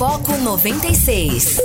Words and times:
Foco 0.00 0.34
96. 0.34 1.60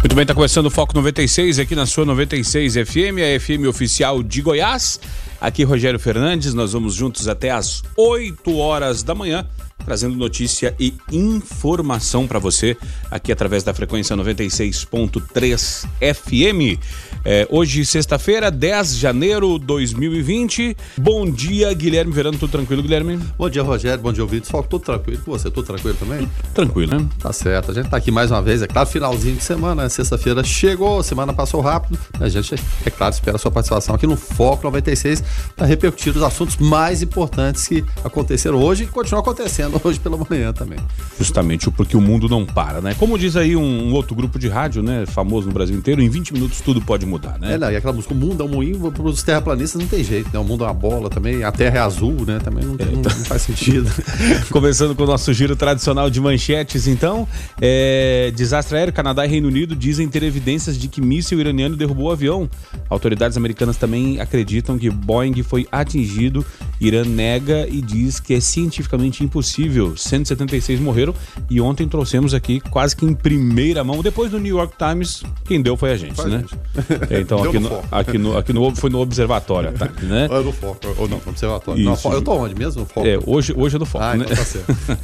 Muito 0.00 0.16
bem, 0.16 0.22
está 0.22 0.34
começando 0.34 0.66
o 0.66 0.70
Foco 0.70 0.92
96 0.96 1.60
aqui 1.60 1.76
na 1.76 1.86
sua 1.86 2.04
96 2.04 2.74
FM, 2.74 3.20
a 3.22 3.38
FM 3.38 3.68
oficial 3.68 4.20
de 4.20 4.42
Goiás. 4.42 4.98
Aqui 5.40 5.62
Rogério 5.62 6.00
Fernandes, 6.00 6.52
nós 6.52 6.72
vamos 6.72 6.96
juntos 6.96 7.28
até 7.28 7.52
às 7.52 7.84
8 7.96 8.56
horas 8.56 9.04
da 9.04 9.14
manhã 9.14 9.46
trazendo 9.84 10.16
notícia 10.16 10.74
e 10.78 10.94
informação 11.12 12.26
para 12.26 12.38
você 12.38 12.76
aqui 13.10 13.32
através 13.32 13.62
da 13.62 13.74
frequência 13.74 14.16
96.3 14.16 15.86
FM. 16.14 16.80
É, 17.24 17.46
hoje, 17.50 17.84
sexta-feira, 17.84 18.50
10 18.50 18.94
de 18.94 19.00
janeiro 19.00 19.58
de 19.58 19.66
2020. 19.66 20.76
Bom 20.96 21.30
dia, 21.30 21.72
Guilherme 21.74 22.12
Verano. 22.12 22.38
Tudo 22.38 22.50
tranquilo, 22.50 22.82
Guilherme? 22.82 23.18
Bom 23.36 23.50
dia, 23.50 23.62
Rogério. 23.62 24.02
Bom 24.02 24.12
dia, 24.12 24.22
ouvintes. 24.22 24.48
Só 24.48 24.62
tudo 24.62 24.84
tranquilo 24.84 25.20
com 25.24 25.32
você? 25.32 25.50
Tudo 25.50 25.66
tranquilo 25.66 25.96
também? 25.98 26.30
Tranquilo, 26.54 26.98
né? 26.98 27.08
Tá 27.18 27.32
certo. 27.32 27.70
A 27.70 27.74
gente 27.74 27.90
tá 27.90 27.96
aqui 27.96 28.10
mais 28.10 28.30
uma 28.30 28.40
vez. 28.40 28.62
É 28.62 28.66
claro, 28.66 28.88
finalzinho 28.88 29.36
de 29.36 29.42
semana, 29.42 29.82
né? 29.82 29.88
Sexta-feira 29.88 30.42
chegou, 30.42 31.02
semana 31.02 31.32
passou 31.32 31.60
rápido. 31.60 31.98
A 32.18 32.28
gente, 32.28 32.54
é 32.84 32.90
claro, 32.90 33.12
espera 33.12 33.36
a 33.36 33.38
sua 33.38 33.50
participação 33.50 33.94
aqui 33.94 34.06
no 34.06 34.16
Foco 34.16 34.64
96 34.64 35.22
para 35.56 35.66
repercutir 35.66 36.16
os 36.16 36.22
assuntos 36.22 36.56
mais 36.56 37.02
importantes 37.02 37.66
que 37.66 37.84
aconteceram 38.04 38.62
hoje 38.62 38.84
e 38.84 38.86
continuam 38.86 39.20
acontecendo 39.20 39.69
hoje 39.84 39.98
pela 40.00 40.16
manhã 40.16 40.52
também. 40.52 40.78
Justamente 41.18 41.70
porque 41.70 41.96
o 41.96 42.00
mundo 42.00 42.28
não 42.28 42.44
para, 42.44 42.80
né? 42.80 42.94
Como 42.98 43.18
diz 43.18 43.36
aí 43.36 43.56
um, 43.56 43.92
outro 43.92 44.14
grupo 44.14 44.38
de 44.38 44.48
rádio, 44.48 44.82
né? 44.82 45.04
Famoso 45.06 45.48
no 45.48 45.52
Brasil 45.52 45.76
inteiro, 45.76 46.02
em 46.02 46.08
20 46.08 46.32
minutos 46.32 46.60
tudo 46.60 46.80
pode 46.80 47.06
mudar, 47.06 47.38
né? 47.38 47.54
É, 47.54 47.58
não, 47.58 47.70
e 47.70 47.76
aquela 47.76 47.92
música, 47.92 48.14
o 48.14 48.16
mundo 48.16 48.42
é 48.42 48.46
um 48.46 48.48
moinho, 48.48 48.90
para 48.90 49.02
os 49.02 49.22
terraplanistas 49.22 49.80
não 49.80 49.88
tem 49.88 50.02
jeito, 50.02 50.30
né? 50.32 50.38
O 50.38 50.44
mundo 50.44 50.64
é 50.64 50.66
uma 50.66 50.74
bola 50.74 51.08
também, 51.08 51.44
a 51.44 51.52
terra 51.52 51.78
é 51.78 51.80
azul, 51.80 52.24
né? 52.26 52.38
Também 52.42 52.64
não, 52.64 52.76
tem, 52.76 52.88
é, 52.88 52.92
então... 52.92 53.16
não 53.16 53.24
faz 53.24 53.42
sentido. 53.42 53.90
Começando 54.50 54.94
com 54.94 55.04
o 55.04 55.06
nosso 55.06 55.32
giro 55.32 55.56
tradicional 55.56 56.10
de 56.10 56.20
manchetes, 56.20 56.86
então, 56.86 57.26
é... 57.60 58.32
desastre 58.34 58.76
aéreo, 58.76 58.92
Canadá 58.92 59.24
e 59.24 59.28
Reino 59.28 59.48
Unido 59.48 59.74
dizem 59.76 60.08
ter 60.08 60.22
evidências 60.22 60.78
de 60.78 60.88
que 60.88 61.00
míssil 61.00 61.40
iraniano 61.40 61.76
derrubou 61.76 62.06
o 62.06 62.10
avião. 62.10 62.48
Autoridades 62.88 63.36
americanas 63.36 63.76
também 63.76 64.20
acreditam 64.20 64.78
que 64.78 64.90
Boeing 64.90 65.42
foi 65.42 65.66
atingido. 65.70 66.44
Irã 66.80 67.04
nega 67.04 67.66
e 67.68 67.80
diz 67.80 68.18
que 68.18 68.34
é 68.34 68.40
cientificamente 68.40 69.22
impossível. 69.22 69.96
176 69.96 70.80
morreram 70.80 71.14
e 71.48 71.60
ontem 71.60 71.86
trouxemos 71.86 72.32
aqui 72.32 72.60
quase 72.60 72.96
que 72.96 73.04
em 73.04 73.14
primeira 73.14 73.84
mão, 73.84 74.02
depois 74.02 74.30
do 74.30 74.38
New 74.38 74.56
York 74.56 74.74
Times, 74.78 75.22
quem 75.44 75.60
deu 75.60 75.76
foi 75.76 75.92
a 75.92 75.96
gente, 75.96 76.14
foi 76.14 76.30
né? 76.30 76.38
Gente. 76.38 77.12
É, 77.12 77.20
então 77.20 77.42
aqui 77.44 77.58
no, 77.58 77.82
aqui 77.90 78.18
no, 78.18 78.38
aqui 78.38 78.52
no 78.52 78.74
foi 78.74 78.90
no 78.90 79.00
observatório, 79.00 79.72
tá, 79.72 79.88
né? 80.02 80.28
É 80.40 80.42
no 80.42 80.52
foco, 80.52 80.80
ou 80.96 81.08
não, 81.08 81.18
no 81.18 81.28
observatório. 81.28 81.84
Não, 81.84 81.96
eu 82.12 82.22
tô 82.22 82.32
onde 82.32 82.54
mesmo? 82.54 82.86
Foco. 82.86 83.06
É, 83.06 83.18
hoje, 83.26 83.52
hoje 83.54 83.76
é 83.76 83.78
no 83.78 83.84
foco, 83.84 84.04
ah, 84.04 84.16
né? 84.16 84.26
Então 84.30 84.64
tá. 84.86 84.98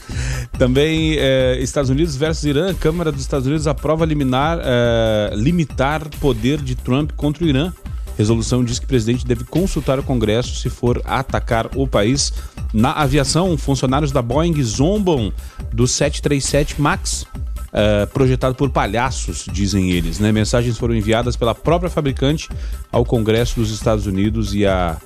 Também 0.59 1.17
é, 1.19 1.59
Estados 1.61 1.91
Unidos 1.91 2.17
versus 2.17 2.45
Irã, 2.45 2.73
Câmara 2.75 3.13
dos 3.13 3.21
Estados 3.21 3.47
Unidos 3.47 3.67
aprova 3.67 4.05
liminar, 4.05 4.59
é, 4.63 5.35
limitar 5.35 6.09
poder 6.21 6.59
de 6.59 6.75
Trump 6.75 7.11
contra 7.17 7.45
o 7.45 7.47
Irã. 7.47 7.73
Resolução 8.17 8.65
diz 8.65 8.79
que 8.79 8.85
o 8.85 8.89
presidente 8.89 9.27
deve 9.27 9.45
consultar 9.45 9.99
o 9.99 10.03
Congresso 10.03 10.57
se 10.57 10.71
for 10.71 11.03
atacar 11.05 11.69
o 11.77 11.87
país. 11.87 12.33
Na 12.73 12.93
aviação, 12.93 13.57
funcionários 13.57 14.13
da 14.13 14.23
Boeing 14.23 14.61
zombam 14.63 15.33
do 15.73 15.87
737 15.87 16.81
MAX, 16.81 17.27
Uh, 17.67 18.07
projetado 18.07 18.55
por 18.55 18.71
palhaços, 18.71 19.45
dizem 19.53 19.91
eles. 19.91 20.19
Né? 20.19 20.33
Mensagens 20.33 20.79
foram 20.79 20.95
enviadas 20.95 21.37
pela 21.37 21.55
própria 21.55 21.91
fabricante 21.91 22.49
ao 22.91 23.05
Congresso 23.05 23.61
dos 23.61 23.71
Estados 23.71 24.07
Unidos 24.07 24.55
e 24.55 24.65
à, 24.65 24.97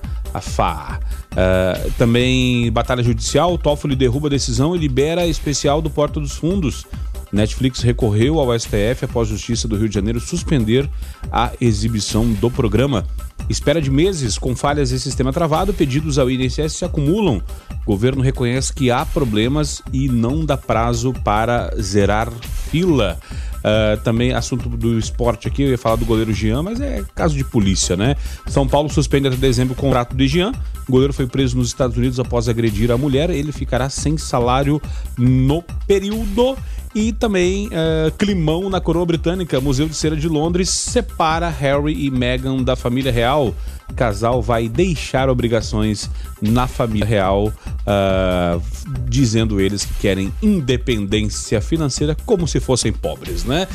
FAA. 0.40 1.00
Uh, 1.32 1.90
também 1.98 2.70
batalha 2.70 3.02
judicial, 3.02 3.58
Toffoli 3.58 3.96
derruba 3.96 4.28
a 4.28 4.30
decisão 4.30 4.76
e 4.76 4.78
libera 4.78 5.26
especial 5.26 5.82
do 5.82 5.90
Porta 5.90 6.20
dos 6.20 6.36
Fundos. 6.36 6.86
Netflix 7.32 7.80
recorreu 7.80 8.38
ao 8.38 8.58
STF 8.58 9.04
após 9.04 9.28
a 9.28 9.32
Justiça 9.32 9.68
do 9.68 9.76
Rio 9.76 9.88
de 9.88 9.94
Janeiro 9.94 10.20
suspender 10.20 10.88
a 11.30 11.52
exibição 11.60 12.30
do 12.32 12.50
programa. 12.50 13.06
Espera 13.48 13.80
de 13.80 13.90
meses 13.90 14.38
com 14.38 14.54
falhas 14.54 14.92
e 14.92 15.00
sistema 15.00 15.32
travado, 15.32 15.74
pedidos 15.74 16.18
ao 16.18 16.30
INSS 16.30 16.72
se 16.72 16.84
acumulam. 16.84 17.42
O 17.84 17.86
governo 17.86 18.22
reconhece 18.22 18.72
que 18.72 18.90
há 18.90 19.04
problemas 19.04 19.82
e 19.92 20.08
não 20.08 20.44
dá 20.44 20.56
prazo 20.56 21.12
para 21.24 21.74
zerar 21.80 22.30
fila. 22.70 23.18
Uh, 23.60 24.00
também 24.02 24.32
assunto 24.32 24.68
do 24.70 24.98
esporte 24.98 25.46
aqui, 25.46 25.62
eu 25.62 25.70
ia 25.70 25.76
falar 25.76 25.96
do 25.96 26.06
goleiro 26.06 26.32
Jean, 26.32 26.62
mas 26.62 26.80
é 26.80 27.04
caso 27.14 27.36
de 27.36 27.44
polícia, 27.44 27.96
né? 27.96 28.16
São 28.46 28.66
Paulo 28.66 28.88
suspende 28.88 29.28
até 29.28 29.36
dezembro 29.36 29.74
o 29.74 29.76
contrato 29.76 30.16
de 30.16 30.26
Jean. 30.28 30.52
O 30.90 30.98
goleiro 31.00 31.12
foi 31.12 31.28
preso 31.28 31.56
nos 31.56 31.68
Estados 31.68 31.96
Unidos 31.96 32.18
após 32.18 32.48
agredir 32.48 32.90
a 32.90 32.98
mulher. 32.98 33.30
Ele 33.30 33.52
ficará 33.52 33.88
sem 33.88 34.18
salário 34.18 34.82
no 35.16 35.62
período. 35.86 36.56
E 36.92 37.12
também 37.12 37.68
uh, 37.68 38.10
climão 38.18 38.68
na 38.68 38.80
coroa 38.80 39.06
britânica. 39.06 39.60
Museu 39.60 39.86
de 39.86 39.94
Cera 39.94 40.16
de 40.16 40.26
Londres 40.26 40.68
separa 40.68 41.48
Harry 41.48 42.06
e 42.06 42.10
Meghan 42.10 42.64
da 42.64 42.74
família 42.74 43.12
real. 43.12 43.54
O 43.88 43.94
casal 43.94 44.40
vai 44.40 44.68
deixar 44.68 45.28
obrigações 45.28 46.08
na 46.40 46.68
família 46.68 47.06
real, 47.06 47.48
uh, 47.48 48.62
dizendo 49.08 49.60
eles 49.60 49.84
que 49.84 49.94
querem 49.94 50.32
independência 50.40 51.60
financeira 51.60 52.16
como 52.24 52.46
se 52.46 52.60
fossem 52.60 52.92
pobres, 52.92 53.44
né? 53.44 53.66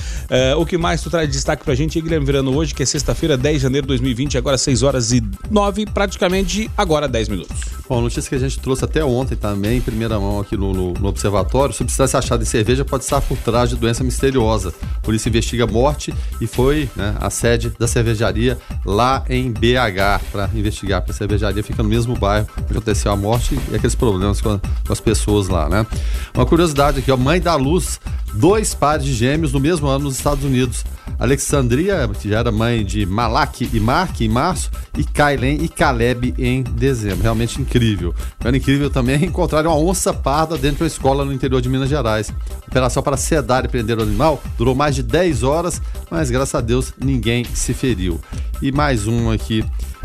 Uh, 0.56 0.60
o 0.60 0.66
que 0.66 0.78
mais 0.78 1.02
tu 1.02 1.10
traz 1.10 1.28
de 1.28 1.34
destaque 1.34 1.66
pra 1.66 1.76
gente, 1.76 2.00
Guilherme 2.00 2.26
Virano, 2.26 2.56
hoje, 2.56 2.74
que 2.74 2.82
é 2.82 2.86
sexta-feira, 2.86 3.36
10 3.38 3.58
de 3.58 3.64
janeiro 3.64 3.86
de 3.86 3.90
2020, 3.90 4.38
agora 4.38 4.58
6 4.58 4.84
horas 4.84 5.12
e 5.12 5.22
9, 5.52 5.86
praticamente 5.88 6.72
agora 6.78 7.05
10 7.08 7.30
minutos. 7.30 7.60
Bom, 7.88 8.02
notícia 8.02 8.30
que 8.30 8.36
a 8.36 8.40
gente 8.40 8.60
trouxe 8.60 8.84
até 8.84 9.04
ontem 9.04 9.36
também, 9.36 9.78
em 9.78 9.82
primeira 9.82 10.20
mão 10.20 10.40
aqui 10.40 10.58
no, 10.58 10.74
no, 10.74 10.94
no 10.94 11.08
Observatório, 11.08 11.74
substância 11.74 12.18
achada 12.18 12.44
em 12.44 12.46
cerveja 12.46 12.84
pode 12.84 13.04
estar 13.04 13.22
por 13.22 13.38
trás 13.38 13.70
de 13.70 13.76
doença 13.76 14.04
misteriosa. 14.04 14.74
Isso 15.08 15.30
investiga 15.30 15.66
morte 15.66 16.14
e 16.42 16.48
foi 16.48 16.90
né, 16.96 17.16
a 17.22 17.30
sede 17.30 17.72
da 17.80 17.88
cervejaria 17.88 18.58
lá 18.86 19.24
em 19.30 19.52
BH 19.52 20.26
para 20.32 20.50
investigar, 20.54 21.02
porque 21.02 21.12
a 21.12 21.16
cervejaria 21.16 21.64
fica 21.64 21.82
no 21.82 21.90
mesmo 21.90 22.16
bairro 22.16 22.48
onde 22.58 22.72
aconteceu 22.72 23.12
a 23.12 23.16
morte 23.16 23.58
e 23.72 23.76
aqueles 23.76 23.96
problemas 23.96 24.42
com, 24.42 24.50
a, 24.50 24.60
com 24.60 24.92
as 24.92 25.00
pessoas 25.00 25.48
lá, 25.48 25.70
né? 25.70 25.86
Uma 26.34 26.46
curiosidade 26.46 27.00
aqui, 27.00 27.12
a 27.12 27.18
mãe 27.18 27.40
da 27.40 27.56
luz 27.56 28.00
dois 28.36 28.74
pares 28.74 29.06
de 29.06 29.14
gêmeos 29.14 29.54
no 29.54 29.60
mesmo 29.60 29.88
ano 29.88 30.06
nos 30.06 30.18
Estados 30.18 30.44
Unidos. 30.44 30.84
Alexandria, 31.18 32.08
que 32.20 32.30
já 32.30 32.40
era 32.40 32.52
mãe 32.52 32.84
de 32.84 33.06
Malak 33.06 33.70
e 33.72 33.80
Mark 33.80 34.20
em 34.20 34.28
março, 34.28 34.70
e 34.98 35.04
Kailen 35.04 35.64
e 35.64 35.70
Caleb 35.70 36.34
em 36.38 36.62
dezembro. 36.62 37.24
Realmente 37.24 37.62
incrível. 37.62 38.14
Era 38.44 38.56
incrível 38.56 38.90
também 38.90 39.24
encontrar 39.24 39.66
uma 39.66 39.78
onça 39.78 40.14
parda 40.14 40.58
dentro 40.58 40.78
de 40.78 40.84
uma 40.84 40.88
escola 40.88 41.24
no 41.24 41.32
interior 41.32 41.62
de 41.62 41.70
Minas 41.70 41.90
Gerais. 41.90 42.34
A 42.64 42.68
operação 42.68 43.02
para 43.02 43.18
sedar 43.18 43.64
e 43.64 43.70
prender 43.70 43.98
o 43.98 44.04
animal 44.04 44.42
durou 44.58 44.76
mais 44.76 44.96
de 44.96 45.04
10 45.04 45.44
horas, 45.44 45.82
mas 46.12 46.30
graças 46.30 46.56
a 46.56 46.62
Deus 46.62 46.94
ninguém 47.02 47.46
se 47.46 47.74
feriu. 47.74 48.20
E 48.62 48.72
mais 48.72 49.08
um 49.08 49.32
aqui 49.32 49.64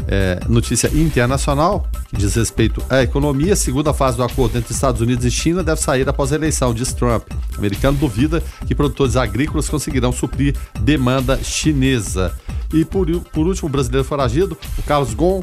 é, 0.09 0.41
notícia 0.49 0.89
internacional 0.95 1.89
que 2.09 2.17
diz 2.17 2.35
respeito 2.35 2.83
à 2.89 3.03
economia. 3.03 3.55
Segunda 3.55 3.93
fase 3.93 4.17
do 4.17 4.23
acordo 4.23 4.59
entre 4.59 4.73
Estados 4.73 5.01
Unidos 5.01 5.25
e 5.25 5.31
China 5.31 5.63
deve 5.63 5.81
sair 5.81 6.09
após 6.09 6.33
a 6.33 6.37
eleição, 6.37 6.75
diz 6.75 6.93
Trump. 6.93 7.25
O 7.55 7.59
americano 7.59 7.97
duvida 7.97 8.43
que 8.67 8.75
produtores 8.75 9.17
agrícolas 9.17 9.69
conseguirão 9.69 10.13
suprir 10.13 10.57
demanda 10.81 11.39
chinesa. 11.43 12.33
E 12.73 12.85
por, 12.85 13.09
por 13.33 13.47
último, 13.47 13.69
o 13.69 13.73
brasileiro 13.73 14.07
foragido, 14.07 14.57
o 14.79 14.83
Carlos 14.83 15.13
Gon, 15.15 15.43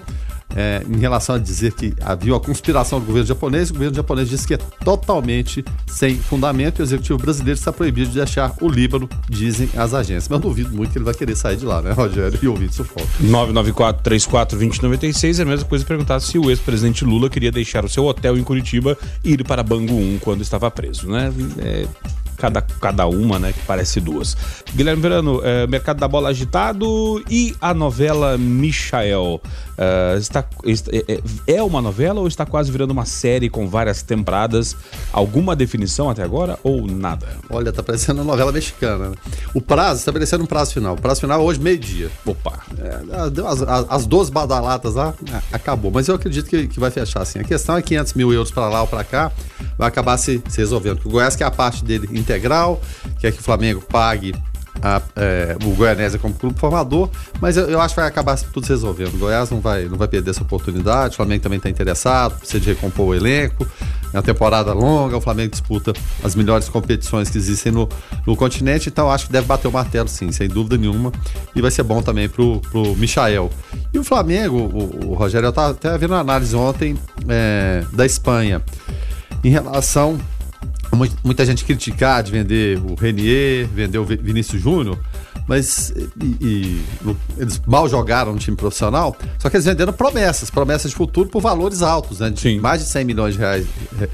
é, 0.55 0.81
em 0.87 0.97
relação 0.97 1.35
a 1.35 1.37
dizer 1.37 1.73
que 1.73 1.93
havia 2.01 2.33
uma 2.33 2.39
conspiração 2.39 2.99
do 2.99 3.05
governo 3.05 3.27
japonês. 3.27 3.69
O 3.69 3.73
governo 3.73 3.95
japonês 3.95 4.29
diz 4.29 4.45
que 4.45 4.53
é 4.53 4.57
totalmente 4.57 5.65
sem 5.87 6.15
fundamento 6.17 6.79
e 6.79 6.81
o 6.81 6.85
executivo 6.85 7.19
brasileiro 7.19 7.57
está 7.57 7.73
proibido 7.73 8.09
de 8.09 8.15
deixar 8.15 8.53
o 8.61 8.67
Líbano, 8.67 9.09
dizem 9.29 9.69
as 9.75 9.93
agências. 9.93 10.27
Mas 10.29 10.37
eu 10.37 10.49
duvido 10.49 10.75
muito 10.75 10.91
que 10.91 10.97
ele 10.97 11.05
vai 11.05 11.13
querer 11.13 11.35
sair 11.35 11.57
de 11.57 11.65
lá, 11.65 11.79
né, 11.81 11.91
Rogério? 11.91 12.39
E 12.41 12.47
ouvir 12.47 12.69
isso 12.69 12.83
foco. 12.83 13.07
994-34-2096 13.23 15.39
é 15.39 15.41
a 15.41 15.45
mesma 15.45 15.67
coisa 15.67 15.85
perguntar 15.85 16.19
se 16.19 16.37
o 16.37 16.49
ex-presidente 16.49 17.05
Lula 17.05 17.29
queria 17.29 17.51
deixar 17.51 17.85
o 17.85 17.89
seu 17.89 18.05
hotel 18.05 18.37
em 18.37 18.43
Curitiba 18.43 18.97
e 19.23 19.33
ir 19.33 19.43
para 19.43 19.63
Bangu 19.63 19.95
1 19.95 20.19
quando 20.19 20.41
estava 20.41 20.69
preso, 20.71 21.09
né? 21.09 21.31
É 21.59 21.87
cada, 22.37 22.61
cada 22.61 23.07
uma, 23.07 23.39
né? 23.39 23.51
Que 23.51 23.61
parece 23.65 23.99
duas. 23.99 24.37
Guilherme 24.73 25.01
Verano, 25.01 25.41
é, 25.43 25.67
mercado 25.67 25.99
da 25.99 26.07
bola 26.07 26.29
agitado 26.29 27.23
e 27.29 27.55
a 27.59 27.73
novela 27.73 28.37
Michael. 28.37 29.41
Uh, 29.77 30.17
está, 30.17 30.43
é, 30.91 31.55
é 31.55 31.61
uma 31.61 31.79
novela 31.79 32.19
ou 32.19 32.27
está 32.27 32.47
quase 32.47 32.71
virando 32.71 32.89
uma 32.89 33.05
série 33.05 33.47
com 33.47 33.67
várias 33.67 34.01
temporadas? 34.01 34.75
Alguma 35.13 35.55
definição 35.55 36.09
até 36.09 36.23
agora 36.23 36.57
ou 36.63 36.87
nada? 36.87 37.27
Olha, 37.47 37.71
tá 37.71 37.83
parecendo 37.83 38.21
uma 38.21 38.31
novela 38.31 38.51
mexicana. 38.51 39.09
Né? 39.09 39.15
O 39.53 39.61
prazo, 39.61 39.99
estabelecendo 39.99 40.43
um 40.43 40.47
prazo 40.47 40.73
final. 40.73 40.95
O 40.95 41.01
prazo 41.01 41.21
final 41.21 41.39
é 41.39 41.43
hoje, 41.43 41.59
meio-dia. 41.59 42.09
Opa. 42.25 42.59
É, 42.79 43.29
deu 43.29 43.47
as, 43.47 43.61
as, 43.61 43.85
as 43.87 44.05
12 44.05 44.31
badalatas 44.31 44.95
lá, 44.95 45.13
acabou. 45.51 45.91
Mas 45.91 46.07
eu 46.07 46.15
acredito 46.15 46.49
que, 46.49 46.67
que 46.67 46.79
vai 46.79 46.89
fechar 46.89 47.21
assim. 47.21 47.39
A 47.39 47.43
questão 47.43 47.77
é 47.77 47.81
500 47.81 48.13
mil 48.13 48.33
euros 48.33 48.51
para 48.51 48.67
lá 48.69 48.81
ou 48.81 48.87
para 48.87 49.03
cá, 49.03 49.31
vai 49.77 49.87
acabar 49.87 50.17
se, 50.17 50.41
se 50.49 50.57
resolvendo. 50.57 50.95
Porque 50.95 51.09
o 51.09 51.11
Goiás, 51.11 51.35
que 51.35 51.43
é 51.43 51.45
a 51.45 51.51
parte 51.51 51.83
dele 51.83 52.09
integral, 52.27 52.81
quer 53.19 53.31
que 53.31 53.39
o 53.39 53.43
Flamengo 53.43 53.81
pague 53.81 54.35
a, 54.81 55.01
é, 55.15 55.57
o 55.63 55.71
Goianésia 55.71 56.19
como 56.19 56.33
clube 56.33 56.59
formador, 56.59 57.09
mas 57.41 57.57
eu, 57.57 57.69
eu, 57.69 57.81
acho 57.81 57.95
que 57.95 57.99
vai 57.99 58.09
acabar 58.09 58.37
tudo 58.37 58.65
se 58.65 58.71
resolvendo. 58.71 59.15
O 59.15 59.17
Goiás 59.17 59.49
não 59.49 59.59
vai, 59.59 59.85
não 59.85 59.97
vai 59.97 60.07
perder 60.07 60.31
essa 60.31 60.43
oportunidade, 60.43 61.13
o 61.13 61.17
Flamengo 61.17 61.41
também 61.41 61.57
está 61.57 61.69
interessado, 61.69 62.37
precisa 62.37 62.59
de 62.59 62.69
recompor 62.69 63.07
o 63.07 63.15
elenco. 63.15 63.67
É 64.13 64.17
uma 64.17 64.23
temporada 64.23 64.71
longa, 64.71 65.17
o 65.17 65.21
Flamengo 65.21 65.51
disputa 65.51 65.93
as 66.23 66.33
melhores 66.33 66.69
competições 66.69 67.29
que 67.29 67.37
existem 67.37 67.71
no, 67.71 67.89
no 68.25 68.37
continente, 68.37 68.87
então 68.87 69.11
acho 69.11 69.25
que 69.25 69.33
deve 69.33 69.45
bater 69.45 69.67
o 69.67 69.71
martelo, 69.71 70.07
sim, 70.07 70.31
sem 70.31 70.47
dúvida 70.47 70.77
nenhuma. 70.77 71.11
E 71.53 71.61
vai 71.61 71.71
ser 71.71 71.83
bom 71.83 72.01
também 72.01 72.29
pro, 72.29 72.61
pro 72.71 72.95
Michael. 72.95 73.49
E 73.93 73.99
o 73.99 74.03
Flamengo, 74.03 74.57
o, 74.57 75.09
o 75.09 75.13
Rogério, 75.13 75.47
eu 75.47 75.49
estava 75.49 75.71
até 75.71 75.97
vendo 75.97 76.11
uma 76.11 76.21
análise 76.21 76.55
ontem 76.55 76.97
é, 77.27 77.83
da 77.91 78.05
Espanha 78.05 78.61
em 79.43 79.49
relação 79.49 80.17
muita 81.23 81.45
gente 81.45 81.63
criticar 81.63 82.23
de 82.23 82.31
vender 82.31 82.79
o 82.79 82.95
Renier, 82.95 83.67
vender 83.67 83.97
o 83.97 84.05
Vinícius 84.05 84.61
Júnior, 84.61 84.97
mas 85.47 85.93
e, 86.21 86.25
e, 86.41 86.85
eles 87.37 87.61
mal 87.65 87.87
jogaram 87.87 88.33
no 88.33 88.39
time 88.39 88.57
profissional, 88.57 89.15
só 89.39 89.49
que 89.49 89.55
eles 89.55 89.65
venderam 89.65 89.93
promessas, 89.93 90.49
promessas 90.49 90.91
de 90.91 90.97
futuro 90.97 91.29
por 91.29 91.41
valores 91.41 91.81
altos, 91.81 92.19
né? 92.19 92.29
De 92.29 92.39
Sim. 92.39 92.59
mais 92.59 92.81
de 92.81 92.89
100 92.89 93.05
milhões 93.05 93.33
de 93.35 93.39
reais, 93.39 93.65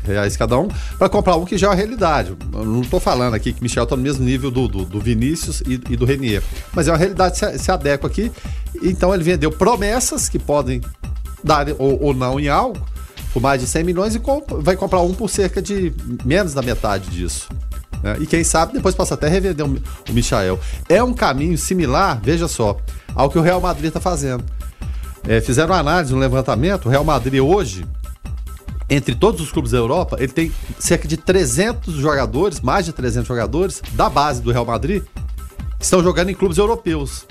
reais 0.03 0.37
cada 0.37 0.57
um, 0.59 0.67
para 0.97 1.09
comprar 1.09 1.35
um 1.35 1.45
que 1.45 1.57
já 1.57 1.67
é 1.67 1.69
uma 1.71 1.75
realidade. 1.75 2.35
Eu 2.53 2.65
não 2.65 2.81
estou 2.81 2.99
falando 2.99 3.33
aqui 3.33 3.51
que 3.51 3.63
Michel 3.63 3.83
está 3.83 3.95
no 3.95 4.03
mesmo 4.03 4.23
nível 4.23 4.51
do, 4.51 4.67
do, 4.67 4.85
do 4.85 4.99
Vinícius 4.99 5.61
e, 5.61 5.73
e, 5.89 5.97
do 5.97 6.05
Renier, 6.05 6.43
mas 6.73 6.87
é 6.87 6.91
uma 6.91 6.97
realidade 6.97 7.37
se, 7.37 7.57
se 7.57 7.71
adequa 7.71 8.07
aqui. 8.07 8.31
Então 8.81 9.13
ele 9.13 9.23
vendeu 9.23 9.51
promessas 9.51 10.29
que 10.29 10.37
podem 10.37 10.81
dar 11.43 11.67
ou, 11.79 12.01
ou 12.01 12.13
não 12.13 12.39
em 12.39 12.47
algo 12.47 12.92
por 13.33 13.41
mais 13.41 13.59
de 13.59 13.67
100 13.67 13.83
milhões 13.83 14.15
e 14.15 14.19
comp 14.19 14.47
vai 14.59 14.75
comprar 14.75 15.01
um 15.01 15.13
por 15.13 15.29
cerca 15.29 15.61
de 15.61 15.91
menos 16.23 16.53
da 16.53 16.61
metade 16.61 17.09
disso. 17.09 17.49
Né? 18.03 18.17
E 18.19 18.27
quem 18.27 18.43
sabe 18.43 18.73
depois 18.73 18.93
possa 18.93 19.15
até 19.15 19.27
revender 19.27 19.65
o, 19.65 19.69
o 20.09 20.13
Michael. 20.13 20.59
É 20.87 21.03
um 21.03 21.13
caminho 21.13 21.57
similar, 21.57 22.19
veja 22.21 22.47
só, 22.47 22.77
ao 23.15 23.29
que 23.29 23.39
o 23.39 23.41
Real 23.41 23.59
Madrid 23.59 23.87
está 23.87 23.99
fazendo. 23.99 24.43
É, 25.27 25.41
fizeram 25.41 25.73
uma 25.73 25.79
análise, 25.79 26.13
um 26.13 26.19
levantamento. 26.19 26.85
O 26.85 26.89
Real 26.89 27.03
Madrid 27.03 27.41
hoje, 27.41 27.85
entre 28.89 29.15
todos 29.15 29.41
os 29.41 29.51
clubes 29.51 29.71
da 29.71 29.77
Europa, 29.77 30.17
ele 30.19 30.31
tem 30.31 30.51
cerca 30.77 31.07
de 31.07 31.17
300 31.17 31.95
jogadores, 31.95 32.59
mais 32.59 32.85
de 32.85 32.93
300 32.93 33.27
jogadores 33.27 33.81
da 33.93 34.09
base 34.09 34.41
do 34.41 34.51
Real 34.51 34.65
Madrid, 34.65 35.01
que 35.79 35.85
estão 35.85 36.03
jogando 36.03 36.29
em 36.29 36.35
clubes 36.35 36.57
europeus 36.57 37.25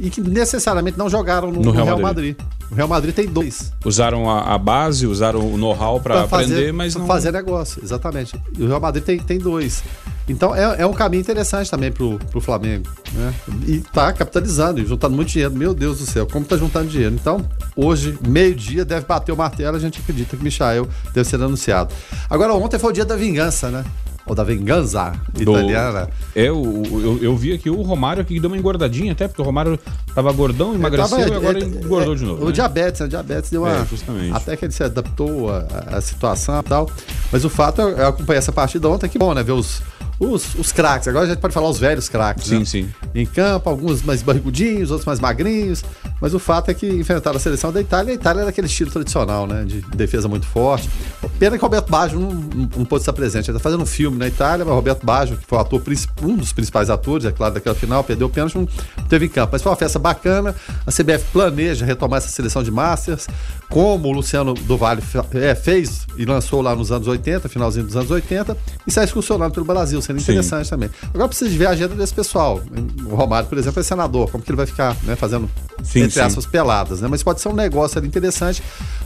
e 0.00 0.08
que 0.08 0.20
necessariamente 0.20 0.98
não 0.98 1.08
jogaram 1.08 1.52
no, 1.52 1.60
no 1.60 1.70
Real, 1.70 1.84
Real 1.84 2.00
Madrid. 2.00 2.36
Madrid. 2.36 2.70
O 2.70 2.74
Real 2.74 2.88
Madrid 2.88 3.14
tem 3.14 3.26
dois. 3.26 3.72
Usaram 3.84 4.30
a, 4.30 4.54
a 4.54 4.58
base, 4.58 5.06
usaram 5.06 5.40
o 5.40 5.58
know-how 5.58 6.00
para 6.00 6.22
aprender, 6.22 6.72
mas 6.72 6.94
não. 6.94 7.06
fazer 7.06 7.32
negócio, 7.32 7.82
exatamente. 7.82 8.40
E 8.56 8.62
o 8.62 8.66
Real 8.66 8.80
Madrid 8.80 9.04
tem, 9.04 9.18
tem 9.18 9.38
dois. 9.38 9.82
Então 10.28 10.54
é, 10.54 10.82
é 10.82 10.86
um 10.86 10.92
caminho 10.92 11.20
interessante 11.20 11.70
também 11.70 11.90
pro, 11.90 12.18
pro 12.30 12.40
Flamengo. 12.40 12.88
Né? 13.12 13.34
E 13.66 13.80
tá 13.80 14.12
capitalizando 14.12 14.80
e 14.80 14.86
juntando 14.86 15.14
muito 15.14 15.28
dinheiro. 15.28 15.52
Meu 15.52 15.74
Deus 15.74 15.98
do 15.98 16.06
céu, 16.06 16.26
como 16.26 16.44
tá 16.46 16.56
juntando 16.56 16.88
dinheiro. 16.88 17.14
Então, 17.14 17.44
hoje, 17.76 18.16
meio-dia, 18.26 18.84
deve 18.84 19.04
bater 19.04 19.32
o 19.32 19.36
martelo, 19.36 19.76
a 19.76 19.80
gente 19.80 20.00
acredita 20.00 20.36
que 20.36 20.42
Michael 20.42 20.88
deve 21.12 21.28
ser 21.28 21.36
anunciado. 21.42 21.92
Agora, 22.28 22.54
ontem 22.54 22.78
foi 22.78 22.90
o 22.90 22.92
dia 22.92 23.04
da 23.04 23.16
vingança, 23.16 23.68
né? 23.70 23.84
Ou 24.26 24.34
da 24.34 24.44
vingança 24.44 25.12
italiana. 25.38 26.08
É, 26.34 26.44
eu, 26.44 26.82
eu, 26.92 27.18
eu, 27.22 27.36
vi 27.36 27.52
aqui 27.52 27.68
o 27.68 27.82
Romário 27.82 28.24
que 28.24 28.38
deu 28.38 28.48
uma 28.48 28.56
engordadinha 28.56 29.12
até, 29.12 29.26
porque 29.26 29.42
o 29.42 29.44
Romário 29.44 29.78
tava 30.14 30.32
gordão, 30.32 30.74
emagreceu 30.74 31.18
tava, 31.18 31.30
e 31.30 31.34
agora 31.34 31.58
é, 31.58 31.62
engordou 31.64 32.14
é, 32.14 32.16
de 32.16 32.24
novo. 32.24 32.42
O 32.42 32.46
né? 32.46 32.52
diabetes, 32.52 33.00
né? 33.00 33.06
O 33.06 33.08
diabetes 33.08 33.50
deu 33.50 33.62
uma. 33.62 33.72
É, 33.72 33.86
justamente. 33.86 34.36
Até 34.36 34.56
que 34.56 34.64
ele 34.64 34.72
se 34.72 34.82
adaptou 34.82 35.50
à, 35.50 36.00
situação 36.00 36.60
e 36.60 36.62
tal. 36.62 36.90
Mas 37.32 37.44
o 37.44 37.50
fato 37.50 37.80
é, 37.80 37.84
eu 37.84 38.08
acompanhei 38.08 38.38
essa 38.38 38.52
partida 38.52 38.88
ontem, 38.88 39.08
que 39.08 39.18
bom, 39.18 39.34
né? 39.34 39.42
Ver 39.42 39.52
os, 39.52 39.82
os, 40.20 40.54
os 40.56 40.70
craques. 40.70 41.08
Agora 41.08 41.24
a 41.24 41.28
gente 41.28 41.38
pode 41.38 41.54
falar 41.54 41.70
os 41.70 41.78
velhos 41.78 42.08
craques. 42.08 42.46
Sim, 42.46 42.58
né? 42.58 42.64
sim. 42.66 42.90
Em 43.14 43.24
campo, 43.24 43.70
alguns 43.70 44.02
mais 44.02 44.22
barrigudinhos, 44.22 44.90
outros 44.90 45.06
mais 45.06 45.18
magrinhos. 45.18 45.82
Mas 46.20 46.34
o 46.34 46.38
fato 46.38 46.70
é 46.70 46.74
que 46.74 46.86
enfrentaram 46.86 47.38
a 47.38 47.40
seleção 47.40 47.72
da 47.72 47.80
Itália. 47.80 48.12
A 48.12 48.14
Itália 48.14 48.42
era 48.42 48.50
aquele 48.50 48.66
estilo 48.66 48.90
tradicional, 48.90 49.46
né? 49.46 49.64
De 49.64 49.80
defesa 49.96 50.28
muito 50.28 50.44
forte. 50.46 50.90
Pena 51.38 51.56
que 51.56 51.64
o 51.64 51.66
Roberto 51.66 51.88
Baggio 51.88 52.20
não, 52.20 52.30
não, 52.30 52.68
não 52.76 52.84
pôde 52.84 53.00
estar 53.00 53.14
presente. 53.14 53.50
Ele 53.50 53.56
está 53.56 53.62
fazendo 53.62 53.82
um 53.82 53.86
filme 53.86 54.18
na 54.18 54.28
Itália, 54.28 54.62
mas 54.62 54.72
o 54.72 54.76
Roberto 54.76 55.06
Baggio, 55.06 55.38
que 55.38 55.46
foi 55.46 55.56
o 55.56 55.60
ator, 55.62 55.82
um 56.22 56.36
dos 56.36 56.52
principais 56.52 56.90
atores, 56.90 57.24
é 57.24 57.32
claro, 57.32 57.54
daquela 57.54 57.74
final, 57.74 58.04
perdeu 58.04 58.26
o 58.26 58.30
pênalti, 58.30 58.56
não 58.56 58.68
teve 59.08 59.24
em 59.24 59.28
campo. 59.30 59.50
Mas 59.52 59.62
foi 59.62 59.72
uma 59.72 59.76
festa 59.76 59.98
bacana. 59.98 60.54
A 60.86 60.92
CBF 60.92 61.24
planeja 61.32 61.86
retomar 61.86 62.18
essa 62.18 62.28
seleção 62.28 62.62
de 62.62 62.70
Masters, 62.70 63.26
como 63.70 64.08
o 64.08 64.12
Luciano 64.12 64.52
do 64.52 64.76
Vale 64.76 65.00
é, 65.34 65.54
fez 65.54 66.06
e 66.16 66.24
lançou 66.24 66.60
lá 66.60 66.74
nos 66.74 66.90
anos 66.90 67.06
80, 67.06 67.48
finalzinho 67.48 67.86
dos 67.86 67.96
anos 67.96 68.10
80, 68.10 68.56
e 68.84 68.88
está 68.88 69.04
excursionando 69.04 69.54
pelo 69.54 69.64
Brasil, 69.64 70.02
sendo 70.02 70.20
interessante 70.20 70.64
Sim. 70.64 70.70
também. 70.70 70.90
Agora 71.14 71.28
precisa 71.28 71.48
de 71.48 71.56
ver 71.56 71.66
a 71.66 71.70
agenda 71.70 71.94
desse 71.94 72.12
pessoal. 72.12 72.60
O 73.06 73.14
Romário, 73.14 73.48
por 73.48 73.56
exemplo, 73.56 73.80
é 73.80 73.82
senador, 73.82 74.28
como 74.28 74.42
que 74.42 74.50
ele 74.50 74.56
vai 74.56 74.66
ficar 74.66 74.96
né, 75.04 75.14
fazendo, 75.14 75.48
sim, 75.82 76.00
entre 76.00 76.12
sim. 76.12 76.20
aspas, 76.20 76.46
peladas, 76.46 77.00
né? 77.00 77.08
Mas 77.08 77.22
pode 77.22 77.40
ser 77.40 77.48
um 77.48 77.54
negócio 77.54 77.98
ali 77.98 78.06
interessante 78.06 78.62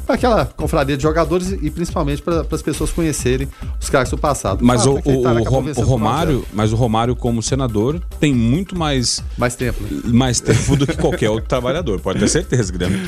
para 0.06 0.14
aquela 0.14 0.44
confraria 0.44 0.96
de 0.96 1.02
jogadores 1.02 1.50
e, 1.50 1.70
principalmente 1.70 2.22
para 2.22 2.46
as 2.50 2.62
pessoas 2.62 2.90
conhecerem 2.90 3.48
os 3.80 3.88
caras 3.88 4.10
do 4.10 4.18
passado. 4.18 4.64
Mas 4.64 4.86
o, 4.86 4.94
o, 4.94 5.00
o, 5.04 5.80
o 5.80 5.82
Romário, 5.82 6.44
mas 6.52 6.72
o 6.72 6.76
Romário 6.76 7.16
como 7.16 7.42
senador 7.42 8.00
tem 8.20 8.34
muito 8.34 8.76
mais 8.76 9.22
mais 9.38 9.54
tempo, 9.56 9.82
né? 9.82 10.02
mais 10.06 10.40
tempo 10.40 10.76
do 10.76 10.86
que 10.86 10.96
qualquer 10.96 11.30
outro 11.30 11.48
trabalhador, 11.48 12.00
pode 12.00 12.18
ter 12.18 12.28
certeza, 12.28 12.72
Guilherme. 12.72 13.00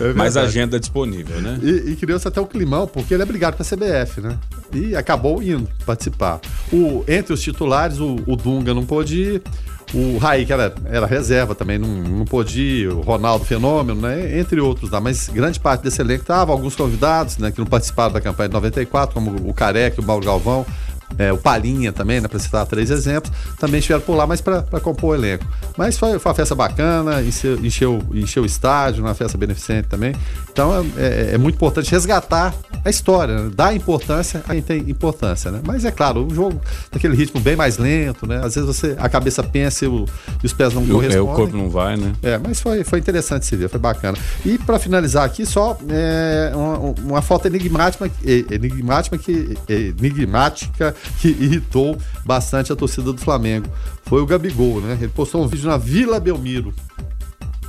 É 0.00 0.12
mais 0.12 0.36
agenda 0.36 0.78
disponível, 0.78 1.40
né? 1.40 1.58
E, 1.62 1.92
e 1.92 1.96
criou-se 1.96 2.26
até 2.26 2.40
o 2.40 2.46
climão, 2.46 2.86
porque 2.86 3.14
ele 3.14 3.22
é 3.22 3.26
brigado 3.26 3.56
com 3.56 3.62
a 3.62 3.66
CBF, 3.66 4.20
né? 4.20 4.38
E 4.72 4.96
acabou 4.96 5.42
indo 5.42 5.68
participar. 5.84 6.40
O, 6.72 7.04
entre 7.06 7.32
os 7.32 7.40
titulares, 7.40 7.98
o, 7.98 8.16
o 8.26 8.36
Dunga 8.36 8.72
não 8.72 8.84
pôde 8.84 9.20
ir, 9.20 9.42
o 9.94 10.18
Raí, 10.18 10.46
que 10.46 10.52
era, 10.52 10.74
era 10.86 11.06
reserva 11.06 11.54
também, 11.54 11.78
não, 11.78 11.88
não 11.88 12.24
pôde 12.24 12.60
ir, 12.60 12.88
o 12.88 13.00
Ronaldo 13.00 13.44
Fenômeno, 13.44 14.00
né? 14.00 14.38
Entre 14.38 14.60
outros 14.60 14.90
lá. 14.90 15.00
Mas 15.00 15.28
grande 15.28 15.60
parte 15.60 15.82
desse 15.82 16.00
elenco 16.00 16.22
estava, 16.22 16.52
alguns 16.52 16.74
convidados, 16.74 17.38
né? 17.38 17.50
Que 17.50 17.58
não 17.58 17.66
participaram 17.66 18.12
da 18.12 18.20
campanha 18.20 18.48
de 18.48 18.54
94, 18.54 19.14
como 19.14 19.48
o 19.48 19.52
Careca, 19.52 20.00
o 20.00 20.04
Mauro 20.04 20.24
Galvão, 20.24 20.66
é, 21.18 21.32
o 21.32 21.38
Palinha 21.38 21.92
também, 21.92 22.20
né, 22.20 22.28
para 22.28 22.38
citar 22.38 22.66
três 22.66 22.90
exemplos, 22.90 23.32
também 23.58 23.78
estiveram 23.78 24.02
por 24.02 24.14
lá, 24.14 24.26
mas 24.26 24.40
para 24.40 24.62
compor 24.80 25.10
o 25.10 25.14
elenco. 25.14 25.46
Mas 25.76 25.98
foi, 25.98 26.18
foi 26.18 26.30
uma 26.30 26.36
festa 26.36 26.54
bacana, 26.54 27.22
encheu, 27.22 27.58
encheu, 27.64 28.02
encheu 28.12 28.42
o 28.42 28.46
estádio, 28.46 29.04
uma 29.04 29.14
festa 29.14 29.36
beneficente 29.36 29.88
também. 29.88 30.14
Então 30.50 30.86
é, 30.96 31.02
é, 31.02 31.34
é 31.34 31.38
muito 31.38 31.56
importante 31.56 31.90
resgatar 31.90 32.54
a 32.84 32.90
história, 32.90 33.44
né? 33.44 33.50
dar 33.54 33.74
importância 33.74 34.42
a 34.46 34.52
quem 34.52 34.62
tem 34.62 34.90
importância, 34.90 35.50
né? 35.50 35.60
Mas 35.64 35.84
é 35.84 35.90
claro, 35.90 36.26
o 36.26 36.34
jogo 36.34 36.60
daquele 36.90 37.14
ritmo 37.14 37.40
bem 37.40 37.54
mais 37.54 37.78
lento, 37.78 38.26
né? 38.26 38.40
Às 38.44 38.54
vezes 38.54 38.64
você, 38.66 38.96
a 38.98 39.08
cabeça 39.08 39.42
pensa 39.42 39.84
e, 39.84 39.88
o, 39.88 40.04
e 40.42 40.46
os 40.46 40.52
pés 40.52 40.74
não 40.74 40.84
correspondem. 40.86 41.16
É, 41.16 41.20
o 41.20 41.34
corpo 41.34 41.56
não 41.56 41.70
vai, 41.70 41.96
né? 41.96 42.12
É, 42.22 42.38
mas 42.38 42.60
foi, 42.60 42.82
foi 42.82 42.98
interessante 42.98 43.46
se 43.46 43.56
ver, 43.56 43.68
foi 43.68 43.78
bacana. 43.78 44.18
E 44.44 44.58
para 44.58 44.78
finalizar 44.78 45.24
aqui, 45.24 45.46
só 45.46 45.78
é, 45.88 46.52
uma, 46.54 46.78
uma 46.78 47.22
foto 47.22 47.46
enigmática, 47.46 48.10
enigmática 48.24 49.16
que, 49.16 49.56
enigmática 49.68 50.94
que 51.20 51.28
irritou 51.28 51.96
bastante 52.24 52.72
a 52.72 52.76
torcida 52.76 53.12
do 53.12 53.20
Flamengo. 53.20 53.68
Foi 54.04 54.20
o 54.20 54.26
Gabigol, 54.26 54.80
né? 54.80 54.98
Ele 55.00 55.08
postou 55.08 55.42
um 55.42 55.46
vídeo 55.46 55.68
na 55.68 55.76
Vila 55.76 56.20
Belmiro. 56.20 56.74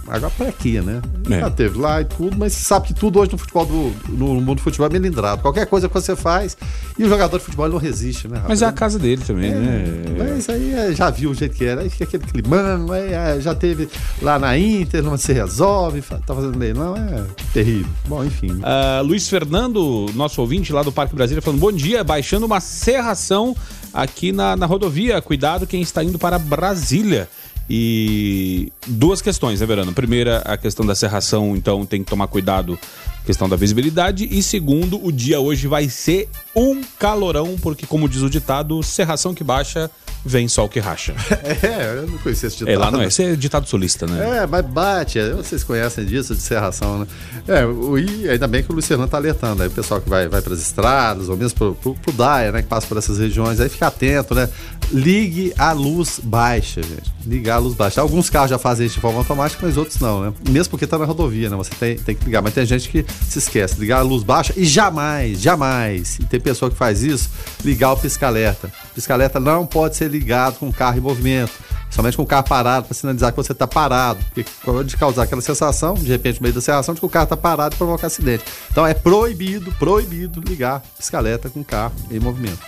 Agora 0.08 0.32
pra 0.38 0.52
quê, 0.52 0.82
né? 0.82 1.02
É. 1.30 1.40
Já 1.40 1.50
teve 1.50 1.80
lá 1.80 2.02
e 2.02 2.06
tudo, 2.06 2.38
mas 2.38 2.54
sabe 2.54 2.88
que 2.88 2.94
tudo 2.94 3.20
hoje 3.20 3.32
no 3.32 3.38
futebol 3.38 3.66
do, 3.66 3.94
no 4.10 4.36
mundo 4.36 4.56
do 4.56 4.62
futebol 4.62 4.88
é 4.88 4.90
melindrado. 4.90 5.42
Qualquer 5.42 5.66
coisa 5.66 5.88
que 5.88 5.94
você 5.94 6.16
faz 6.16 6.58
e 6.98 7.04
o 7.04 7.10
jogador 7.10 7.38
de 7.38 7.44
futebol 7.46 7.70
não 7.70 7.78
resiste, 7.78 8.28
né? 8.28 8.42
Mas 8.48 8.62
é 8.62 8.66
a 8.66 8.72
casa 8.72 9.00
dele 9.00 9.24
também, 9.26 9.52
é, 9.52 9.56
né? 9.56 9.94
Mas 10.18 10.50
aí 10.50 10.74
é, 10.74 10.94
já 10.94 11.10
viu 11.10 11.32
o 11.32 11.34
jeito 11.34 11.56
que 11.56 11.64
era, 11.64 11.82
aí 11.82 11.90
fica 11.90 12.04
aquele 12.04 12.24
climão, 12.24 12.92
aí, 12.92 13.14
é, 13.14 13.40
já 13.40 13.56
teve 13.56 13.88
lá 14.22 14.38
na 14.38 14.58
Inter, 14.58 15.02
não 15.02 15.18
se 15.18 15.32
resolve, 15.32 16.02
tá 16.02 16.36
fazendo 16.36 16.60
leilão, 16.60 16.96
é 16.98 17.24
terrível. 17.54 17.92
Bom, 18.08 18.24
enfim. 18.24 18.52
Uh, 18.52 19.04
Luiz 19.04 19.30
Fernando, 19.30 20.08
nosso 20.14 20.42
ouvinte 20.42 20.74
lá 20.74 20.84
do 20.84 20.92
Parque 20.92 21.16
Brasília, 21.16 21.42
falando: 21.42 21.60
bom 21.60 21.72
dia, 21.72 22.04
baixando 22.04 22.46
uma 22.46 22.60
serração 22.60 23.56
aqui 23.94 24.32
na, 24.32 24.56
na 24.56 24.66
rodovia. 24.66 25.22
Cuidado 25.22 25.66
quem 25.66 25.82
está 25.82 26.04
indo 26.04 26.20
para 26.20 26.38
Brasília. 26.38 27.30
E 27.70 28.72
duas 28.86 29.22
questões, 29.22 29.62
né, 29.62 29.66
Verano? 29.66 29.94
Primeira, 29.94 30.40
a 30.40 30.58
questão 30.58 30.86
da 30.86 30.94
serração, 30.94 31.56
então 31.56 31.86
tem 31.86 32.04
que 32.04 32.10
tomar 32.10 32.28
cuidado, 32.28 32.78
questão 33.26 33.48
da 33.48 33.56
visibilidade. 33.56 34.28
E 34.30 34.44
segundo, 34.44 35.04
o 35.04 35.12
dia 35.12 35.40
hoje 35.40 35.68
vai 35.68 35.88
ser 35.88 36.30
um 36.56 36.82
calorão, 37.00 37.56
porque, 37.62 37.86
como 37.86 38.10
diz 38.10 38.22
o 38.22 38.30
ditado, 38.30 38.84
serração 38.84 39.34
que 39.34 39.44
baixa 39.44 39.90
vem 40.26 40.48
sol 40.48 40.70
que 40.70 40.80
racha. 40.80 41.14
É, 41.64 41.98
eu 41.98 42.08
não 42.08 42.18
conhecia 42.18 42.48
esse 42.48 42.58
ditado. 42.58 42.74
É, 42.74 42.78
lá 42.78 42.92
não 42.92 43.02
é. 43.02 43.06
Esse 43.06 43.24
é 43.24 43.36
ditado 43.36 43.68
sulista, 43.68 44.06
né? 44.06 44.40
É, 44.44 44.48
mas 44.48 44.66
bate. 44.66 45.20
Vocês 45.32 45.64
conhecem 45.64 46.06
disso, 46.06 46.36
de 46.36 46.42
serração, 46.42 47.00
né? 47.00 47.08
É, 47.48 47.64
e 48.00 48.30
ainda 48.30 48.48
bem 48.48 48.64
que 48.64 48.72
o 48.72 48.76
Luciano 48.76 49.08
tá 49.08 49.18
alertando 49.18 49.62
aí 49.62 49.68
o 49.68 49.72
pessoal 49.72 50.02
que 50.02 50.10
vai, 50.10 50.28
vai 50.28 50.42
para 50.42 50.54
as 50.54 50.60
estradas, 50.60 51.30
ou 51.30 51.38
mesmo 51.38 51.58
pro, 51.58 51.76
pro, 51.76 51.96
pro 51.96 52.12
Daia, 52.12 52.52
né, 52.52 52.62
que 52.62 52.68
passa 52.68 52.88
por 52.88 52.98
essas 52.98 53.18
regiões, 53.18 53.60
aí 53.60 53.70
fica 53.70 53.88
atento, 53.88 54.34
né? 54.34 54.50
Ligue 54.92 55.54
a 55.58 55.72
luz 55.72 56.20
baixa, 56.22 56.82
gente. 56.82 57.12
Ligar 57.26 57.56
a 57.56 57.60
luz 57.60 57.76
baixa. 57.76 58.02
Alguns 58.02 58.30
carros 58.30 58.50
já 58.50 58.58
fazem 58.58 58.86
isso 58.86 58.96
de 58.96 59.02
forma 59.02 59.20
automática, 59.20 59.66
mas 59.66 59.78
outros 59.78 60.00
não, 60.00 60.22
né? 60.22 60.34
Mesmo 60.50 60.72
porque 60.72 60.86
tá 60.86 60.98
na 60.98 61.06
rodovia, 61.06 61.50
né? 61.50 61.56
Você 61.56 61.72
tem, 61.80 61.98
tem 61.98 62.16
que 62.16 62.26
ligar. 62.26 62.42
Mas 62.42 62.54
tem 62.54 62.66
gente 62.66 62.90
que 62.90 63.06
se 63.28 63.40
esquece. 63.40 63.80
Ligar 63.80 64.00
a 64.00 64.02
luz 64.02 64.24
baixa 64.24 64.54
e 64.56 64.66
jamais, 64.66 65.42
jamais, 65.42 66.20
e 66.20 66.26
tem 66.26 66.40
pessoa 66.40 66.70
que 66.70 66.78
faz 66.78 67.02
isso, 67.02 67.30
ligar 67.64 67.94
o 67.94 67.98
pisca-alerta. 67.98 68.72
Pisca-alerta 68.94 69.40
não 69.40 69.66
pode 69.66 69.96
ser 69.96 70.10
ligado 70.10 70.60
com 70.60 70.70
o 70.70 70.74
carro 70.74 70.98
em 70.98 71.02
movimento. 71.02 71.52
somente 71.90 72.18
com 72.18 72.24
o 72.24 72.26
carro 72.26 72.48
parado 72.48 72.88
para 72.88 72.96
sinalizar 72.96 73.32
que 73.32 73.38
você 73.38 73.52
está 73.52 73.68
parado, 73.68 74.20
porque 74.26 74.44
pode 74.64 74.98
causar 74.98 75.24
aquela 75.24 75.42
sensação, 75.42 75.94
de 75.94 76.08
repente, 76.08 76.40
no 76.40 76.44
meio 76.44 76.56
da 76.56 76.62
serração, 76.62 76.96
de 76.96 77.00
que 77.00 77.06
o 77.06 77.10
carro 77.10 77.26
está 77.26 77.38
parado 77.38 77.76
e 77.76 77.78
provocar 77.78 78.08
acidente. 78.08 78.44
Então 78.72 78.86
é 78.86 78.96
proibido, 78.96 79.72
proibido 79.74 80.42
ligar 80.42 80.82
piscaleta 80.98 81.50
com 81.50 81.64
carro 81.64 81.94
em 82.10 82.20
movimento. 82.20 82.60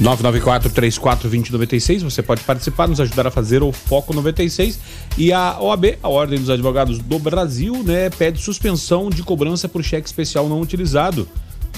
994-34-2096, 0.00 2.02
você 2.02 2.22
pode 2.22 2.42
participar, 2.42 2.88
nos 2.88 3.00
ajudar 3.00 3.26
a 3.26 3.30
fazer 3.30 3.62
o 3.62 3.72
Foco 3.72 4.14
96. 4.14 4.78
E 5.16 5.32
a 5.32 5.58
OAB, 5.60 5.98
a 6.02 6.08
Ordem 6.08 6.38
dos 6.38 6.50
Advogados 6.50 6.98
do 6.98 7.18
Brasil, 7.18 7.82
né, 7.82 8.10
pede 8.10 8.40
suspensão 8.40 9.10
de 9.10 9.22
cobrança 9.22 9.68
por 9.68 9.82
cheque 9.82 10.06
especial 10.06 10.48
não 10.48 10.60
utilizado. 10.60 11.28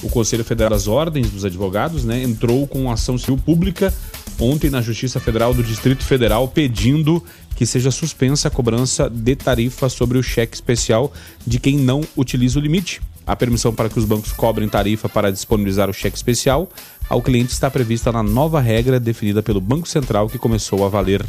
O 0.02 0.08
Conselho 0.08 0.44
Federal 0.44 0.70
das 0.70 0.88
Ordens 0.88 1.30
dos 1.30 1.44
Advogados 1.44 2.04
né, 2.04 2.22
entrou 2.22 2.66
com 2.66 2.90
ação 2.90 3.18
civil 3.18 3.36
pública 3.36 3.92
ontem 4.38 4.70
na 4.70 4.80
Justiça 4.80 5.20
Federal 5.20 5.52
do 5.52 5.62
Distrito 5.62 6.02
Federal 6.02 6.48
pedindo 6.48 7.22
que 7.54 7.66
seja 7.66 7.90
suspensa 7.90 8.48
a 8.48 8.50
cobrança 8.50 9.10
de 9.10 9.36
tarifa 9.36 9.88
sobre 9.90 10.16
o 10.16 10.22
cheque 10.22 10.54
especial 10.54 11.12
de 11.46 11.60
quem 11.60 11.76
não 11.76 12.00
utiliza 12.16 12.58
o 12.58 12.62
limite. 12.62 13.02
A 13.26 13.36
permissão 13.36 13.74
para 13.74 13.90
que 13.90 13.98
os 13.98 14.06
bancos 14.06 14.32
cobrem 14.32 14.66
tarifa 14.66 15.08
para 15.08 15.30
disponibilizar 15.30 15.90
o 15.90 15.92
cheque 15.92 16.16
especial 16.16 16.70
ao 17.08 17.20
cliente 17.20 17.52
está 17.52 17.70
prevista 17.70 18.10
na 18.10 18.22
nova 18.22 18.60
regra 18.60 18.98
definida 18.98 19.42
pelo 19.42 19.60
Banco 19.60 19.86
Central 19.86 20.28
que 20.28 20.38
começou 20.38 20.86
a 20.86 20.88
valer 20.88 21.22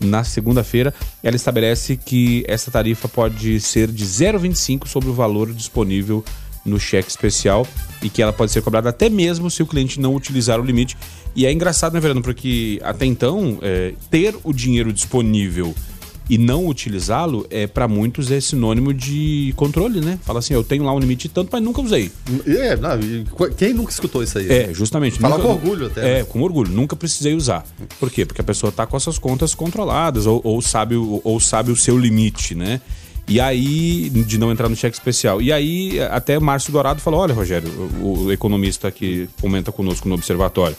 na 0.00 0.24
segunda-feira. 0.24 0.94
Ela 1.22 1.36
estabelece 1.36 1.96
que 1.98 2.44
essa 2.48 2.70
tarifa 2.70 3.08
pode 3.08 3.60
ser 3.60 3.90
de 3.90 4.04
0,25 4.04 4.86
sobre 4.86 5.10
o 5.10 5.12
valor 5.12 5.52
disponível 5.52 6.24
no 6.64 6.78
cheque 6.78 7.10
especial 7.10 7.66
e 8.02 8.08
que 8.08 8.22
ela 8.22 8.32
pode 8.32 8.52
ser 8.52 8.62
cobrada 8.62 8.88
até 8.88 9.08
mesmo 9.08 9.50
se 9.50 9.62
o 9.62 9.66
cliente 9.66 10.00
não 10.00 10.14
utilizar 10.14 10.60
o 10.60 10.64
limite. 10.64 10.96
E 11.36 11.46
é 11.46 11.52
engraçado, 11.52 11.94
né, 11.94 12.00
Verano? 12.00 12.22
Porque 12.22 12.80
até 12.82 13.04
então, 13.04 13.58
é, 13.62 13.94
ter 14.10 14.36
o 14.44 14.52
dinheiro 14.52 14.92
disponível 14.92 15.74
e 16.28 16.38
não 16.38 16.66
utilizá-lo 16.66 17.46
é 17.50 17.66
para 17.66 17.86
muitos 17.86 18.30
é 18.30 18.40
sinônimo 18.40 18.94
de 18.94 19.52
controle, 19.56 20.00
né? 20.00 20.18
Fala 20.22 20.38
assim, 20.38 20.54
eu 20.54 20.64
tenho 20.64 20.84
lá 20.84 20.94
um 20.94 20.98
limite 20.98 21.28
tanto, 21.28 21.50
mas 21.52 21.62
nunca 21.62 21.82
usei. 21.82 22.10
É, 22.46 22.76
não, 22.76 22.90
quem 23.56 23.74
nunca 23.74 23.90
escutou 23.90 24.22
isso 24.22 24.38
aí? 24.38 24.50
É, 24.50 24.72
justamente. 24.72 25.18
Fala 25.18 25.36
nunca, 25.36 25.48
com 25.48 25.54
orgulho 25.54 25.86
até. 25.86 26.00
É, 26.00 26.18
né? 26.18 26.24
com 26.24 26.40
orgulho. 26.40 26.72
Nunca 26.72 26.96
precisei 26.96 27.34
usar. 27.34 27.64
Por 28.00 28.10
quê? 28.10 28.24
Porque 28.24 28.40
a 28.40 28.44
pessoa 28.44 28.72
tá 28.72 28.86
com 28.86 28.96
essas 28.96 29.18
contas 29.18 29.54
controladas 29.54 30.26
ou, 30.26 30.40
ou 30.42 30.62
sabe, 30.62 30.96
ou, 30.96 31.20
ou 31.22 31.38
sabe 31.38 31.70
o 31.70 31.76
seu 31.76 31.98
limite, 31.98 32.54
né? 32.54 32.80
E 33.26 33.40
aí, 33.40 34.10
de 34.10 34.36
não 34.36 34.52
entrar 34.52 34.68
no 34.68 34.76
cheque 34.76 34.96
especial. 34.96 35.40
E 35.40 35.52
aí, 35.52 35.98
até 36.10 36.38
Márcio 36.38 36.72
Dourado 36.72 37.00
falou: 37.00 37.20
olha, 37.20 37.34
Rogério, 37.34 37.68
o, 38.00 38.30
economista 38.30 38.90
que 38.90 39.28
comenta 39.40 39.72
conosco 39.72 40.08
no 40.08 40.14
observatório. 40.14 40.76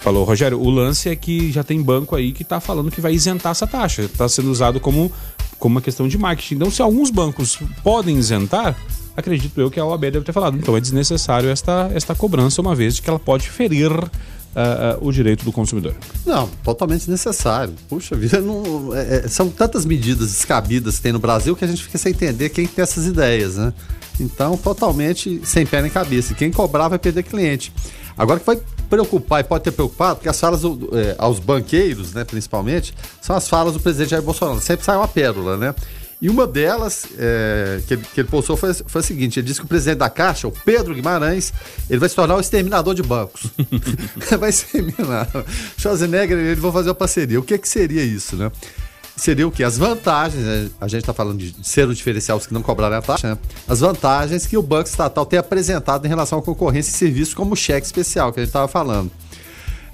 Falou, 0.00 0.24
Rogério, 0.24 0.60
o 0.60 0.70
lance 0.70 1.08
é 1.08 1.16
que 1.16 1.50
já 1.50 1.64
tem 1.64 1.82
banco 1.82 2.14
aí 2.14 2.32
que 2.32 2.42
está 2.42 2.60
falando 2.60 2.90
que 2.90 3.00
vai 3.00 3.12
isentar 3.12 3.50
essa 3.50 3.66
taxa. 3.66 4.02
Está 4.02 4.28
sendo 4.28 4.48
usado 4.48 4.78
como, 4.78 5.10
como 5.58 5.74
uma 5.74 5.82
questão 5.82 6.06
de 6.06 6.16
marketing. 6.16 6.54
Então, 6.54 6.70
se 6.70 6.80
alguns 6.80 7.10
bancos 7.10 7.58
podem 7.82 8.16
isentar, 8.16 8.76
acredito 9.16 9.60
eu 9.60 9.68
que 9.68 9.80
a 9.80 9.84
OAB 9.84 10.02
deve 10.02 10.20
ter 10.20 10.32
falado. 10.32 10.56
Então 10.56 10.76
é 10.76 10.80
desnecessário 10.80 11.50
esta, 11.50 11.90
esta 11.92 12.14
cobrança, 12.14 12.60
uma 12.60 12.76
vez 12.76 13.00
que 13.00 13.10
ela 13.10 13.18
pode 13.18 13.50
ferir 13.50 13.90
uh, 14.54 15.02
uh, 15.02 15.06
o 15.06 15.12
direito 15.12 15.44
do 15.44 15.52
consumidor. 15.52 15.94
Não, 16.26 16.48
totalmente 16.62 17.00
desnecessário. 17.00 17.74
Puxa 17.88 18.16
vida, 18.16 18.40
não, 18.40 18.94
é, 18.94 19.16
é, 19.24 19.28
são 19.28 19.48
tantas 19.48 19.84
medidas 19.84 20.28
descabidas 20.28 20.96
que 20.96 21.02
tem 21.02 21.12
no 21.12 21.18
Brasil 21.18 21.56
que 21.56 21.64
a 21.64 21.68
gente 21.68 21.82
fica 21.82 21.98
sem 21.98 22.12
entender 22.12 22.48
quem 22.50 22.66
tem 22.66 22.82
essas 22.82 23.06
ideias, 23.06 23.56
né? 23.56 23.72
Então, 24.20 24.56
totalmente 24.56 25.40
sem 25.44 25.64
pé 25.64 25.80
nem 25.80 25.90
cabeça. 25.90 26.34
Quem 26.34 26.50
cobrar 26.50 26.88
vai 26.88 26.98
perder 26.98 27.22
cliente. 27.22 27.72
Agora 28.16 28.40
que 28.40 28.46
vai 28.46 28.60
preocupar 28.90 29.40
e 29.40 29.44
pode 29.44 29.62
ter 29.62 29.70
preocupado, 29.70 30.16
porque 30.16 30.28
as 30.28 30.40
falas 30.40 30.62
do, 30.62 30.90
é, 30.92 31.14
aos 31.18 31.38
banqueiros, 31.38 32.14
né, 32.14 32.24
principalmente, 32.24 32.92
são 33.20 33.36
as 33.36 33.48
falas 33.48 33.74
do 33.74 33.80
presidente 33.80 34.10
Jair 34.10 34.22
Bolsonaro. 34.22 34.60
Sempre 34.60 34.84
sai 34.84 34.96
uma 34.96 35.06
pérola, 35.06 35.56
né? 35.56 35.74
E 36.20 36.28
uma 36.28 36.46
delas 36.46 37.06
é, 37.16 37.80
que, 37.86 37.94
ele, 37.94 38.02
que 38.12 38.20
ele 38.20 38.28
postou 38.28 38.56
foi, 38.56 38.74
foi 38.74 39.00
a 39.00 39.04
seguinte: 39.04 39.38
ele 39.38 39.46
disse 39.46 39.60
que 39.60 39.66
o 39.66 39.68
presidente 39.68 39.98
da 39.98 40.10
Caixa, 40.10 40.48
o 40.48 40.52
Pedro 40.52 40.94
Guimarães, 40.94 41.52
ele 41.88 42.00
vai 42.00 42.08
se 42.08 42.16
tornar 42.16 42.36
o 42.36 42.40
exterminador 42.40 42.94
de 42.94 43.02
bancos. 43.02 43.46
vai 44.38 44.50
exterminar. 44.50 45.28
Schwarzenegger 45.76 46.36
e 46.36 46.40
ele 46.48 46.60
vão 46.60 46.72
fazer 46.72 46.88
uma 46.88 46.94
parceria. 46.94 47.38
O 47.38 47.42
que, 47.42 47.56
que 47.56 47.68
seria 47.68 48.02
isso, 48.02 48.36
né? 48.36 48.50
seria 49.18 49.46
o 49.46 49.50
que? 49.50 49.62
As 49.64 49.76
vantagens, 49.76 50.44
né? 50.44 50.70
a 50.80 50.86
gente 50.88 51.00
está 51.00 51.12
falando 51.12 51.38
de 51.38 51.54
ser 51.66 51.88
o 51.88 51.94
diferencial, 51.94 52.38
os 52.38 52.46
que 52.46 52.54
não 52.54 52.62
cobrarem 52.62 52.98
a 52.98 53.02
taxa, 53.02 53.30
né? 53.30 53.38
as 53.66 53.80
vantagens 53.80 54.46
que 54.46 54.56
o 54.56 54.62
Banco 54.62 54.88
Estatal 54.88 55.26
tem 55.26 55.38
apresentado 55.38 56.06
em 56.06 56.08
relação 56.08 56.38
à 56.38 56.42
concorrência 56.42 56.90
e 56.90 56.94
serviços 56.94 57.34
como 57.34 57.54
o 57.54 57.56
cheque 57.56 57.84
especial, 57.84 58.32
que 58.32 58.40
a 58.40 58.42
gente 58.42 58.50
estava 58.50 58.68
falando. 58.68 59.10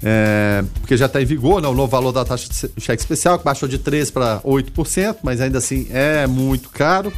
É, 0.03 0.63
porque 0.81 0.97
já 0.97 1.05
está 1.05 1.21
em 1.21 1.25
vigor 1.25 1.61
né, 1.61 1.67
o 1.67 1.73
novo 1.73 1.87
valor 1.87 2.11
da 2.11 2.25
taxa 2.25 2.47
de 2.49 2.81
cheque 2.81 3.01
especial, 3.01 3.39
que 3.39 3.45
baixou 3.45 3.67
de 3.67 3.79
3% 3.79 4.11
para 4.11 4.39
8%, 4.41 5.17
mas 5.23 5.41
ainda 5.41 5.57
assim 5.57 5.87
é 5.89 6.27
muito 6.27 6.69
caro. 6.69 7.11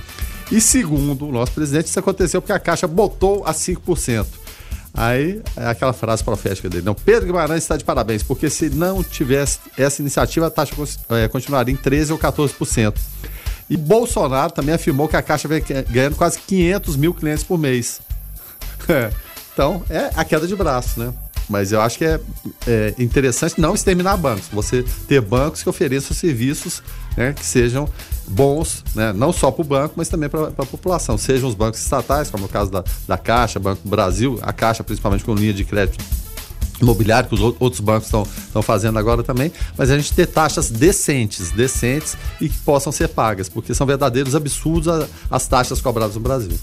E 0.51 0.61
segundo 0.61 1.27
o 1.27 1.31
nosso 1.31 1.51
presidente, 1.51 1.87
isso 1.87 1.99
aconteceu 1.99 2.41
porque 2.41 2.53
a 2.53 2.59
Caixa 2.59 2.87
botou 2.87 3.43
a 3.45 3.53
5%. 3.53 4.25
Aí 4.93 5.41
é 5.55 5.67
aquela 5.67 5.93
frase 5.93 6.23
profética 6.23 6.69
dele. 6.69 6.83
Não, 6.83 6.95
Pedro 6.95 7.27
Guimarães 7.27 7.63
está 7.63 7.77
de 7.77 7.83
parabéns, 7.83 8.23
porque 8.23 8.49
se 8.49 8.69
não 8.69 9.03
tivesse 9.03 9.59
essa 9.77 10.01
iniciativa, 10.01 10.47
a 10.47 10.49
taxa 10.49 10.73
é, 11.09 11.27
continuaria 11.27 11.73
em 11.73 11.77
13% 11.77 12.11
ou 12.11 12.17
14%. 12.17 12.95
E 13.69 13.75
Bolsonaro 13.75 14.51
também 14.51 14.73
afirmou 14.73 15.07
que 15.07 15.15
a 15.15 15.21
Caixa 15.21 15.47
vem 15.47 15.61
ganhando 15.89 16.15
quase 16.15 16.39
500 16.39 16.95
mil 16.95 17.13
clientes 17.13 17.43
por 17.43 17.59
mês. 17.59 17.99
então, 19.53 19.83
é 19.89 20.09
a 20.15 20.23
queda 20.23 20.47
de 20.47 20.55
braço, 20.55 20.99
né? 20.99 21.13
Mas 21.49 21.71
eu 21.71 21.79
acho 21.79 21.97
que 21.97 22.05
é, 22.05 22.19
é, 22.67 22.93
interessante 22.99 23.59
não 23.59 23.73
exterminar 23.73 24.17
bancos. 24.17 24.47
Você 24.51 24.83
ter 25.07 25.21
bancos 25.21 25.63
que 25.63 25.69
ofereçam 25.69 26.15
serviços 26.15 26.81
né, 27.15 27.33
que 27.33 27.45
sejam 27.45 27.89
bons, 28.27 28.83
né, 28.93 29.13
não 29.13 29.31
só 29.31 29.49
para 29.49 29.61
o 29.61 29.65
banco, 29.65 29.93
mas 29.97 30.09
também 30.09 30.29
para 30.29 30.47
a 30.47 30.65
população. 30.65 31.17
Sejam 31.17 31.49
os 31.49 31.55
bancos 31.55 31.81
estatais, 31.81 32.29
como 32.29 32.43
é 32.43 32.45
o 32.45 32.49
caso 32.49 32.69
da, 32.69 32.83
da 33.07 33.17
Caixa, 33.17 33.59
Banco 33.59 33.81
do 33.83 33.89
Brasil, 33.89 34.39
a 34.41 34.53
Caixa 34.53 34.83
principalmente 34.83 35.23
com 35.23 35.33
linha 35.33 35.53
de 35.53 35.63
crédito 35.63 36.03
imobiliário 36.79 37.27
que 37.27 37.33
os 37.33 37.41
outros 37.41 37.79
bancos 37.79 38.05
estão 38.05 38.61
fazendo 38.61 38.99
agora 38.99 39.23
também, 39.23 39.51
mas 39.75 39.89
a 39.89 39.97
gente 39.97 40.13
ter 40.13 40.27
taxas 40.27 40.69
decentes, 40.69 41.49
decentes 41.49 42.15
e 42.39 42.47
que 42.47 42.57
possam 42.59 42.91
ser 42.91 43.07
pagas, 43.07 43.49
porque 43.49 43.73
são 43.73 43.87
verdadeiros 43.87 44.35
absurdos 44.35 45.07
as 45.29 45.47
taxas 45.47 45.81
cobradas 45.81 46.15
no 46.15 46.21
Brasil. 46.21 46.57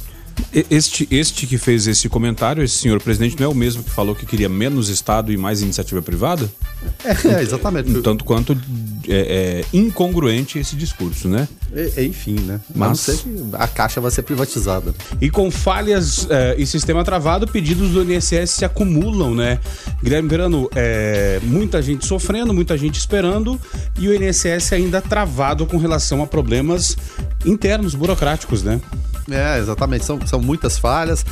Este, 0.70 1.08
este 1.10 1.46
que 1.46 1.58
fez 1.58 1.86
esse 1.86 2.08
comentário, 2.08 2.62
esse 2.62 2.76
senhor 2.76 3.00
presidente, 3.00 3.36
não 3.38 3.46
é 3.46 3.48
o 3.48 3.54
mesmo 3.54 3.82
que 3.82 3.90
falou 3.90 4.14
que 4.14 4.24
queria 4.24 4.48
menos 4.48 4.88
Estado 4.88 5.32
e 5.32 5.36
mais 5.36 5.62
iniciativa 5.62 6.00
privada? 6.00 6.48
É, 7.04 7.42
exatamente. 7.42 7.92
Tanto 8.02 8.24
quanto 8.24 8.56
é, 9.08 9.62
é 9.62 9.64
incongruente 9.72 10.58
esse 10.58 10.76
discurso, 10.76 11.28
né? 11.28 11.48
É, 11.72 11.92
é 11.96 12.04
enfim, 12.04 12.38
né? 12.40 12.60
Mas 12.74 13.26
a 13.54 13.66
Caixa 13.66 14.00
vai 14.00 14.10
ser 14.10 14.22
privatizada. 14.22 14.94
E 15.20 15.28
com 15.28 15.50
falhas 15.50 16.26
é, 16.30 16.54
e 16.56 16.66
sistema 16.66 17.04
travado, 17.04 17.46
pedidos 17.46 17.90
do 17.90 18.02
INSS 18.02 18.50
se 18.50 18.64
acumulam, 18.64 19.34
né? 19.34 19.58
Guilherme 20.02 20.28
Verano, 20.28 20.68
é, 20.74 21.40
muita 21.42 21.82
gente 21.82 22.06
sofrendo, 22.06 22.54
muita 22.54 22.76
gente 22.78 22.98
esperando 22.98 23.60
e 23.98 24.08
o 24.08 24.14
INSS 24.14 24.72
ainda 24.72 25.00
travado 25.00 25.66
com 25.66 25.76
relação 25.78 26.22
a 26.22 26.26
problemas 26.26 26.96
internos, 27.44 27.94
burocráticos, 27.94 28.62
né? 28.62 28.80
É, 29.30 29.58
exatamente. 29.58 30.04
São, 30.04 30.24
são 30.26 30.40
muitas 30.40 30.78
falhas. 30.78 31.24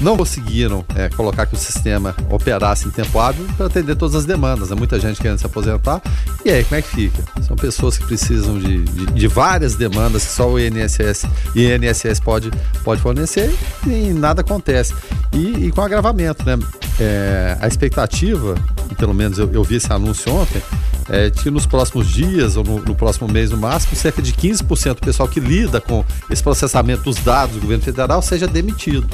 Não 0.00 0.16
conseguiram 0.16 0.84
é, 0.96 1.08
colocar 1.10 1.46
que 1.46 1.54
o 1.54 1.58
sistema 1.58 2.14
operasse 2.30 2.88
em 2.88 2.90
tempo 2.90 3.18
hábil 3.18 3.46
para 3.56 3.66
atender 3.66 3.94
todas 3.96 4.14
as 4.14 4.24
demandas. 4.24 4.70
Né? 4.70 4.76
Muita 4.76 4.98
gente 4.98 5.20
querendo 5.20 5.38
se 5.38 5.46
aposentar. 5.46 6.02
E 6.44 6.50
aí, 6.50 6.64
como 6.64 6.76
é 6.76 6.82
que 6.82 6.88
fica? 6.88 7.22
São 7.42 7.56
pessoas 7.56 7.98
que 7.98 8.04
precisam 8.06 8.58
de, 8.58 8.82
de, 8.82 9.06
de 9.06 9.28
várias 9.28 9.76
demandas 9.76 10.24
que 10.24 10.32
só 10.32 10.48
o 10.48 10.58
INSS, 10.58 11.26
INSS 11.54 12.20
pode, 12.20 12.50
pode 12.82 13.00
fornecer 13.00 13.54
e 13.86 14.12
nada 14.12 14.40
acontece. 14.40 14.94
E, 15.32 15.66
e 15.66 15.70
com 15.70 15.80
agravamento, 15.80 16.44
né? 16.44 16.58
É, 16.98 17.56
a 17.60 17.66
expectativa, 17.66 18.54
pelo 18.96 19.12
menos 19.12 19.38
eu, 19.38 19.50
eu 19.52 19.64
vi 19.64 19.76
esse 19.76 19.92
anúncio 19.92 20.32
ontem, 20.32 20.62
é, 21.08 21.30
que 21.30 21.50
nos 21.50 21.66
próximos 21.66 22.08
dias 22.08 22.56
ou 22.56 22.64
no, 22.64 22.80
no, 22.80 22.94
próximo 22.94 23.28
mês 23.30 23.50
no 23.50 23.56
máximo, 23.56 23.96
cerca 23.96 24.22
de 24.22 24.32
15% 24.32 24.94
do 24.94 25.00
pessoal 25.00 25.28
que 25.28 25.40
lida 25.40 25.80
com 25.80 26.04
esse 26.30 26.42
processamento 26.42 27.02
dos 27.04 27.16
dados 27.16 27.54
do 27.54 27.60
governo 27.60 27.84
federal 27.84 28.22
seja 28.22 28.46
demitido. 28.46 29.08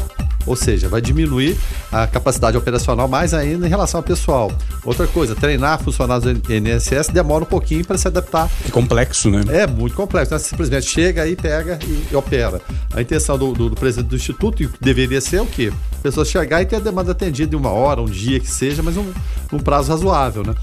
Ou 0.47 0.57
seja, 0.57 0.89
vai 0.89 1.01
diminuir 1.01 1.57
a 1.93 2.07
capacidade 2.07 2.57
operacional 2.57 3.07
mais 3.07 3.35
ainda 3.35 3.67
em 3.67 3.69
relação 3.69 3.99
ao 3.99 4.05
pessoal. 4.05 4.51
Outra 4.85 5.07
coisa, 5.07 5.35
treinar 5.35 5.83
funcionários 5.83 6.25
do 6.39 6.53
INSS 6.53 7.09
demora 7.09 7.45
um 7.45 7.47
pouquinho 7.47 7.85
para 7.85 7.99
se 7.99 8.09
adaptar. 8.09 8.49
Que 8.65 8.71
complexo, 8.71 9.31
né? 9.31 9.43
É 9.49 9.67
muito 9.67 9.95
complexo. 9.95 10.33
Né? 10.33 10.39
Simplesmente 10.39 10.87
chega 10.87 11.23
aí, 11.23 11.37
pega 11.37 11.79
e, 11.85 12.09
e 12.11 12.17
opera. 12.17 12.61
A 12.95 13.01
intenção 13.01 13.37
do, 13.37 13.53
do, 13.53 13.71
do, 13.71 13.77
presidente 13.77 14.09
do 14.09 14.17
Instituto 14.17 14.69
deveria 14.81 15.21
ser 15.21 15.41
o 15.41 15.47
quê? 15.47 15.73
A 15.99 16.03
pessoa 16.03 16.25
chegar 16.25 16.63
e 16.63 16.67
ter 16.67 16.77
a 16.77 16.81
demanda 16.81 17.13
atendida 17.13 17.55
em 17.55 17.59
uma 17.59 17.71
hora, 17.71 18.01
um 18.01 18.07
dia 18.07 18.41
que 18.41 18.51
seja, 18.51 18.83
mas 18.83 18.97
um, 18.97 19.13
um 19.53 19.59
prazo 19.59 19.91
razoável, 19.91 20.43
né? 20.43 20.55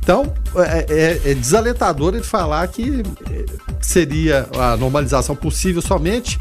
Então, 0.00 0.32
é, 0.56 0.86
é, 0.88 1.30
é 1.30 1.34
desalentador 1.34 2.14
ele 2.14 2.22
falar 2.22 2.66
que 2.68 3.02
é, 3.30 3.44
seria 3.80 4.46
a 4.58 4.76
normalização 4.76 5.34
possível 5.34 5.80
somente 5.80 6.38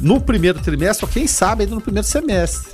no 0.00 0.20
primeiro 0.20 0.60
trimestre, 0.60 1.06
ou 1.06 1.12
quem 1.12 1.26
sabe 1.26 1.64
ainda 1.64 1.74
no 1.74 1.80
primeiro 1.80 2.06
semestre. 2.06 2.72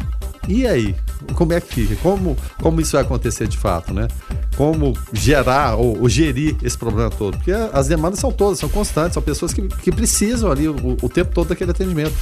E 0.48 0.66
aí? 0.66 0.94
Como 1.34 1.52
é 1.52 1.60
que 1.60 1.72
fica? 1.72 1.96
Como, 2.02 2.36
como 2.60 2.80
isso 2.80 2.92
vai 2.92 3.02
acontecer 3.02 3.46
de 3.46 3.56
fato, 3.56 3.94
né? 3.94 4.08
como 4.56 4.92
gerar 5.12 5.76
ou, 5.76 6.00
ou, 6.00 6.08
gerir 6.08 6.56
esse 6.62 6.76
problema 6.76 7.10
todo. 7.10 7.36
Porque 7.36 7.52
as 7.72 7.88
demandas 7.88 8.18
são 8.18 8.30
todas, 8.30 8.58
são 8.58 8.68
constantes, 8.68 9.14
são 9.14 9.22
pessoas 9.22 9.52
que, 9.52 9.62
que 9.62 9.90
precisam 9.90 10.50
ali 10.50 10.68
o, 10.68 10.96
o 11.00 11.08
tempo 11.08 11.32
todo 11.34 11.48
daquele 11.48 11.70
atendimento. 11.70 12.12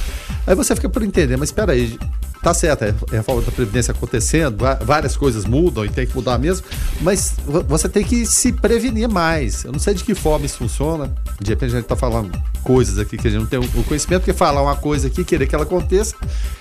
Aí 0.47 0.55
você 0.55 0.75
fica 0.75 0.89
por 0.89 1.03
entender, 1.03 1.37
mas 1.37 1.49
espera 1.49 1.73
aí, 1.73 1.99
tá 2.41 2.53
certo, 2.53 2.83
é 2.83 2.89
a 2.89 3.17
reforma 3.17 3.41
da 3.41 3.51
Previdência 3.51 3.91
acontecendo, 3.91 4.57
várias 4.83 5.15
coisas 5.17 5.45
mudam 5.45 5.85
e 5.85 5.89
tem 5.89 6.07
que 6.07 6.15
mudar 6.15 6.37
mesmo, 6.37 6.65
mas 7.01 7.35
você 7.67 7.89
tem 7.89 8.03
que 8.03 8.25
se 8.25 8.51
prevenir 8.53 9.09
mais. 9.09 9.63
Eu 9.63 9.71
não 9.71 9.79
sei 9.79 9.93
de 9.93 10.03
que 10.03 10.15
forma 10.15 10.45
isso 10.45 10.57
funciona, 10.57 11.13
de 11.39 11.49
repente 11.49 11.71
a 11.71 11.75
gente 11.75 11.83
está 11.83 11.95
falando 11.95 12.31
coisas 12.63 12.97
aqui 12.97 13.17
que 13.17 13.27
a 13.27 13.31
gente 13.31 13.41
não 13.41 13.47
tem 13.47 13.59
o 13.59 13.83
conhecimento, 13.83 14.21
porque 14.21 14.33
falar 14.33 14.61
uma 14.61 14.75
coisa 14.75 15.07
aqui, 15.07 15.23
querer 15.23 15.47
que 15.47 15.55
ela 15.55 15.63
aconteça, 15.63 16.15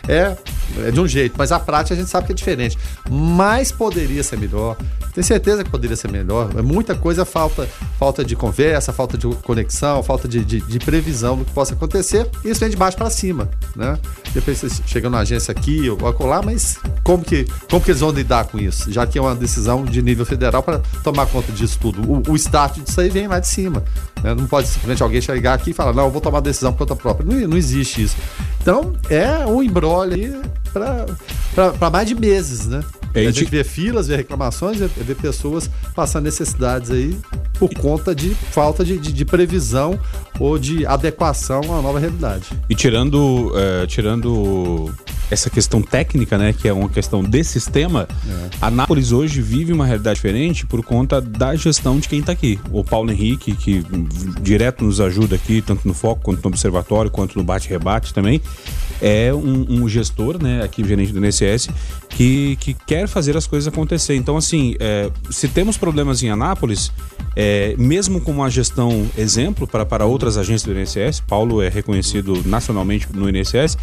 é, 0.09 0.37
é 0.79 0.91
de 0.91 1.01
um 1.01 1.07
jeito, 1.07 1.35
mas 1.37 1.53
a 1.53 1.59
prática 1.59 1.95
a 1.95 1.97
gente 1.97 2.11
sabe 2.11 2.27
que 2.27 2.33
é 2.33 2.35
diferente. 2.35 2.79
Mas 3.09 3.71
poderia 3.71 4.23
ser 4.23 4.39
melhor, 4.39 4.77
tenho 5.13 5.25
certeza 5.25 5.65
que 5.65 5.71
poderia 5.71 5.97
ser 5.97 6.11
melhor. 6.11 6.51
É 6.57 6.63
muita 6.63 6.95
coisa 6.95 7.25
falta, 7.25 7.69
falta 7.99 8.25
de 8.25 8.37
conversa, 8.37 8.93
falta 8.93 9.19
de 9.19 9.27
conexão, 9.43 10.03
falta 10.03 10.29
de, 10.29 10.45
de, 10.45 10.61
de 10.61 10.79
previsão 10.79 11.37
do 11.37 11.45
que 11.45 11.53
possa 11.53 11.75
acontecer, 11.75 12.29
e 12.45 12.51
isso 12.51 12.61
vem 12.61 12.71
de 12.71 12.77
baixo 12.77 12.97
para 12.97 13.11
cima, 13.11 13.49
né? 13.77 13.99
Depois 14.33 14.59
você 14.59 14.83
chega 14.87 15.11
na 15.11 15.21
agência 15.21 15.53
aqui 15.53 15.91
ou 15.91 16.07
acolá, 16.07 16.41
mas 16.43 16.79
como 17.03 17.25
que, 17.25 17.47
como 17.69 17.83
que 17.83 17.91
eles 17.91 18.01
vão 18.01 18.11
lidar 18.11 18.45
com 18.45 18.59
isso? 18.59 18.93
Já 18.93 19.07
que 19.07 19.19
é 19.19 19.21
uma 19.21 19.35
decisão 19.35 19.85
de 19.85 20.01
nível 20.01 20.25
federal 20.25 20.63
para 20.63 20.79
tomar 21.03 21.27
conta 21.27 21.51
disso 21.53 21.79
tudo. 21.81 22.01
O, 22.09 22.23
o 22.33 22.37
start 22.37 22.79
disso 22.81 23.01
aí 23.01 23.11
vem 23.11 23.27
lá 23.27 23.41
de 23.41 23.49
cima. 23.49 23.83
Né? 24.23 24.35
Não 24.35 24.47
pode 24.47 24.69
simplesmente 24.69 25.03
alguém 25.03 25.21
chegar 25.21 25.55
aqui 25.55 25.71
e 25.71 25.73
falar, 25.73 25.90
não, 25.93 26.05
eu 26.05 26.11
vou 26.11 26.21
tomar 26.21 26.41
decisão 26.41 26.73
por 26.73 26.81
conta 26.81 26.97
própria. 26.97 27.27
Não, 27.27 27.49
não 27.49 27.57
existe 27.57 28.03
isso. 28.03 28.17
Então, 28.61 28.95
é 29.09 29.47
um 29.47 29.63
embrolho 29.63 30.15
aí 30.15 30.41
para 30.73 31.91
mais 31.91 32.07
de 32.07 32.15
meses, 32.15 32.67
né? 32.67 32.83
É, 33.13 33.27
a 33.27 33.31
gente 33.31 33.45
vê 33.47 33.65
filas, 33.65 34.07
vê 34.07 34.17
reclamações, 34.17 34.79
vê 34.79 35.15
pessoas 35.15 35.69
passando 35.97 36.25
necessidades 36.25 36.91
aí 36.91 37.17
por 37.59 37.69
conta 37.75 38.15
de 38.15 38.31
falta 38.35 38.85
de, 38.85 38.99
de, 38.99 39.13
de 39.13 39.25
previsão 39.25 39.99
ou 40.39 40.59
de 40.59 40.87
adequação 40.87 41.61
à 41.77 41.83
nova 41.83 41.99
realidade. 41.99 42.47
E 42.69 42.75
tirando, 42.75 43.53
uh, 43.53 43.87
tirando 43.89 44.95
essa 45.31 45.49
questão 45.49 45.81
técnica, 45.81 46.37
né, 46.37 46.53
que 46.53 46.67
é 46.67 46.73
uma 46.73 46.89
questão 46.89 47.23
de 47.23 47.45
sistema, 47.45 48.09
é. 48.29 48.51
a 48.61 48.71
Nápoles 48.71 49.13
hoje 49.13 49.41
vive 49.41 49.73
uma 49.73 49.87
realidade 49.87 50.17
diferente 50.17 50.67
por 50.67 50.85
conta 50.85 51.21
da 51.21 51.55
gestão 51.55 51.99
de 51.99 52.09
quem 52.09 52.21
está 52.21 52.33
aqui. 52.33 52.59
O 52.73 52.83
Paulo 52.83 53.11
Henrique, 53.11 53.55
que 53.55 53.85
direto 54.41 54.85
nos 54.85 55.01
ajuda 55.01 55.37
aqui, 55.37 55.63
tanto 55.63 55.87
no 55.87 55.95
Foco, 55.95 56.23
quanto 56.23 56.43
no 56.43 56.49
Observatório, 56.49 57.11
quanto 57.11 57.39
no 57.39 57.45
Bate-Rebate 57.45 58.13
também, 58.13 58.41
é 59.01 59.33
um, 59.33 59.83
um, 59.83 59.89
gestor, 59.89 60.43
né, 60.43 60.63
aqui 60.63 60.87
gerente 60.87 61.13
do 61.13 61.25
INSS, 61.25 61.71
que, 62.11 62.57
que 62.57 62.75
quer 62.75 63.09
fazer 63.09 63.37
as 63.37 63.47
coisas 63.47 63.73
acontecer. 63.73 64.15
Então, 64.17 64.37
assim, 64.37 64.75
é, 64.79 65.11
se 65.31 65.49
temos 65.49 65.79
problemas 65.79 66.23
em 66.23 66.29
Anápolis, 66.29 66.93
é, 67.37 67.75
mesmo 67.79 68.21
com 68.21 68.33
uma 68.33 68.51
gestão 68.51 69.09
exemplo 69.17 69.67
para, 69.67 69.87
para 69.87 70.05
outras 70.05 70.37
agências 70.37 70.65
do 70.65 70.79
INSS, 70.79 71.21
Paulo 71.21 71.63
é 71.63 71.69
reconhecido 71.69 72.43
nacionalmente 72.45 73.07
no 73.15 73.31
INSS, 73.31 73.79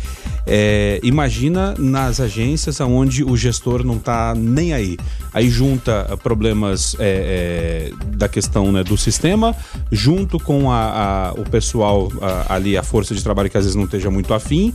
é, 0.45 0.99
imagina 1.01 1.73
nas 1.79 2.19
agências 2.19 2.79
onde 2.81 3.23
o 3.23 3.35
gestor 3.37 3.83
não 3.83 3.95
está 3.95 4.35
nem 4.35 4.73
aí. 4.73 4.97
Aí 5.33 5.49
junta 5.49 6.17
problemas 6.21 6.95
é, 6.99 7.91
é, 7.91 8.15
da 8.15 8.27
questão 8.27 8.71
né, 8.71 8.83
do 8.83 8.97
sistema, 8.97 9.55
junto 9.91 10.39
com 10.39 10.71
a, 10.71 11.29
a 11.29 11.33
o 11.33 11.43
pessoal 11.49 12.11
a, 12.21 12.55
ali, 12.55 12.77
a 12.77 12.83
força 12.83 13.15
de 13.15 13.23
trabalho 13.23 13.49
que 13.49 13.57
às 13.57 13.63
vezes 13.63 13.75
não 13.75 13.85
esteja 13.85 14.11
muito 14.11 14.33
afim, 14.33 14.73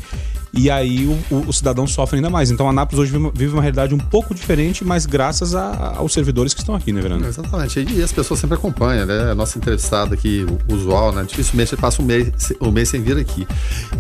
e 0.53 0.71
aí 0.71 1.07
o, 1.07 1.35
o, 1.35 1.49
o, 1.49 1.53
cidadão 1.53 1.87
sofre 1.87 2.17
ainda 2.17 2.29
mais. 2.29 2.51
Então 2.51 2.67
a 2.67 2.71
Anápolis 2.71 3.01
hoje 3.01 3.13
vive 3.13 3.25
uma, 3.25 3.33
vive 3.35 3.53
uma 3.55 3.63
realidade 3.63 3.95
um 3.95 3.99
pouco 3.99 4.35
diferente, 4.35 4.85
mas 4.85 5.07
graças 5.07 5.55
a, 5.55 5.95
aos 5.97 6.13
servidores 6.13 6.53
que 6.53 6.61
estão 6.61 6.75
aqui, 6.75 6.93
né, 6.93 7.01
Verano? 7.01 7.27
Exatamente. 7.27 7.87
E 7.91 8.03
as 8.03 8.13
pessoas 8.13 8.41
sempre 8.41 8.57
acompanham, 8.57 9.07
né? 9.07 9.31
A 9.31 9.35
nossa 9.35 9.59
entrevistada 9.59 10.15
aqui, 10.15 10.45
usual, 10.69 11.13
né? 11.13 11.25
Dificilmente 11.27 11.77
passa 11.77 12.03
um 12.03 12.05
mês, 12.05 12.31
um 12.61 12.71
mês 12.71 12.89
sem 12.91 13.03
vir 13.03 13.17
aqui. 13.17 13.47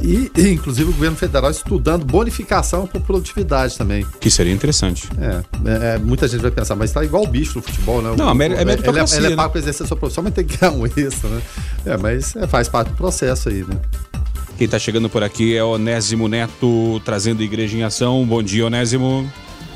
E, 0.02 0.30
inclusive, 0.52 0.90
o 0.90 0.92
governo 0.92 1.16
federal 1.16 1.50
estudando 1.50 2.04
bonificação 2.04 2.87
por 2.87 3.00
produtividade 3.00 3.78
também. 3.78 4.06
Que 4.21 4.30
seria 4.30 4.52
interessante. 4.52 5.09
É, 5.18 5.94
é 5.94 5.99
muita 5.99 6.28
gente 6.28 6.42
vai 6.42 6.50
pensar, 6.50 6.76
mas 6.76 6.90
está 6.90 7.02
igual 7.02 7.25
o 7.25 7.26
bicho 7.26 7.56
no 7.56 7.62
futebol, 7.62 8.02
né? 8.02 8.14
Não, 8.16 8.26
o, 8.26 8.42
é, 8.42 8.64
meritocracia. 8.64 9.18
Ele 9.18 9.26
é, 9.26 9.28
ele 9.28 9.35
é 9.35 9.37
pago 9.37 9.52
para 9.52 9.61
exercer 9.61 9.87
sua 9.87 9.97
profissão, 9.97 10.23
mas 10.23 10.35
tem 10.35 10.44
que 10.44 10.56
ganhar 10.56 10.73
um 10.73 10.85
extra, 10.97 11.30
né? 11.30 11.42
É, 11.87 11.97
mas 11.97 12.37
é, 12.37 12.47
faz 12.47 12.68
parte 12.68 12.88
do 12.88 12.97
processo 12.97 13.49
aí, 13.49 13.64
né? 13.64 13.77
Quem 14.62 14.66
está 14.66 14.79
chegando 14.79 15.11
por 15.11 15.25
aqui 15.25 15.57
é 15.57 15.64
Onésimo 15.64 16.29
Neto, 16.29 17.03
trazendo 17.05 17.42
Igreja 17.42 17.77
em 17.77 17.83
Ação. 17.83 18.25
Bom 18.25 18.40
dia, 18.40 18.64
Onésimo. 18.64 19.29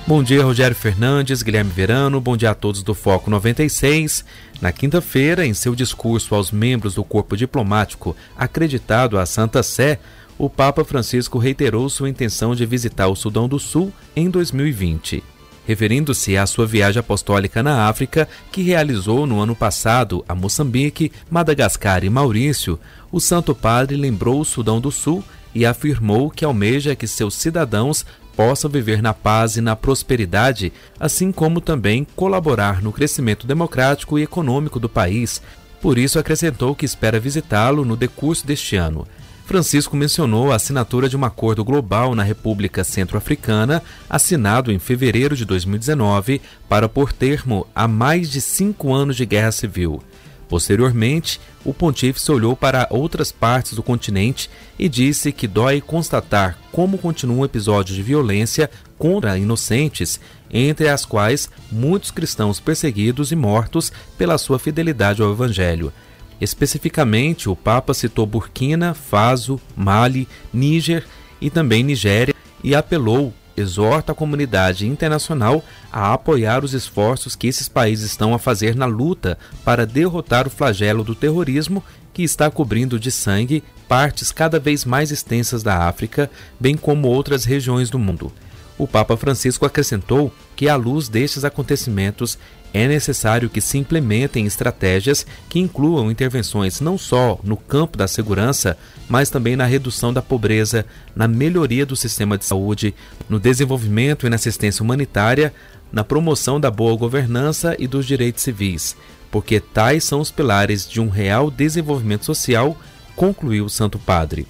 Bom 0.07 0.22
dia, 0.22 0.44
Rogério 0.44 0.77
Fernandes, 0.77 1.42
Guilherme 1.42 1.72
Verano, 1.72 2.20
bom 2.20 2.37
dia 2.37 2.53
a 2.53 2.55
todos 2.55 2.85
do 2.85 2.94
Foco 2.94 3.29
96. 3.29 4.25
Na 4.61 4.70
quinta-feira, 4.70 5.44
em 5.44 5.53
seu 5.55 5.75
discurso 5.75 6.37
aos 6.37 6.53
membros 6.53 6.94
do 6.94 7.03
corpo 7.03 7.37
diplomático 7.37 8.14
acreditado 8.38 9.18
à 9.18 9.27
Santa 9.27 9.61
Sé, 9.61 9.99
o 10.38 10.49
Papa 10.49 10.85
Francisco 10.85 11.37
reiterou 11.37 11.88
sua 11.88 12.09
intenção 12.09 12.55
de 12.55 12.64
visitar 12.64 13.09
o 13.09 13.16
Sudão 13.16 13.49
do 13.49 13.59
Sul 13.59 13.92
em 14.14 14.31
2020 14.31 15.20
referindo-se 15.66 16.37
à 16.37 16.46
sua 16.46 16.64
viagem 16.64 17.01
apostólica 17.01 17.62
na 17.62 17.88
África, 17.88 18.29
que 18.53 18.62
realizou 18.62 19.27
no 19.27 19.40
ano 19.40 19.55
passado 19.55 20.25
a 20.29 20.35
Moçambique, 20.35 21.11
Madagascar 21.29 22.05
e 22.05 22.09
Maurício, 22.09 22.79
o 23.11 23.21
Santo 23.21 23.55
Padre 23.55 23.97
lembrou 23.97 24.40
o 24.40 24.45
Sudão 24.45 24.81
do 24.81 24.90
Sul 24.90 25.23
e 25.55 25.64
afirmou 25.64 26.31
que 26.31 26.45
almeja 26.45 26.95
que 26.95 27.07
seus 27.07 27.35
cidadãos 27.35 28.05
possam 28.37 28.71
viver 28.71 29.01
na 29.01 29.14
paz 29.14 29.57
e 29.57 29.61
na 29.62 29.75
prosperidade, 29.75 30.73
assim 31.01 31.33
como 31.33 31.61
também 31.61 32.07
colaborar 32.14 32.83
no 32.83 32.92
crescimento 32.92 33.47
democrático 33.47 34.19
e 34.19 34.23
econômico 34.23 34.79
do 34.79 34.88
país. 34.88 35.40
Por 35.81 35.97
isso, 35.97 36.19
acrescentou 36.19 36.75
que 36.75 36.85
espera 36.85 37.19
visitá-lo 37.19 37.85
no 37.85 37.97
decurso 37.97 38.47
deste 38.47 38.77
ano. 38.77 39.07
Francisco 39.47 39.97
mencionou 39.97 40.51
a 40.51 40.57
assinatura 40.57 41.09
de 41.09 41.16
um 41.16 41.25
acordo 41.25 41.64
global 41.64 42.16
na 42.16 42.25
República 42.25 42.83
Centro-Africana, 42.83 43.81
assinado 44.11 44.73
em 44.73 44.79
fevereiro 44.79 45.37
de 45.37 45.45
2019, 45.45 46.42
para 46.69 46.88
pôr 46.88 47.12
termo 47.12 47.64
a 47.73 47.87
mais 47.87 48.29
de 48.29 48.40
cinco 48.40 48.92
anos 48.92 49.16
de 49.16 49.25
guerra 49.25 49.53
civil. 49.53 50.03
Posteriormente, 50.48 51.40
o 51.64 51.74
pontífice 51.74 52.30
olhou 52.30 52.56
para 52.56 52.87
outras 52.90 53.32
partes 53.32 53.74
do 53.74 53.82
continente 53.82 54.48
e 54.78 54.88
disse 54.88 55.32
que 55.32 55.48
dói 55.48 55.80
constatar 55.80 56.56
como 56.70 56.98
continuam 56.98 57.44
episódios 57.44 57.96
de 57.96 58.02
violência 58.02 58.70
contra 58.96 59.37
inocentes, 59.37 60.20
entre 60.50 60.88
as 60.88 61.04
quais 61.04 61.50
muitos 61.70 62.12
cristãos 62.12 62.61
perseguidos 62.61 63.32
e 63.32 63.37
mortos 63.37 63.90
pela 64.16 64.38
sua 64.38 64.59
fidelidade 64.59 65.20
ao 65.20 65.32
Evangelho. 65.32 65.92
Especificamente, 66.40 67.48
o 67.48 67.56
Papa 67.56 67.92
citou 67.94 68.26
Burkina, 68.26 68.94
Faso, 68.94 69.61
Mali, 69.74 70.28
Níger 70.52 71.04
e 71.40 71.50
também 71.50 71.82
Nigéria 71.82 72.35
e 72.62 72.74
apelou, 72.74 73.32
exorta 73.57 74.12
a 74.12 74.14
comunidade 74.14 74.87
internacional 74.87 75.64
a 75.90 76.12
apoiar 76.12 76.64
os 76.64 76.75
esforços 76.75 77.35
que 77.35 77.47
esses 77.47 77.69
países 77.69 78.11
estão 78.11 78.35
a 78.35 78.38
fazer 78.38 78.75
na 78.75 78.87
luta 78.87 79.38
para 79.64 79.87
derrotar 79.87 80.47
o 80.47 80.51
flagelo 80.51 81.03
do 81.03 81.14
terrorismo 81.14 81.83
que 82.12 82.23
está 82.23 82.51
cobrindo 82.51 82.99
de 82.99 83.11
sangue 83.11 83.62
partes 83.88 84.33
cada 84.33 84.59
vez 84.59 84.85
mais 84.85 85.11
extensas 85.11 85.62
da 85.62 85.87
África, 85.87 86.31
bem 86.59 86.77
como 86.77 87.09
outras 87.09 87.45
regiões 87.45 87.90
do 87.90 87.99
mundo. 87.99 88.33
O 88.79 88.87
Papa 88.87 89.16
Francisco 89.16 89.64
acrescentou 89.64 90.33
que, 90.55 90.69
à 90.69 90.77
luz 90.77 91.09
destes 91.09 91.45
acontecimentos, 91.45 92.38
é 92.72 92.87
necessário 92.87 93.48
que 93.48 93.61
se 93.61 93.79
implementem 93.79 94.46
estratégias 94.46 95.26
que 95.48 95.59
incluam 95.59 96.11
intervenções 96.11 96.81
não 96.81 96.98
só 96.98 97.38
no 97.42 97.57
campo 97.57 97.96
da 97.96 98.07
segurança, 98.07 98.76
mas 99.09 99.31
também 99.31 99.57
na 99.57 99.64
redução 99.64 100.12
da 100.12 100.20
pobreza, 100.20 100.85
na 101.14 101.26
melhoria 101.26 101.87
do 101.87 101.96
sistema 101.96 102.37
de 102.37 102.44
saúde, 102.44 102.94
no 103.29 103.38
desenvolvimento 103.38 104.26
e 104.26 104.31
na 104.31 104.37
assistência 104.37 104.83
humanitária, 104.83 105.55
na 105.92 106.05
promoção 106.05 106.61
da 106.61 106.70
boa 106.70 106.96
governança 106.96 107.76
e 107.79 107.87
dos 107.87 108.07
direitos 108.07 108.42
civis, 108.42 108.96
porque 109.31 109.61
tais 109.61 110.05
são 110.05 110.20
os 110.20 110.31
pilares 110.31 110.88
de 110.88 111.00
um 111.00 111.09
real 111.09 111.50
desenvolvimento 111.50 112.24
social, 112.24 112.76
concluiu 113.14 113.64
o 113.64 113.70
Santo 113.70 113.98
Padre. 113.98 114.46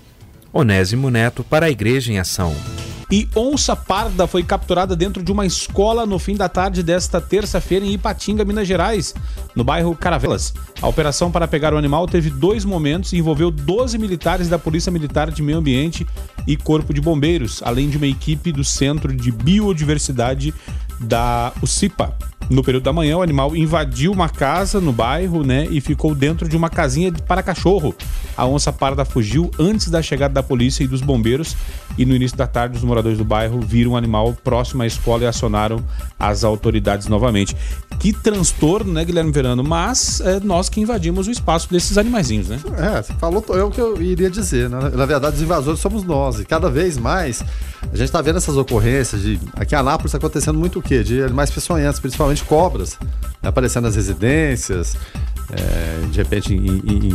Onésimo 0.52 1.10
Neto 1.10 1.44
para 1.44 1.66
a 1.66 1.70
Igreja 1.70 2.12
em 2.12 2.18
Ação. 2.18 2.54
E 3.10 3.28
onça 3.36 3.76
parda 3.76 4.26
foi 4.26 4.42
capturada 4.42 4.96
dentro 4.96 5.22
de 5.22 5.30
uma 5.30 5.46
escola 5.46 6.04
no 6.04 6.18
fim 6.18 6.34
da 6.34 6.48
tarde 6.48 6.82
desta 6.82 7.20
terça-feira 7.20 7.86
em 7.86 7.92
Ipatinga, 7.92 8.44
Minas 8.44 8.66
Gerais, 8.66 9.14
no 9.54 9.62
bairro 9.62 9.94
Caravelas. 9.94 10.52
A 10.82 10.88
operação 10.88 11.30
para 11.30 11.46
pegar 11.46 11.72
o 11.72 11.76
animal 11.76 12.08
teve 12.08 12.30
dois 12.30 12.64
momentos 12.64 13.12
e 13.12 13.18
envolveu 13.18 13.52
12 13.52 13.96
militares 13.96 14.48
da 14.48 14.58
Polícia 14.58 14.90
Militar 14.90 15.30
de 15.30 15.40
Meio 15.40 15.58
Ambiente 15.58 16.04
e 16.48 16.56
Corpo 16.56 16.92
de 16.92 17.00
Bombeiros, 17.00 17.62
além 17.64 17.88
de 17.88 17.96
uma 17.96 18.08
equipe 18.08 18.50
do 18.50 18.64
Centro 18.64 19.14
de 19.14 19.30
Biodiversidade 19.30 20.52
da 21.00 21.52
UCIPA. 21.62 22.14
No 22.48 22.62
período 22.62 22.84
da 22.84 22.92
manhã, 22.92 23.16
o 23.16 23.22
animal 23.22 23.56
invadiu 23.56 24.12
uma 24.12 24.28
casa 24.28 24.80
no 24.80 24.92
bairro, 24.92 25.42
né, 25.42 25.66
e 25.68 25.80
ficou 25.80 26.14
dentro 26.14 26.48
de 26.48 26.56
uma 26.56 26.70
casinha 26.70 27.12
para 27.26 27.42
cachorro, 27.42 27.94
A 28.36 28.46
onça 28.46 28.72
parda 28.72 29.04
fugiu 29.04 29.50
antes 29.58 29.88
da 29.90 30.00
chegada 30.00 30.34
da 30.34 30.42
polícia 30.42 30.84
e 30.84 30.86
dos 30.86 31.00
bombeiros. 31.00 31.56
E 31.98 32.04
no 32.04 32.14
início 32.14 32.36
da 32.36 32.46
tarde, 32.46 32.76
os 32.76 32.84
moradores 32.84 33.16
do 33.16 33.24
bairro 33.24 33.60
viram 33.60 33.92
o 33.92 33.96
animal 33.96 34.36
próximo 34.44 34.82
à 34.82 34.86
escola 34.86 35.24
e 35.24 35.26
acionaram 35.26 35.82
as 36.18 36.44
autoridades 36.44 37.08
novamente. 37.08 37.56
Que 37.98 38.12
transtorno, 38.12 38.92
né, 38.92 39.04
Guilherme 39.04 39.32
Verano? 39.32 39.64
Mas 39.64 40.20
é 40.20 40.38
nós 40.38 40.68
que 40.68 40.80
invadimos 40.80 41.26
o 41.26 41.30
espaço 41.30 41.70
desses 41.70 41.96
animaizinhos, 41.96 42.48
né? 42.48 42.60
É, 42.76 43.02
você 43.02 43.14
falou 43.14 43.42
é 43.54 43.62
o 43.62 43.70
que 43.70 43.80
eu 43.80 44.00
iria 44.02 44.28
dizer. 44.28 44.68
Né? 44.68 44.90
Na 44.94 45.06
verdade, 45.06 45.36
os 45.36 45.42
invasores 45.42 45.80
somos 45.80 46.04
nós. 46.04 46.38
E 46.38 46.44
cada 46.44 46.68
vez 46.68 46.98
mais 46.98 47.42
a 47.92 47.96
gente 47.96 48.06
está 48.06 48.20
vendo 48.20 48.36
essas 48.36 48.56
ocorrências 48.56 49.22
de. 49.22 49.40
Aqui 49.54 49.74
em 49.74 49.78
Anápolis 49.78 50.06
está 50.06 50.18
acontecendo 50.18 50.58
muito 50.58 50.80
quê? 50.86 51.02
De 51.02 51.22
animais 51.22 51.50
peçonhentos, 51.50 52.00
principalmente 52.00 52.44
cobras, 52.44 52.98
né? 53.42 53.48
aparecendo 53.48 53.84
nas 53.84 53.96
residências, 53.96 54.96
é, 55.50 56.06
de 56.10 56.18
repente 56.18 56.54
em, 56.54 56.66
em, 56.66 57.08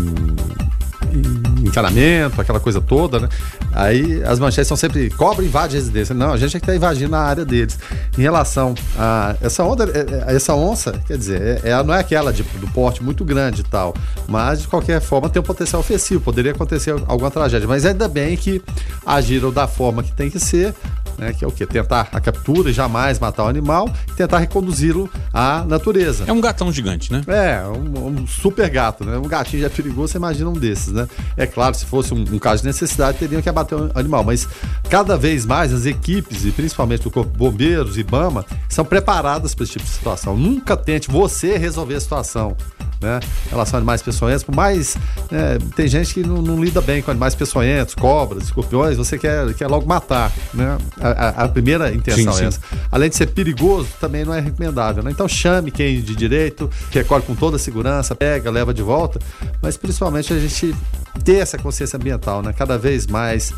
em, 1.13 1.67
encanamento, 1.67 2.39
aquela 2.39 2.59
coisa 2.59 2.81
toda, 2.81 3.19
né? 3.19 3.29
Aí 3.73 4.23
as 4.23 4.39
manchetes 4.39 4.67
são 4.67 4.77
sempre 4.77 5.09
cobra 5.09 5.43
invade 5.43 5.75
residência. 5.75 6.13
Não, 6.13 6.33
a 6.33 6.37
gente 6.37 6.55
é 6.55 6.59
que 6.59 6.65
está 6.65 6.75
invadindo 6.75 7.15
a 7.15 7.19
área 7.19 7.45
deles. 7.45 7.77
Em 8.17 8.21
relação 8.21 8.73
a 8.97 9.35
essa 9.41 9.63
onda, 9.63 9.85
é, 9.85 10.31
é, 10.31 10.35
essa 10.35 10.53
onça, 10.53 10.93
quer 11.07 11.17
dizer, 11.17 11.61
ela 11.63 11.83
não 11.83 11.93
é 11.93 11.99
aquela 11.99 12.31
de, 12.31 12.43
do 12.43 12.67
porte 12.67 13.03
muito 13.03 13.23
grande 13.25 13.61
e 13.61 13.63
tal, 13.63 13.93
mas 14.27 14.61
de 14.61 14.67
qualquer 14.67 15.01
forma 15.01 15.29
tem 15.29 15.41
um 15.41 15.45
potencial 15.45 15.81
ofensivo, 15.81 16.21
poderia 16.21 16.51
acontecer 16.51 16.91
alguma 17.07 17.31
tragédia. 17.31 17.67
Mas 17.67 17.85
ainda 17.85 18.07
bem 18.07 18.35
que 18.37 18.61
agiram 19.05 19.51
da 19.51 19.67
forma 19.67 20.03
que 20.03 20.11
tem 20.11 20.29
que 20.29 20.39
ser, 20.39 20.73
né, 21.17 21.33
que 21.33 21.43
é 21.43 21.47
o 21.47 21.51
quê? 21.51 21.65
Tentar 21.65 22.09
a 22.11 22.19
captura 22.19 22.69
e 22.69 22.73
jamais 22.73 23.19
matar 23.19 23.45
o 23.45 23.47
animal 23.47 23.89
e 24.09 24.13
tentar 24.13 24.39
reconduzi-lo 24.39 25.09
à 25.33 25.63
natureza. 25.65 26.25
É 26.27 26.31
um 26.31 26.41
gatão 26.41 26.71
gigante, 26.71 27.11
né? 27.11 27.21
É, 27.27 27.63
um, 27.67 28.07
um, 28.07 28.27
super 28.27 28.69
gato, 28.69 29.05
né? 29.05 29.17
Um 29.17 29.27
gatinho 29.27 29.61
já 29.61 29.67
é 29.67 29.69
perigoso, 29.69 30.13
você 30.13 30.17
imagina 30.17 30.49
um 30.49 30.53
desses, 30.53 30.93
né? 30.93 31.07
É 31.37 31.45
claro, 31.45 31.75
se 31.75 31.85
fosse 31.85 32.13
um, 32.13 32.19
um 32.19 32.39
caso 32.39 32.61
de 32.61 32.67
necessidade, 32.67 33.17
teriam 33.17 33.41
que 33.41 33.49
abater 33.49 33.77
o 33.77 33.91
animal, 33.95 34.23
mas 34.23 34.47
cada 34.89 35.17
vez 35.17 35.45
mais 35.45 35.73
as 35.73 35.85
equipes, 35.85 36.45
e 36.45 36.51
principalmente 36.51 37.07
o 37.07 37.11
Corpo 37.11 37.31
Bombeiros 37.37 37.97
e 37.97 38.03
Bama, 38.03 38.45
são 38.69 38.85
preparadas 38.85 39.53
para 39.53 39.63
esse 39.63 39.73
tipo 39.73 39.85
de 39.85 39.91
situação. 39.91 40.35
Nunca 40.35 40.75
tente 40.75 41.09
você 41.09 41.57
resolver 41.57 41.95
a 41.95 42.01
situação 42.01 42.55
né? 43.01 43.19
Em 43.47 43.49
relação 43.49 43.77
a 43.77 43.79
animais 43.79 44.01
peçonhentos, 44.01 44.43
por 44.43 44.55
mais. 44.55 44.95
Né, 45.29 45.57
tem 45.75 45.87
gente 45.87 46.13
que 46.13 46.23
não, 46.23 46.41
não, 46.41 46.63
lida 46.63 46.79
bem 46.81 47.01
com 47.01 47.11
animais 47.11 47.33
peçonhentos, 47.33 47.95
cobras, 47.95 48.43
escorpiões, 48.43 48.97
você 48.97 49.17
quer, 49.17 49.53
quer 49.55 49.67
logo 49.67 49.87
matar, 49.87 50.31
né? 50.53 50.77
A, 50.99 51.43
a, 51.43 51.47
primeira 51.47 51.93
intenção 51.93 52.33
sim, 52.33 52.43
é 52.43 52.47
essa. 52.47 52.59
Além 52.91 53.09
de 53.09 53.15
ser 53.15 53.27
perigoso, 53.27 53.89
também 53.99 54.23
não 54.23 54.33
é 54.33 54.39
recomendável, 54.39 55.03
né? 55.03 55.11
Então 55.11 55.27
chame 55.27 55.71
quem 55.71 56.01
de 56.01 56.15
direito, 56.15 56.69
recolhe 56.91 57.23
com 57.23 57.35
toda 57.35 57.55
a 57.55 57.59
segurança, 57.59 58.15
pega, 58.15 58.51
leva 58.51 58.73
de 58.73 58.83
volta, 58.83 59.19
mas 59.61 59.77
principalmente 59.77 60.31
a 60.33 60.39
gente 60.39 60.75
ter 61.23 61.37
essa 61.37 61.57
consciência 61.57 61.97
ambiental, 61.97 62.41
né? 62.41 62.53
Cada 62.53 62.77
vez 62.77 63.07
mais 63.07 63.53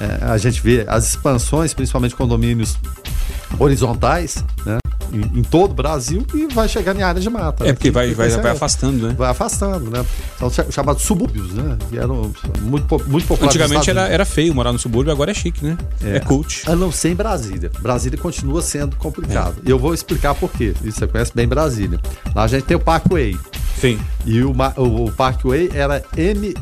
é, 0.00 0.24
a 0.24 0.38
gente 0.38 0.60
vê 0.60 0.84
as 0.88 1.10
expansões, 1.10 1.72
principalmente 1.72 2.16
condomínios 2.16 2.76
horizontais, 3.58 4.44
né? 4.64 4.78
Em, 5.12 5.40
em, 5.40 5.42
todo 5.42 5.72
o 5.72 5.74
Brasil 5.74 6.24
e 6.34 6.46
vai 6.52 6.68
chegar 6.68 6.96
em 6.96 7.02
área 7.02 7.20
de 7.20 7.28
mata. 7.28 7.64
É, 7.64 7.68
né? 7.68 7.72
porque 7.72 7.90
vai, 7.90 8.12
vai, 8.14 8.28
vai 8.28 8.52
afastando, 8.52 9.08
né? 9.08 9.14
Vai 9.16 9.30
afastando, 9.30 9.90
né? 9.90 10.04
São 10.38 10.50
chamados 10.70 11.02
subúrbios, 11.02 11.52
né? 11.52 11.76
Que 11.88 11.98
eram 11.98 12.32
muito, 12.60 13.02
muito 13.08 13.26
populares. 13.26 13.56
Antigamente 13.56 13.90
era, 13.90 14.08
era 14.08 14.24
feio 14.24 14.54
morar 14.54 14.72
no 14.72 14.78
subúrbio, 14.78 15.12
agora 15.12 15.30
é 15.30 15.34
chique, 15.34 15.64
né? 15.64 15.76
É, 16.02 16.16
é 16.16 16.20
cult. 16.20 16.62
A 16.66 16.76
não 16.76 16.90
ser 16.92 17.10
em 17.10 17.14
Brasília. 17.14 17.70
Brasília 17.80 18.18
continua 18.18 18.62
sendo 18.62 18.96
complicado. 18.96 19.56
É. 19.64 19.68
E 19.68 19.70
eu 19.70 19.78
vou 19.78 19.94
explicar 19.94 20.34
por 20.34 20.50
quê. 20.50 20.74
E 20.82 20.90
você 20.90 21.06
conhece 21.06 21.32
bem 21.34 21.46
Brasília. 21.46 22.00
Lá 22.34 22.44
a 22.44 22.48
gente 22.48 22.64
tem 22.64 22.76
o 22.76 22.80
Parkway. 22.80 23.36
Sim. 23.80 23.98
E 24.26 24.42
o, 24.42 24.52
o, 24.76 25.06
o 25.06 25.12
Parkway 25.12 25.70
era 25.72 26.02
MSPW. 26.16 26.60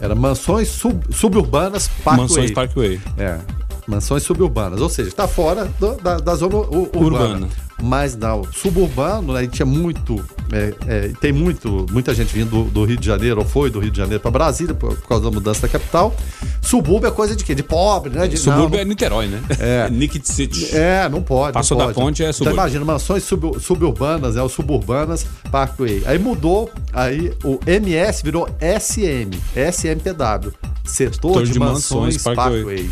Era 0.00 0.14
Mansões 0.14 0.68
Sub, 0.68 1.00
Suburbanas 1.10 1.88
Parkway. 2.02 2.28
Mansões 2.28 2.50
Parkway. 2.50 3.00
É 3.16 3.38
mansões 3.86 4.22
suburbanas, 4.22 4.80
ou 4.80 4.88
seja, 4.88 5.08
está 5.08 5.26
fora 5.26 5.70
do, 5.78 5.94
da, 5.96 6.18
da, 6.18 6.34
zona 6.34 6.56
urbana. 6.56 6.88
urbana. 6.94 7.48
Mas 7.82 8.16
não, 8.16 8.44
suburbano, 8.52 9.32
né, 9.32 9.46
tinha 9.48 9.66
muito, 9.66 10.24
é, 10.52 10.74
é, 10.86 11.12
tem 11.20 11.32
muito, 11.32 11.84
muita 11.90 12.14
gente 12.14 12.32
vindo 12.32 12.48
do, 12.48 12.70
do, 12.70 12.84
Rio 12.84 12.96
de 12.96 13.04
Janeiro, 13.04 13.40
ou 13.40 13.44
foi 13.44 13.70
do 13.70 13.80
Rio 13.80 13.90
de 13.90 13.98
Janeiro 13.98 14.20
para 14.20 14.30
Brasília, 14.30 14.72
por, 14.72 14.96
por, 14.96 15.08
causa 15.08 15.24
da 15.24 15.30
mudança 15.32 15.62
da 15.62 15.68
capital. 15.68 16.14
Subúrbio 16.60 17.08
é 17.08 17.10
coisa 17.10 17.34
de 17.34 17.44
quê? 17.44 17.56
De 17.56 17.62
pobre, 17.64 18.10
né? 18.10 18.28
De, 18.28 18.36
subúrbio 18.36 18.76
não, 18.76 18.78
é 18.78 18.84
Niterói, 18.84 19.26
né? 19.26 19.42
É. 19.58 19.90
Nicked 19.90 20.28
City. 20.28 20.76
É, 20.76 21.08
não 21.08 21.22
pode. 21.22 21.54
Passou 21.54 21.76
da 21.76 21.88
ponte 21.88 22.22
é 22.22 22.26
então, 22.26 22.32
subúrbio. 22.32 22.52
Então 22.52 22.64
imagina, 22.64 22.84
mansões 22.84 23.24
sub, 23.24 23.60
suburbanas, 23.60 24.36
é 24.36 24.42
o 24.42 24.48
suburbanas 24.48 25.26
Parkway. 25.50 26.04
Aí 26.06 26.18
mudou, 26.20 26.70
aí 26.92 27.32
o 27.42 27.58
MS 27.66 28.22
virou 28.22 28.48
SM, 28.60 29.30
SMPW. 29.56 30.71
Setor 30.84 31.44
de, 31.44 31.52
de, 31.52 31.58
mansões, 31.60 32.16
mansões 32.16 32.36
Parkway. 32.36 32.64
Parkway. 32.64 32.90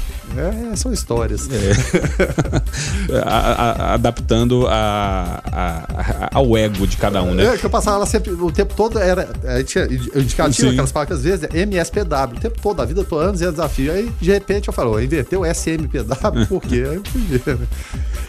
É, 0.72 0.76
são 0.76 0.92
histórias. 0.92 1.48
É. 1.50 3.18
a, 3.26 3.28
a, 3.28 3.94
adaptando 3.94 4.66
a, 4.68 6.30
ao 6.32 6.56
ego 6.56 6.86
de 6.86 6.96
cada 6.96 7.20
um, 7.20 7.34
né? 7.34 7.46
É, 7.46 7.58
que 7.58 7.66
eu 7.66 7.70
passava 7.70 7.98
lá 7.98 8.06
sempre, 8.06 8.30
o 8.30 8.52
tempo 8.52 8.74
todo 8.74 8.98
era. 8.98 9.28
A 9.44 9.58
gente, 9.58 9.76
eu 10.14 10.22
indicativo 10.22 10.70
aquelas 10.70 10.92
placas 10.92 11.18
às 11.18 11.24
vezes, 11.24 11.48
é 11.52 11.58
MSPW, 11.60 12.36
o 12.36 12.40
tempo 12.40 12.60
todo, 12.62 12.80
a 12.80 12.84
vida, 12.84 13.02
tô 13.02 13.18
anos 13.18 13.40
e 13.40 13.44
é 13.44 13.50
desafio. 13.50 13.92
Aí, 13.92 14.10
de 14.20 14.30
repente, 14.30 14.68
eu 14.68 14.72
falo, 14.72 15.00
inverteu 15.00 15.44
SMPW, 15.44 16.46
por 16.48 16.62
quê? 16.62 16.84
Aí 16.88 16.96
eu 16.96 17.02
fui 17.04 17.20
ver, 17.20 17.58
né? 17.58 17.66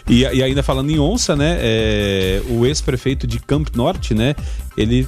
E, 0.10 0.22
e, 0.22 0.44
ainda 0.44 0.64
falando 0.64 0.90
em 0.90 1.00
onça, 1.00 1.36
né? 1.36 1.58
É, 1.62 2.42
o 2.50 2.66
ex-prefeito 2.66 3.28
de 3.28 3.40
Camp 3.40 3.68
Norte, 3.76 4.16
né? 4.16 4.36
Ele 4.78 5.08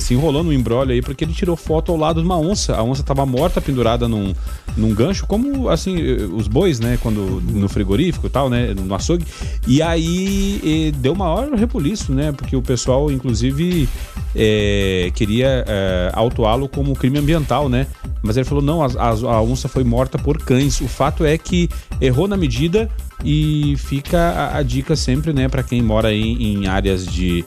se 0.00 0.14
enrolou 0.14 0.42
no 0.42 0.52
embrólio 0.52 0.94
aí 0.94 1.02
porque 1.02 1.24
ele 1.24 1.34
tirou 1.34 1.54
foto 1.54 1.92
ao 1.92 1.98
lado 1.98 2.20
de 2.20 2.26
uma 2.26 2.38
onça. 2.38 2.74
A 2.74 2.82
onça 2.82 3.02
estava 3.02 3.26
morta, 3.26 3.60
pendurada 3.60 4.08
num, 4.08 4.34
num 4.76 4.94
gancho, 4.94 5.26
como 5.26 5.68
assim, 5.68 5.96
os 6.32 6.48
bois, 6.48 6.80
né? 6.80 6.98
Quando 7.02 7.42
no 7.42 7.68
frigorífico 7.68 8.26
e 8.26 8.30
tal, 8.30 8.48
né? 8.48 8.74
No 8.74 8.94
açougue. 8.94 9.26
E 9.66 9.82
aí 9.82 10.60
e 10.62 10.92
deu 10.92 11.14
maior 11.14 11.50
rebuliço, 11.52 12.12
né? 12.12 12.32
Porque 12.32 12.56
o 12.56 12.62
pessoal, 12.62 13.10
inclusive, 13.10 13.88
é, 14.34 15.10
queria 15.14 15.64
é, 15.66 16.10
autuá-lo 16.14 16.68
como 16.68 16.94
crime 16.94 17.18
ambiental, 17.18 17.68
né? 17.68 17.86
Mas 18.22 18.36
ele 18.36 18.44
falou: 18.44 18.62
não, 18.62 18.82
a, 18.82 18.88
a 18.98 19.42
onça 19.42 19.68
foi 19.68 19.84
morta 19.84 20.18
por 20.18 20.38
cães. 20.38 20.80
O 20.80 20.88
fato 20.88 21.24
é 21.24 21.36
que 21.36 21.68
errou 22.00 22.26
na 22.26 22.36
medida 22.36 22.90
e 23.24 23.76
fica 23.78 24.18
a, 24.18 24.58
a 24.58 24.62
dica 24.62 24.94
sempre, 24.94 25.32
né, 25.32 25.48
para 25.48 25.62
quem 25.62 25.82
mora 25.82 26.12
em, 26.12 26.42
em 26.42 26.66
áreas 26.66 27.06
de, 27.06 27.44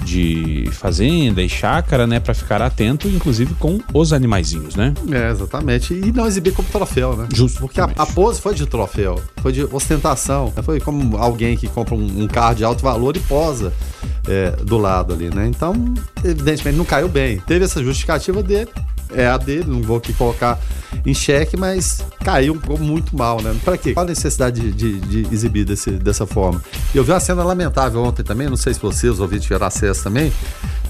de 0.00 0.68
fazenda 0.72 1.42
e 1.42 1.48
chácara, 1.48 2.06
né, 2.06 2.20
para 2.20 2.34
ficar 2.34 2.60
atento, 2.60 3.08
inclusive 3.08 3.54
com 3.54 3.80
os 3.94 4.12
animaizinhos, 4.12 4.74
né? 4.74 4.92
É, 5.10 5.30
exatamente. 5.30 5.94
E 5.94 6.12
não 6.12 6.26
exibir 6.26 6.52
como 6.52 6.68
troféu, 6.68 7.16
né? 7.16 7.28
Justo. 7.32 7.60
Porque 7.60 7.80
a, 7.80 7.84
a, 7.96 8.06
pose 8.06 8.40
foi 8.40 8.54
de 8.54 8.66
troféu, 8.66 9.20
foi 9.40 9.52
de 9.52 9.64
ostentação. 9.64 10.52
Foi 10.62 10.80
como 10.80 11.16
alguém 11.16 11.56
que 11.56 11.68
compra 11.68 11.94
um, 11.94 12.22
um 12.22 12.26
carro 12.26 12.54
de 12.54 12.64
alto 12.64 12.82
valor 12.82 13.16
e 13.16 13.20
posa 13.20 13.72
é, 14.28 14.50
do 14.62 14.78
lado 14.78 15.12
ali, 15.12 15.30
né? 15.30 15.46
Então, 15.46 15.72
evidentemente, 16.24 16.76
não 16.76 16.84
caiu 16.84 17.08
bem. 17.08 17.38
Teve 17.40 17.64
essa 17.64 17.82
justificativa 17.82 18.42
dele, 18.42 18.68
é 19.14 19.26
a 19.26 19.36
dele, 19.36 19.64
não 19.66 19.82
vou 19.82 19.96
aqui 19.96 20.12
colocar 20.12 20.58
em 21.04 21.14
xeque, 21.14 21.56
mas 21.56 22.04
caiu 22.24 22.58
muito 22.78 23.16
mal, 23.16 23.40
né? 23.40 23.54
Para 23.64 23.76
quê? 23.76 23.92
Qual 23.92 24.04
a 24.04 24.08
necessidade 24.08 24.72
de, 24.72 25.00
de, 25.00 25.22
de 25.24 25.34
exibir 25.34 25.64
desse, 25.64 25.90
dessa 25.90 26.26
forma? 26.26 26.62
Eu 26.94 27.02
vi 27.02 27.10
uma 27.10 27.20
cena 27.20 27.42
lamentável 27.42 28.02
ontem 28.02 28.22
também, 28.22 28.48
não 28.48 28.56
sei 28.56 28.74
se 28.74 28.80
vocês, 28.80 29.12
os 29.12 29.20
ouvintes, 29.20 29.44
tiveram 29.44 29.66
acesso 29.66 30.04
também, 30.04 30.32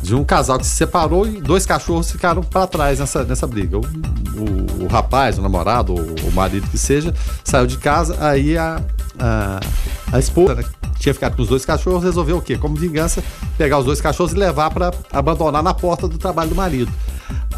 de 0.03 0.15
um 0.15 0.25
casal 0.25 0.59
que 0.59 0.67
se 0.67 0.75
separou 0.75 1.27
e 1.27 1.41
dois 1.41 1.65
cachorros 1.65 2.11
ficaram 2.11 2.43
para 2.43 2.67
trás 2.67 2.99
nessa, 2.99 3.25
nessa 3.25 3.47
briga. 3.47 3.79
O, 3.79 3.83
o, 3.83 4.85
o 4.85 4.87
rapaz, 4.89 5.39
o 5.39 5.43
namorado, 5.43 5.95
o, 5.95 6.29
o, 6.29 6.33
marido 6.33 6.69
que 6.69 6.79
seja, 6.79 7.15
saiu 7.45 7.67
de 7.67 7.79
casa, 7.79 8.17
aí 8.21 8.59
a, 8.59 8.83
a, 9.19 9.61
a 10.13 10.19
esposa, 10.19 10.57
né, 10.57 10.65
tinha 10.99 11.15
ficado 11.15 11.37
com 11.37 11.43
os 11.43 11.49
dois 11.49 11.65
cachorros, 11.65 12.03
resolveu 12.03 12.39
o 12.39 12.43
quê? 12.43 12.57
Como 12.57 12.77
vingança, 12.77 13.23
pegar 13.57 13.79
os 13.79 13.85
dois 13.85 14.01
cachorros 14.01 14.33
e 14.33 14.37
levar 14.37 14.71
para 14.71 14.93
abandonar 15.13 15.63
na 15.63 15.75
porta 15.75 16.09
do 16.09 16.19
trabalho 16.19 16.51
do 16.51 16.57
marido. 16.57 16.93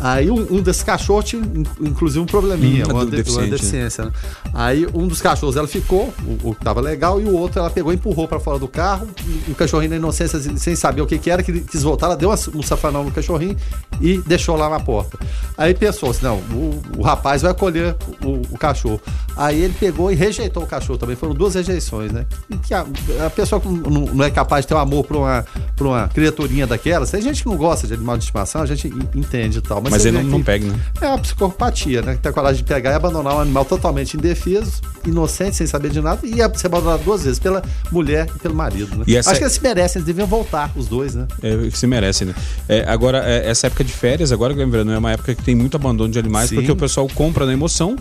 Aí 0.01 0.31
um, 0.31 0.57
um 0.57 0.63
desses 0.63 0.83
cachorros 0.83 1.25
tinha, 1.25 1.43
inclusive, 1.81 2.21
um 2.21 2.27
probleminha, 2.27 2.85
hum, 2.87 2.93
uma, 2.93 3.07
de, 3.07 3.31
uma, 3.31 3.47
deficiência. 3.47 4.05
Né? 4.07 4.13
Aí 4.53 4.87
um 4.93 5.07
dos 5.07 5.21
cachorros 5.21 5.57
ela 5.57 5.69
ficou, 5.69 6.13
o, 6.27 6.51
o 6.51 6.55
que 6.55 6.65
tava 6.65 6.81
legal, 6.81 7.21
e 7.21 7.25
o 7.25 7.35
outro 7.35 7.61
ela 7.61 7.71
pegou 7.71 7.93
e 7.93 7.97
empurrou 7.97 8.27
para 8.27 8.41
fora 8.41 8.59
do 8.59 8.69
carro. 8.69 9.09
O 9.49 9.55
cachorrinho 9.55 9.91
na 9.91 9.97
inocência, 9.97 10.39
sem 10.57 10.75
saber 10.75 11.03
o 11.03 11.07
que, 11.07 11.19
que 11.19 11.31
era, 11.31 11.43
que 11.43 11.61
quis 11.61 11.83
voltar, 11.83 12.07
ela 12.07 12.17
deu 12.17 12.31
um 12.31 12.63
safanão 12.63 13.05
no 13.05 13.11
cachorrinho 13.11 13.57
e 14.01 14.19
deixou 14.19 14.57
lá 14.57 14.69
na 14.69 14.81
porta. 14.81 15.19
Aí 15.57 15.75
pensou 15.75 16.11
assim: 16.11 16.25
não, 16.25 16.39
o, 16.39 16.83
o 16.99 17.03
rapaz 17.03 17.43
vai 17.43 17.53
acolher 17.53 17.97
o, 18.23 18.55
o, 18.55 18.59
cachorro. 18.59 19.01
Aí 19.37 19.61
ele 19.61 19.75
pegou 19.79 20.11
e 20.11 20.15
rejeitou 20.15 20.63
o 20.63 20.67
cachorro 20.67 20.99
também. 20.99 21.17
Foram 21.17 21.35
duas 21.35 21.55
rejeições, 21.55 22.13
né? 22.13 22.27
E 22.51 22.57
que 22.57 22.75
a, 22.75 22.85
a 23.25 23.31
pessoa 23.31 23.61
não, 23.65 24.07
não, 24.07 24.25
é 24.25 24.31
capaz 24.31 24.65
de 24.65 24.69
ter 24.69 24.75
um 24.75 24.79
amor 24.79 25.05
por 25.05 25.17
uma, 25.17 25.45
uma 25.81 26.09
criaturinha 26.09 26.67
daquelas. 26.67 27.11
Tem 27.11 27.23
gente 27.23 27.43
que 27.43 27.49
não 27.49 27.57
gosta 27.57 27.87
de 27.87 27.95
animal 27.95 28.17
de 28.17 28.25
estimação, 28.25 28.63
a 28.63 28.67
gente 28.67 28.89
entende 29.15 29.59
e 29.59 29.63
tal 29.63 29.84
Mas, 29.85 29.93
mas 29.93 30.07
ele 30.07 30.23
não, 30.23 30.25
não 30.25 30.43
pega, 30.43 30.67
né? 30.67 30.81
É 31.01 31.09
uma 31.09 31.19
psicopatia, 31.19 32.01
né? 32.01 32.15
Que 32.15 32.21
tem 32.21 32.31
a 32.31 32.33
coragem 32.33 32.57
de 32.57 32.65
pegar 32.65 32.93
e 32.93 32.95
abandonar 32.95 33.37
um 33.37 33.41
animal 33.41 33.65
totalmente 33.67 34.17
indefeso, 34.17 34.81
inocente, 35.07 35.57
sem 35.57 35.67
saber 35.67 35.91
de 35.91 36.01
nada, 36.01 36.21
e 36.25 36.37
ser 36.59 36.69
abandonado 36.69 37.05
duas 37.05 37.25
vezes 37.25 37.39
pela 37.39 37.63
mulher 37.93 38.27
e 38.35 38.39
pelo 38.39 38.55
marido, 38.55 38.97
né? 38.97 39.19
Acho 39.19 39.31
é... 39.31 39.35
que 39.37 39.45
eles 39.45 39.53
se 39.53 39.63
merecem, 39.63 40.01
eles 40.01 40.07
deviam 40.07 40.27
voltar, 40.27 40.73
os 40.75 40.87
dois, 40.87 41.15
né? 41.15 41.27
É, 41.43 41.71
se 41.71 41.87
merecem, 41.87 42.29
né? 42.29 42.35
É, 42.67 42.85
agora, 42.89 43.23
é, 43.25 43.49
essa 43.49 43.67
época 43.67 43.85
de 43.85 43.93
férias, 43.93 44.33
agora, 44.33 44.55
lembrando, 44.55 44.91
é 44.91 44.99
uma 44.99 45.13
época 45.13 45.35
que 45.35 45.43
tem 45.43 45.55
muito 45.55 45.77
abandono 45.77 46.11
de 46.11 46.19
animais, 46.19 46.49
Sim. 46.49 46.57
porque 46.57 46.73
o 46.73 46.77
pessoal 46.77 47.07
compra 47.15 47.45
na 47.45 47.53
emoção 47.53 47.97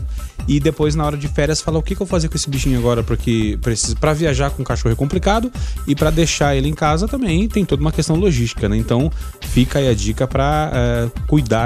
e 0.48 0.60
depois, 0.60 0.96
na 0.96 1.06
hora 1.06 1.18
de 1.18 1.28
férias, 1.28 1.62
fala 1.62 1.78
o 1.78 1.82
que, 1.84 1.96
que 1.96 2.02
eu 2.02 2.06
vou 2.06 2.08
fazer 2.08 2.30
com 2.30 2.36
esse 2.36 2.50
bichinho 2.50 2.80
agora, 2.80 3.04
porque 3.04 3.58
precisa 3.62 3.96
para 3.96 4.14
viajar 4.14 4.50
com 4.52 4.62
o 4.62 4.66
cachorro 4.66 4.94
é 4.94 4.96
complicado 4.96 5.52
e 5.88 5.96
para 5.96 6.10
deixar 6.10 6.56
ele 6.56 6.68
em 6.68 6.74
casa 6.74 7.08
também 7.08 7.48
tem 7.48 7.66
toda 7.66 7.82
uma 7.82 7.92
questão 7.92 8.16
logística, 8.16 8.68
né? 8.68 8.78
Então 8.78 9.12
fica 9.42 9.80
aí 9.80 9.88
a 9.88 9.94
dica 9.94 10.28
para 10.28 10.72
é, 10.74 11.10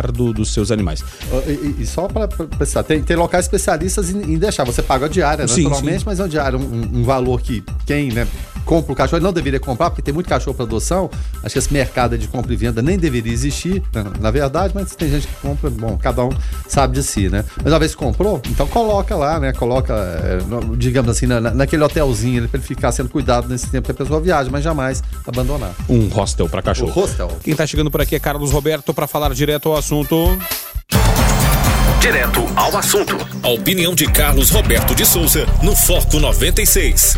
cuidar 0.08 0.12
do, 0.12 0.34
dos 0.34 0.54
seus 0.54 0.72
animais. 0.72 1.04
E, 1.48 1.82
e 1.82 1.86
só 1.86 2.08
para 2.08 2.28
pensar, 2.28 2.84
tem, 2.84 3.02
tem 3.02 3.16
locais 3.16 3.46
especialistas 3.46 4.10
em, 4.10 4.34
em, 4.34 4.38
deixar, 4.38 4.64
você 4.64 4.82
paga 4.82 5.06
a 5.06 5.10
diária, 5.10 5.48
sim, 5.48 5.64
naturalmente, 5.64 6.00
sim. 6.00 6.06
mas 6.06 6.20
é 6.20 6.24
uma 6.24 6.30
diária, 6.30 6.58
um, 6.58 7.00
um 7.00 7.04
valor 7.04 7.42
que 7.42 7.64
quem 7.86 8.12
né, 8.12 8.28
compra 8.66 8.92
o 8.92 8.96
cachorro, 8.96 9.18
ele 9.18 9.24
não 9.24 9.34
deveria 9.34 9.60
comprar, 9.60 9.90
porque 9.90 10.02
tem 10.02 10.14
muito 10.14 10.28
cachorro 10.28 10.56
para 10.56 10.66
adoção. 10.66 11.10
Acho 11.44 11.54
que 11.54 11.60
esse 11.60 11.72
mercado 11.72 12.18
de 12.18 12.28
compra 12.28 12.52
e 12.52 12.56
venda 12.56 12.82
nem 12.82 12.98
deveria 12.98 13.32
existir, 13.32 13.82
na, 13.94 14.04
né, 14.04 14.12
na 14.20 14.32
verdade, 14.32 14.74
mas 14.76 14.96
tem 14.96 15.10
gente 15.10 15.28
que 15.28 15.36
compra, 15.36 15.70
bom, 15.70 15.98
cada 15.98 16.24
um 16.26 16.32
sabe 16.68 16.96
de 16.96 17.04
si, 17.04 17.30
né? 17.30 17.46
Mas 17.64 17.72
uma 17.72 17.80
vez 17.80 17.94
que 17.94 17.98
comprou, 17.98 18.42
então 18.50 18.68
coloca 18.68 19.16
lá, 19.16 19.40
né? 19.40 19.54
Coloca, 19.54 19.94
é, 19.94 20.40
digamos 20.76 21.10
assim, 21.10 21.26
na, 21.26 21.40
naquele 21.40 21.84
hotelzinho, 21.84 22.48
para 22.48 22.60
ele 22.60 22.68
ficar 22.68 22.92
sendo 22.92 23.10
cuidado 23.10 23.48
nesse 23.48 23.70
tempo 23.70 23.86
que 23.86 23.92
a 23.92 23.96
pessoa 23.96 24.20
viaja, 24.20 24.50
mas 24.52 24.64
jamais 24.64 25.02
abandonar. 25.26 25.74
Um 25.88 26.08
hostel 26.10 26.50
para 26.50 26.62
cachorro. 26.62 26.90
Um 26.90 26.94
hostel. 26.94 27.32
Quem 27.44 27.54
está 27.54 27.66
chegando 27.66 27.90
por 27.90 28.02
aqui 28.02 28.16
é 28.16 28.20
Carlos 28.20 28.52
Roberto 28.52 28.94
para 28.94 29.08
falar 29.08 29.34
direto 29.34 29.70
ao 29.70 29.78
assunto. 29.78 29.97
Direto 32.00 32.42
ao 32.56 32.78
assunto. 32.78 33.18
A 33.42 33.48
opinião 33.50 33.96
de 33.96 34.06
Carlos 34.06 34.52
Roberto 34.52 34.94
de 34.94 35.04
Souza 35.04 35.48
no 35.64 35.76
Foco 35.76 36.20
96. 36.20 37.18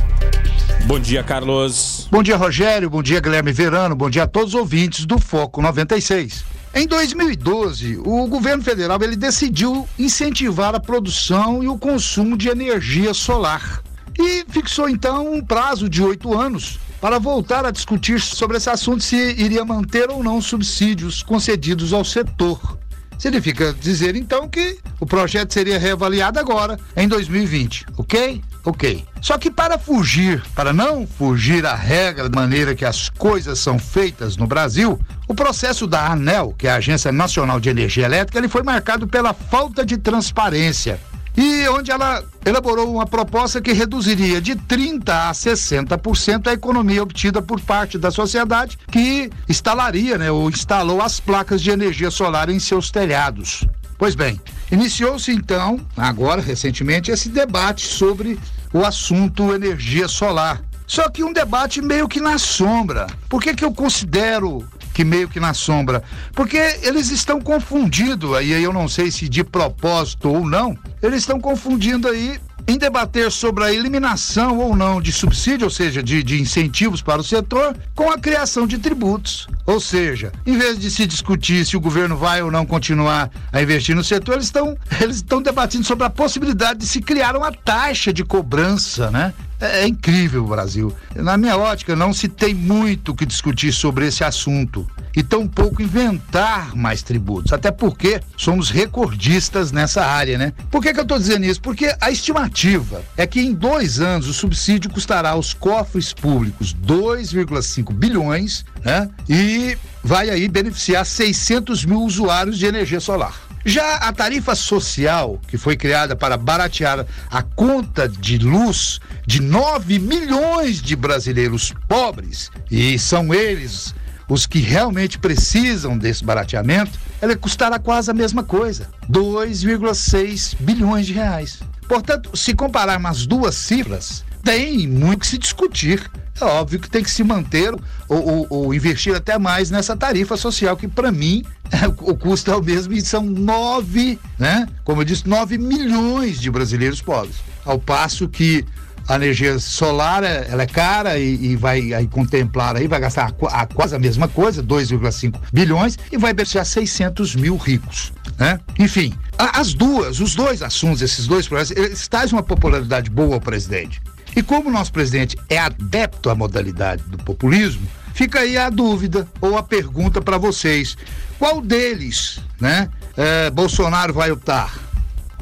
Bom 0.86 0.98
dia, 0.98 1.22
Carlos. 1.22 2.08
Bom 2.10 2.24
dia, 2.24 2.38
Rogério. 2.38 2.90
Bom 2.90 3.04
dia, 3.04 3.20
Guilherme 3.20 3.52
Verano. 3.52 3.96
Bom 3.96 4.10
dia 4.10 4.24
a 4.24 4.28
todos 4.28 4.54
os 4.54 4.60
ouvintes 4.60 5.06
do 5.06 5.20
Foco 5.20 5.62
96. 5.62 6.46
Em 6.74 6.88
2012, 6.88 7.98
o 8.06 8.28
governo 8.28 8.64
federal 8.64 8.98
ele 9.02 9.18
decidiu 9.18 9.88
incentivar 9.98 10.74
a 10.74 10.80
produção 10.80 11.62
e 11.62 11.68
o 11.68 11.78
consumo 11.78 12.38
de 12.38 12.48
energia 12.48 13.14
solar 13.14 13.82
e 14.18 14.46
fixou 14.50 14.88
então 14.88 15.34
um 15.34 15.44
prazo 15.44 15.90
de 15.90 16.02
oito 16.02 16.38
anos 16.38 16.80
para 17.02 17.20
voltar 17.20 17.66
a 17.66 17.72
discutir 17.72 18.20
sobre 18.20 18.58
esse 18.58 18.70
assunto 18.70 19.04
se 19.04 19.16
iria 19.16 19.64
manter 19.64 20.10
ou 20.10 20.24
não 20.24 20.42
subsídios 20.42 21.24
concedidos 21.24 21.94
ao 21.94 22.04
setor. 22.04 22.78
Significa 23.18 23.74
dizer 23.74 24.16
então 24.16 24.48
que 24.48 24.78
o 24.98 25.06
projeto 25.06 25.54
seria 25.54 25.78
reavaliado 25.78 26.40
agora, 26.40 26.80
em 26.96 27.06
2020, 27.06 27.86
ok? 27.98 28.42
Ok. 28.64 29.06
Só 29.22 29.38
que 29.38 29.52
para 29.52 29.78
fugir, 29.78 30.42
para 30.56 30.72
não 30.72 31.06
fugir 31.06 31.66
à 31.66 31.76
regra 31.76 32.30
da 32.30 32.40
maneira 32.40 32.76
que 32.76 32.86
as 32.86 33.10
coisas 33.10 33.60
são 33.60 33.78
feitas 33.78 34.38
no 34.38 34.48
Brasil, 34.48 35.00
o 35.28 35.36
processo 35.36 35.86
da 35.86 36.08
ANEL, 36.08 36.56
que 36.58 36.68
é 36.68 36.72
a 36.72 36.76
Agência 36.76 37.12
Nacional 37.12 37.60
de 37.60 37.70
Energia 37.70 38.06
Elétrica, 38.06 38.38
ele 38.38 38.48
foi 38.48 38.64
marcado 38.64 39.08
pela 39.08 39.34
falta 39.34 39.86
de 39.86 39.98
transparência 39.98 41.00
e 41.38 41.68
onde 41.70 41.92
ela 41.92 42.24
elaborou 42.46 42.94
uma 42.94 43.06
proposta 43.06 43.62
que 43.62 43.74
reduziria 43.74 44.42
de 44.42 44.56
30% 44.56 45.10
a 45.10 45.32
60% 45.32 46.48
a 46.48 46.54
economia 46.54 47.04
obtida 47.04 47.42
por 47.42 47.60
parte 47.62 47.98
da 47.98 48.12
sociedade 48.12 48.78
que 48.92 49.30
instalaria, 49.48 50.18
né, 50.18 50.32
ou 50.32 50.50
instalou 50.50 51.02
as 51.02 51.20
placas 51.20 51.62
de 51.62 51.72
energia 51.72 52.12
solar 52.12 52.50
em 52.50 52.60
seus 52.60 52.92
telhados. 52.92 53.66
Pois 53.98 54.16
bem, 54.16 54.40
iniciou-se 54.72 55.32
então, 55.32 55.80
agora 55.98 56.42
recentemente, 56.42 57.12
esse 57.12 57.30
debate 57.30 57.86
sobre 57.86 58.40
o 58.72 58.86
assunto 58.86 59.54
energia 59.54 60.08
solar. 60.08 60.62
Só 60.88 61.08
que 61.10 61.24
um 61.24 61.32
debate 61.32 61.82
meio 61.82 62.08
que 62.08 62.20
na 62.20 62.38
sombra. 62.38 63.06
Por 63.28 63.42
que, 63.42 63.54
que 63.54 63.64
eu 63.64 63.72
considero 63.72 64.68
que 65.00 65.06
meio 65.06 65.30
que 65.30 65.40
na 65.40 65.54
sombra? 65.54 66.04
Porque 66.34 66.58
eles 66.84 67.10
estão 67.10 67.40
confundindo, 67.40 68.36
aí 68.36 68.52
eu 68.52 68.74
não 68.74 68.86
sei 68.90 69.10
se 69.10 69.30
de 69.30 69.46
propósito 69.46 70.28
ou 70.28 70.46
não, 70.46 70.78
eles 71.02 71.20
estão 71.20 71.40
confundindo 71.40 72.06
aí 72.06 72.38
em 72.68 72.78
debater 72.78 73.32
sobre 73.32 73.64
a 73.64 73.74
eliminação 73.74 74.58
ou 74.58 74.76
não 74.76 75.02
de 75.02 75.14
subsídio, 75.14 75.64
ou 75.64 75.72
seja, 75.72 76.04
de, 76.04 76.22
de, 76.22 76.42
incentivos 76.42 77.02
para 77.02 77.22
o 77.22 77.24
setor, 77.24 77.78
com 77.96 78.12
a 78.12 78.18
criação 78.20 78.68
de 78.68 78.78
tributos. 78.78 79.48
Ou 79.66 79.80
seja, 79.80 80.34
em 80.46 80.58
vez 80.58 80.78
de 80.78 80.92
se 80.92 81.06
discutir 81.06 81.66
se 81.66 81.78
o 81.78 81.80
governo 81.80 82.18
vai 82.18 82.42
ou 82.42 82.52
não 82.52 82.66
continuar 82.66 83.32
a 83.54 83.62
investir 83.62 83.96
no 83.96 84.04
setor, 84.04 84.34
eles 84.34 84.48
estão 84.48 84.78
eles 85.00 85.16
estão 85.16 85.42
debatendo 85.42 85.86
sobre 85.86 86.06
a 86.06 86.10
possibilidade 86.10 86.80
de 86.80 86.88
se 86.88 87.00
criar 87.00 87.38
uma 87.38 87.54
taxa 87.54 88.12
de 88.12 88.26
cobrança, 88.26 89.10
né? 89.10 89.34
É, 89.60 89.82
é 89.82 89.88
incrível 89.88 90.44
o 90.44 90.48
Brasil. 90.48 90.96
Na 91.16 91.38
minha 91.38 91.58
ótica, 91.58 91.96
não 91.96 92.14
se 92.14 92.28
tem 92.28 92.54
muito 92.54 93.12
o 93.12 93.16
que 93.16 93.26
discutir 93.26 93.74
sobre 93.74 94.08
esse 94.08 94.24
assunto 94.24 94.88
e 95.16 95.24
tampouco 95.24 95.82
inventar 95.82 96.76
mais 96.76 97.02
tributos, 97.02 97.52
até 97.52 97.72
porque 97.72 98.22
somos 98.38 98.70
recordistas 98.70 99.72
nessa 99.72 100.06
área, 100.06 100.38
né? 100.38 100.54
Por 100.70 100.82
que, 100.82 100.94
que 100.94 101.00
eu 101.00 101.04
estou 101.04 101.18
dizendo 101.18 101.46
isso? 101.46 101.62
Porque 101.62 101.94
a 102.00 102.12
estimativa 102.12 103.04
é 103.18 103.26
que 103.26 103.42
em 103.42 103.54
dois 103.54 104.00
anos 104.00 104.28
o 104.28 104.34
subsídio 104.34 104.90
custará 104.90 105.32
aos 105.32 105.54
cofres 105.54 106.14
públicos 106.14 106.76
2,5 106.76 107.94
bilhões, 107.94 108.64
né? 108.84 109.10
E 109.28 109.78
vai 110.04 110.30
aí 110.30 110.48
beneficiar 110.48 111.06
600 111.06 111.86
mil 111.86 112.02
usuários 112.02 112.58
de 112.58 112.66
energia 112.66 113.00
solar. 113.00 113.49
Já 113.66 113.96
a 113.96 114.14
tarifa 114.14 114.56
social, 114.56 115.40
que 115.48 115.58
foi 115.58 115.76
criada 115.76 116.16
para 116.16 116.38
baratear 116.38 117.06
a 117.30 117.42
conta 117.42 118.08
de 118.08 118.38
luz 118.38 119.00
de 119.26 119.42
9 119.42 120.00
milhões 120.00 120.82
de 120.82 120.96
brasileiros 120.96 121.74
pobres, 121.88 122.50
e 122.72 122.98
são 122.98 123.34
eles 123.34 123.94
os 124.30 124.46
que 124.46 124.60
realmente 124.60 125.18
precisam 125.18 125.98
desse 125.98 126.24
barateamento, 126.24 126.98
ela 127.20 127.36
custará 127.36 127.80
quase 127.80 128.12
a 128.12 128.14
mesma 128.14 128.44
coisa, 128.44 128.88
2,6 129.10 130.56
bilhões 130.60 131.08
de 131.08 131.14
reais. 131.14 131.60
Portanto, 131.88 132.38
se 132.38 132.54
compararmos 132.54 133.10
as 133.10 133.26
duas 133.26 133.56
cifras, 133.56 134.24
tem 134.44 134.88
muito 134.88 135.22
que 135.22 135.28
se 135.28 135.38
discutir. 135.40 136.10
É 136.42 136.46
óbvio 136.46 136.80
que 136.80 136.90
tem 136.90 137.04
que 137.04 137.12
se 137.12 137.24
manter 137.24 137.74
ou, 138.08 138.28
ou, 138.28 138.48
ou 138.50 138.74
investir 138.74 139.16
até 139.16 139.38
mais 139.38 139.70
nessa 139.70 139.96
tarifa 139.96 140.38
social, 140.38 140.78
que 140.78 140.88
para 140.88 141.12
mim 141.12 141.44
é, 141.72 141.88
o 141.88 142.16
custo 142.16 142.52
é 142.52 142.56
o 142.56 142.64
mesmo 142.64 142.94
e 142.94 143.02
são 143.02 143.24
nove, 143.24 144.20
né? 144.38 144.68
Como 144.84 145.02
eu 145.02 145.06
disse, 145.06 145.28
nove 145.28 145.58
milhões 145.58 146.40
de 146.40 146.50
brasileiros 146.50 147.02
pobres. 147.02 147.36
Ao 147.66 147.78
passo 147.78 148.28
que 148.28 148.66
a 149.10 149.16
energia 149.16 149.58
solar 149.58 150.24
é, 150.24 150.48
ela 150.50 150.62
é 150.62 150.68
cara 150.68 151.18
e, 151.18 151.34
e 151.34 151.56
vai 151.56 151.94
aí, 151.94 152.08
contemplar 152.08 152.76
aí, 152.76 152.88
vai 152.88 153.00
gastar 153.00 153.34
a, 153.42 153.62
a, 153.62 153.66
quase 153.66 153.96
a 153.96 154.00
mesma 154.00 154.28
coisa, 154.28 154.62
2,5 154.62 155.36
bilhões, 155.52 155.98
e 156.12 156.18
vai 156.18 156.32
beneficiar 156.32 156.64
600 156.64 157.36
mil 157.36 157.58
ricos. 157.58 158.14
Né? 158.38 158.60
Enfim, 158.78 159.14
a, 159.36 159.60
as 159.60 159.74
duas, 159.74 160.20
os 160.20 160.36
dois 160.36 160.62
assuntos, 160.62 161.02
esses 161.02 161.26
dois 161.26 161.48
projetos, 161.48 161.72
eles 161.76 162.32
uma 162.32 162.44
popularidade 162.44 163.10
boa 163.10 163.34
ao 163.34 163.42
presidente. 163.42 164.00
E 164.40 164.42
como 164.42 164.70
o 164.70 164.72
nosso 164.72 164.94
presidente 164.94 165.38
é 165.50 165.58
adepto 165.58 166.30
à 166.30 166.34
modalidade 166.34 167.04
do 167.04 167.18
populismo, 167.18 167.86
fica 168.14 168.40
aí 168.40 168.58
a 168.58 168.70
dúvida 168.70 169.28
ou 169.42 169.58
a 169.58 169.62
pergunta 169.62 170.22
para 170.22 170.38
vocês: 170.38 170.96
qual 171.38 171.60
deles, 171.60 172.40
né, 172.58 172.88
é, 173.18 173.50
Bolsonaro 173.50 174.14
vai 174.14 174.32
optar? 174.32 174.80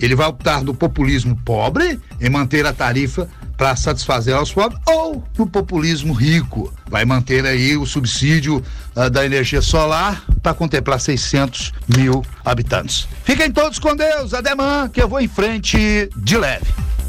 Ele 0.01 0.15
vai 0.15 0.25
optar 0.25 0.63
no 0.63 0.73
populismo 0.73 1.39
pobre, 1.45 1.99
em 2.19 2.27
manter 2.27 2.65
a 2.65 2.73
tarifa 2.73 3.29
para 3.55 3.75
satisfazer 3.75 4.33
aos 4.33 4.51
pobres 4.51 4.81
ou 4.87 5.23
no 5.37 5.45
populismo 5.45 6.11
rico. 6.11 6.73
Vai 6.89 7.05
manter 7.05 7.45
aí 7.45 7.77
o 7.77 7.85
subsídio 7.85 8.63
uh, 8.95 9.11
da 9.11 9.23
energia 9.23 9.61
solar 9.61 10.23
para 10.41 10.55
contemplar 10.55 10.99
600 10.99 11.71
mil 11.95 12.25
habitantes. 12.43 13.07
Fiquem 13.23 13.51
todos 13.51 13.77
com 13.77 13.95
Deus, 13.95 14.33
ademã, 14.33 14.89
que 14.89 14.99
eu 14.99 15.07
vou 15.07 15.19
em 15.19 15.27
frente 15.27 16.09
de 16.15 16.37
leve. 16.37 16.65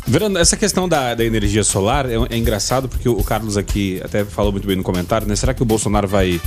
Verano, 0.08 0.38
essa 0.38 0.56
questão 0.56 0.88
da, 0.88 1.14
da 1.14 1.22
energia 1.22 1.62
solar 1.62 2.06
é, 2.06 2.14
é, 2.30 2.38
engraçado 2.38 2.88
porque 2.88 3.06
o, 3.06 3.22
Carlos 3.22 3.58
aqui 3.58 4.00
até 4.02 4.24
falou 4.24 4.50
muito 4.50 4.66
bem 4.66 4.74
no 4.74 4.82
comentário, 4.82 5.28
né? 5.28 5.36
Será 5.36 5.52
que 5.52 5.60
o 5.62 5.66
Bolsonaro 5.66 6.08
vai 6.08 6.40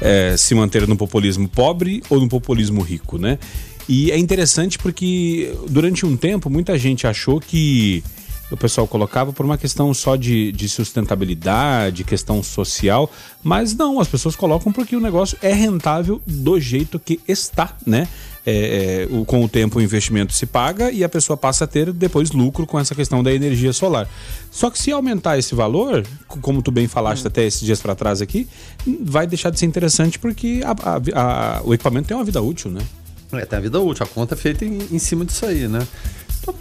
é, 0.00 0.36
se 0.36 0.54
manter 0.54 0.86
no 0.86 0.96
populismo 0.96 1.48
pobre 1.48 2.00
ou 2.08 2.20
no 2.20 2.28
populismo 2.28 2.80
rico, 2.80 3.18
né? 3.18 3.36
E 3.88 4.12
é 4.12 4.16
interessante 4.16 4.78
porque 4.78 5.52
durante 5.68 6.06
um 6.06 6.16
tempo 6.16 6.48
muita 6.48 6.78
gente 6.78 7.08
achou 7.08 7.40
que 7.40 8.04
o 8.52 8.56
pessoal 8.56 8.86
colocava 8.86 9.32
por 9.32 9.44
uma 9.44 9.58
questão 9.58 9.92
só 9.92 10.14
de, 10.14 10.52
de 10.52 10.68
sustentabilidade, 10.68 12.04
questão 12.04 12.40
social, 12.40 13.10
mas 13.42 13.74
não, 13.74 13.98
as 13.98 14.06
pessoas 14.06 14.36
colocam 14.36 14.72
porque 14.72 14.94
o 14.94 15.00
negócio 15.00 15.36
é 15.42 15.52
rentável 15.52 16.22
do 16.24 16.60
jeito 16.60 17.00
que 17.00 17.18
está, 17.26 17.76
né? 17.84 18.06
É, 18.50 19.06
é, 19.10 19.14
o, 19.14 19.26
com 19.26 19.44
o 19.44 19.48
tempo 19.48 19.78
o 19.78 19.82
investimento 19.82 20.32
se 20.32 20.46
paga 20.46 20.90
e 20.90 21.04
a 21.04 21.08
pessoa 21.08 21.36
passa 21.36 21.64
a 21.64 21.66
ter 21.66 21.92
depois 21.92 22.30
lucro 22.30 22.66
com 22.66 22.78
essa 22.80 22.94
questão 22.94 23.22
da 23.22 23.30
energia 23.30 23.74
solar. 23.74 24.08
Só 24.50 24.70
que 24.70 24.78
se 24.78 24.90
aumentar 24.90 25.36
esse 25.36 25.54
valor, 25.54 26.02
como 26.40 26.62
tu 26.62 26.70
bem 26.70 26.88
falaste 26.88 27.24
hum. 27.24 27.28
até 27.28 27.44
esses 27.44 27.60
dias 27.60 27.78
para 27.78 27.94
trás 27.94 28.22
aqui, 28.22 28.48
vai 29.02 29.26
deixar 29.26 29.50
de 29.50 29.58
ser 29.58 29.66
interessante 29.66 30.18
porque 30.18 30.62
a, 30.64 30.70
a, 30.70 31.58
a, 31.58 31.62
o 31.62 31.74
equipamento 31.74 32.08
tem 32.08 32.16
uma 32.16 32.24
vida 32.24 32.40
útil, 32.40 32.70
né? 32.70 32.80
É, 33.34 33.44
tem 33.44 33.58
a 33.58 33.60
vida 33.60 33.78
útil, 33.78 34.04
a 34.04 34.06
conta 34.06 34.34
é 34.34 34.38
feita 34.38 34.64
em, 34.64 34.78
em 34.90 34.98
cima 34.98 35.26
disso 35.26 35.44
aí, 35.44 35.68
né? 35.68 35.86
Então, 36.48 36.54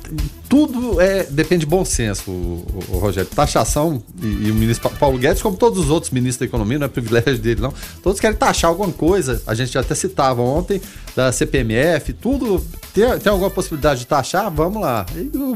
tudo 0.49 0.99
é, 0.99 1.23
depende 1.23 1.61
de 1.61 1.65
bom 1.65 1.83
senso, 1.83 2.31
o, 2.31 2.83
o, 2.89 2.97
Rogério. 2.97 3.29
Taxação 3.29 4.01
e, 4.21 4.47
e, 4.47 4.51
o 4.51 4.55
ministro 4.55 4.89
Paulo 4.91 5.17
Guedes, 5.17 5.41
como 5.41 5.55
todos 5.55 5.79
os 5.79 5.89
outros 5.89 6.11
ministros 6.11 6.39
da 6.39 6.45
economia, 6.45 6.79
não 6.79 6.85
é 6.85 6.89
privilégio 6.89 7.37
dele, 7.37 7.61
não. 7.61 7.73
Todos 8.01 8.19
querem 8.19 8.35
taxar 8.35 8.69
alguma 8.69 8.91
coisa. 8.91 9.41
A 9.45 9.53
gente 9.53 9.77
até 9.77 9.93
citava 9.95 10.41
ontem 10.41 10.81
da 11.15 11.31
CPMF, 11.31 12.13
tudo. 12.13 12.63
Tem, 12.93 13.19
tem 13.19 13.31
alguma 13.31 13.49
possibilidade 13.49 14.01
de 14.01 14.07
taxar? 14.07 14.51
Vamos 14.51 14.81
lá. 14.81 15.05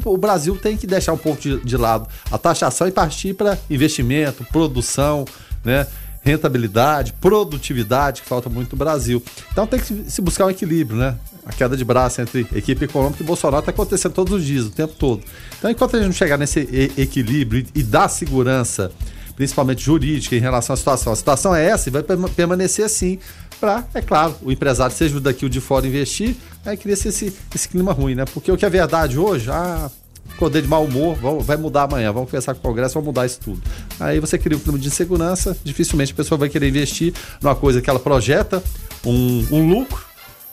O, 0.05 0.13
o, 0.13 0.17
Brasil 0.17 0.55
tem 0.57 0.77
que 0.77 0.85
deixar 0.85 1.13
um 1.13 1.17
pouco 1.17 1.41
de, 1.41 1.59
de 1.59 1.77
lado 1.77 2.07
a 2.29 2.37
taxação 2.37 2.87
e 2.87 2.91
partir 2.91 3.33
para 3.33 3.57
investimento, 3.69 4.45
produção, 4.51 5.25
né? 5.63 5.87
Rentabilidade, 6.21 7.13
produtividade, 7.13 8.21
que 8.21 8.27
falta 8.27 8.49
muito 8.49 8.73
no 8.73 8.77
Brasil. 8.77 9.21
Então 9.51 9.65
tem 9.65 9.79
que 9.79 10.09
se 10.09 10.21
buscar 10.21 10.45
um 10.45 10.49
equilíbrio, 10.49 10.97
né? 10.97 11.17
A 11.45 11.51
queda 11.51 11.75
de 11.75 11.83
braço 11.83 12.21
entre 12.21 12.47
equipe 12.53 12.85
econômica 12.85 13.23
e 13.23 13.25
Bolsonaro 13.25 13.61
está 13.61 13.71
acontecendo 13.71 14.13
todos 14.13 14.33
os 14.33 14.45
dias, 14.45 14.65
o 14.65 14.69
tempo 14.69 14.93
todo. 14.93 15.23
Então, 15.57 15.71
enquanto 15.71 15.95
a 15.95 15.99
gente 15.99 16.07
não 16.07 16.13
chegar 16.13 16.37
nesse 16.37 16.59
equilíbrio 16.95 17.65
e, 17.73 17.81
dar 17.81 18.07
segurança, 18.07 18.91
principalmente 19.35 19.81
jurídica, 19.81 20.35
em 20.35 20.39
relação 20.39 20.75
à 20.75 20.77
situação, 20.77 21.11
a 21.11 21.15
situação 21.15 21.55
é 21.55 21.65
essa 21.65 21.89
e 21.89 21.91
vai 21.91 22.03
permanecer 22.03 22.85
assim 22.85 23.17
para, 23.59 23.83
é 23.93 24.01
claro, 24.01 24.35
o 24.43 24.51
empresário, 24.51 24.95
seja 24.95 25.17
o 25.17 25.19
daqui 25.19 25.45
ou 25.45 25.49
de 25.49 25.59
fora, 25.59 25.87
investir, 25.87 26.35
aí 26.65 26.77
cria 26.77 26.93
esse, 26.93 27.33
esse 27.53 27.69
clima 27.69 27.91
ruim, 27.91 28.13
né? 28.13 28.25
Porque 28.25 28.51
o 28.51 28.57
que 28.57 28.65
é 28.65 28.69
verdade 28.69 29.17
hoje, 29.17 29.49
ah, 29.49 29.89
acordei 30.35 30.61
de 30.61 30.67
mau 30.67 30.83
humor, 30.83 31.17
vai 31.41 31.57
mudar 31.57 31.83
amanhã, 31.83 32.11
vamos 32.11 32.29
conversar 32.29 32.53
com 32.53 32.59
o 32.59 32.63
Congresso, 32.63 32.93
vamos 32.95 33.07
mudar 33.07 33.25
isso 33.25 33.39
tudo. 33.39 33.61
Aí 33.99 34.19
você 34.19 34.37
cria 34.37 34.57
um 34.57 34.59
clima 34.59 34.79
de 34.79 34.87
insegurança, 34.87 35.57
dificilmente 35.63 36.11
a 36.11 36.15
pessoa 36.15 36.37
vai 36.37 36.49
querer 36.49 36.67
investir 36.67 37.13
numa 37.41 37.55
coisa 37.55 37.81
que 37.81 37.89
ela 37.89 37.99
projeta 37.99 38.63
um, 39.05 39.45
um 39.51 39.69
lucro 39.69 40.03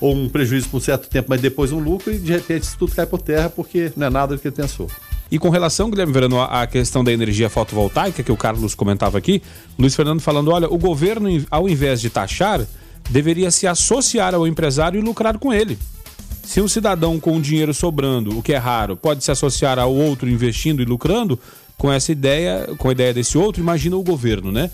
ou 0.00 0.14
um 0.14 0.28
prejuízo 0.28 0.68
por 0.68 0.78
um 0.78 0.80
certo 0.80 1.08
tempo, 1.08 1.28
mas 1.30 1.40
depois 1.40 1.72
um 1.72 1.78
lucro 1.78 2.12
e 2.12 2.18
de 2.18 2.32
repente 2.32 2.62
isso 2.62 2.76
tudo 2.78 2.94
cai 2.94 3.06
por 3.06 3.20
terra 3.20 3.48
porque 3.48 3.92
não 3.96 4.06
é 4.06 4.10
nada 4.10 4.36
do 4.36 4.40
que 4.40 4.48
ele 4.48 4.54
pensou. 4.54 4.88
E 5.30 5.38
com 5.38 5.50
relação, 5.50 5.90
Guilherme 5.90 6.12
Verano, 6.12 6.40
à 6.40 6.66
questão 6.66 7.04
da 7.04 7.12
energia 7.12 7.50
fotovoltaica, 7.50 8.22
que 8.22 8.32
o 8.32 8.36
Carlos 8.36 8.74
comentava 8.74 9.18
aqui, 9.18 9.42
Luiz 9.78 9.94
Fernando 9.94 10.20
falando: 10.20 10.50
olha, 10.50 10.68
o 10.72 10.78
governo, 10.78 11.28
ao 11.50 11.68
invés 11.68 12.00
de 12.00 12.08
taxar, 12.08 12.64
deveria 13.10 13.50
se 13.50 13.66
associar 13.66 14.34
ao 14.34 14.46
empresário 14.46 14.98
e 14.98 15.02
lucrar 15.02 15.36
com 15.38 15.52
ele. 15.52 15.78
Se 16.48 16.62
um 16.62 16.66
cidadão 16.66 17.20
com 17.20 17.38
dinheiro 17.38 17.74
sobrando, 17.74 18.38
o 18.38 18.42
que 18.42 18.54
é 18.54 18.56
raro, 18.56 18.96
pode 18.96 19.22
se 19.22 19.30
associar 19.30 19.78
ao 19.78 19.94
outro 19.94 20.26
investindo 20.30 20.80
e 20.80 20.84
lucrando, 20.86 21.38
com 21.76 21.92
essa 21.92 22.10
ideia, 22.10 22.70
com 22.78 22.88
a 22.88 22.92
ideia 22.92 23.12
desse 23.12 23.36
outro, 23.36 23.60
imagina 23.60 23.96
o 23.96 24.02
governo, 24.02 24.50
né? 24.50 24.70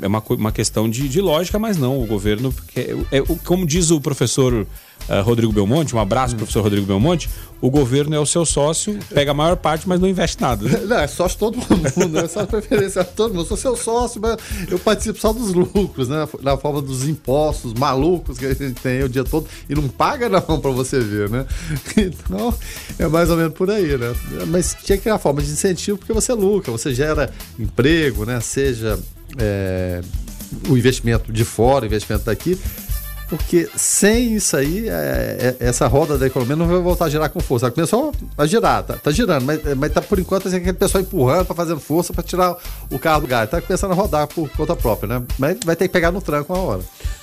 É 0.00 0.06
uma, 0.06 0.22
uma 0.30 0.52
questão 0.52 0.88
de, 0.88 1.08
de 1.08 1.20
lógica, 1.20 1.58
mas 1.58 1.76
não, 1.76 2.00
o 2.00 2.06
governo, 2.06 2.54
é, 2.76 2.94
é, 3.10 3.20
como 3.44 3.66
diz 3.66 3.90
o 3.90 4.00
professor 4.00 4.64
uh, 5.08 5.22
Rodrigo 5.22 5.52
Belmonte, 5.52 5.94
um 5.94 5.98
abraço, 5.98 6.34
hum. 6.34 6.38
professor 6.38 6.62
Rodrigo 6.62 6.86
Belmonte, 6.86 7.28
o 7.60 7.70
governo 7.70 8.14
é 8.14 8.20
o 8.20 8.26
seu 8.26 8.46
sócio, 8.46 8.98
pega 9.12 9.32
a 9.32 9.34
maior 9.34 9.56
parte, 9.56 9.88
mas 9.88 10.00
não 10.00 10.08
investe 10.08 10.40
nada. 10.40 10.64
Né? 10.64 10.78
Não, 10.86 10.98
é 10.98 11.06
sócio 11.08 11.38
todo 11.38 11.56
mundo, 11.56 12.18
é 12.18 12.28
só 12.28 12.46
preferência 12.46 13.02
todo 13.02 13.30
mundo. 13.30 13.42
Eu 13.42 13.46
sou 13.46 13.56
seu 13.56 13.76
sócio, 13.76 14.20
mas 14.20 14.36
eu 14.70 14.78
participo 14.78 15.18
só 15.18 15.32
dos 15.32 15.52
lucros, 15.52 16.08
né? 16.08 16.28
Na 16.40 16.56
forma 16.56 16.80
dos 16.80 17.06
impostos 17.08 17.74
malucos 17.74 18.38
que 18.38 18.46
a 18.46 18.54
gente 18.54 18.80
tem 18.80 19.02
o 19.02 19.08
dia 19.08 19.24
todo 19.24 19.46
e 19.68 19.74
não 19.74 19.88
paga 19.88 20.28
não 20.28 20.40
para 20.60 20.70
você 20.70 21.00
ver, 21.00 21.28
né? 21.28 21.44
Então, 21.96 22.54
é 22.98 23.08
mais 23.08 23.28
ou 23.28 23.36
menos 23.36 23.54
por 23.54 23.70
aí, 23.70 23.96
né? 23.96 24.14
Mas 24.46 24.76
tinha 24.84 24.96
que 24.96 25.04
ter 25.04 25.10
uma 25.10 25.18
forma 25.18 25.42
de 25.42 25.50
incentivo 25.50 25.98
porque 25.98 26.12
você 26.12 26.32
lucra, 26.32 26.70
você 26.70 26.94
gera 26.94 27.30
emprego, 27.58 28.24
né? 28.24 28.40
Seja 28.40 28.98
é, 29.36 30.00
o 30.68 30.76
investimento 30.76 31.32
de 31.32 31.44
fora, 31.44 31.84
o 31.84 31.86
investimento 31.86 32.24
daqui 32.24 32.56
porque 33.28 33.68
sem 33.76 34.34
isso 34.34 34.56
aí, 34.56 34.88
é, 34.88 35.54
é, 35.60 35.66
essa 35.66 35.86
roda 35.86 36.16
da 36.16 36.26
economia 36.26 36.56
não 36.56 36.66
vai 36.66 36.80
voltar 36.80 37.04
a 37.04 37.10
girar 37.10 37.28
com 37.28 37.40
força. 37.40 37.66
Ela 37.66 37.74
começou 37.74 38.14
a 38.36 38.46
girar, 38.46 38.82
tá, 38.82 38.94
tá 38.94 39.10
girando, 39.10 39.44
mas, 39.44 39.60
mas 39.76 39.92
tá 39.92 40.00
por 40.00 40.18
enquanto 40.18 40.48
assim, 40.48 40.56
aquele 40.56 40.72
pessoal 40.72 41.02
empurrando, 41.02 41.44
tá 41.46 41.54
fazendo 41.54 41.78
força 41.78 42.14
para 42.14 42.22
tirar 42.22 42.56
o 42.90 42.98
carro 42.98 43.20
do 43.20 43.26
gás. 43.26 43.50
Tá 43.50 43.60
começando 43.60 43.92
a 43.92 43.94
rodar 43.94 44.26
por 44.28 44.48
conta 44.50 44.74
própria, 44.74 45.20
né? 45.20 45.26
Mas 45.38 45.58
vai 45.64 45.76
ter 45.76 45.88
que 45.88 45.92
pegar 45.92 46.10
no 46.10 46.22
tranco 46.22 46.54
uma 46.54 46.62
hora. 46.62 46.80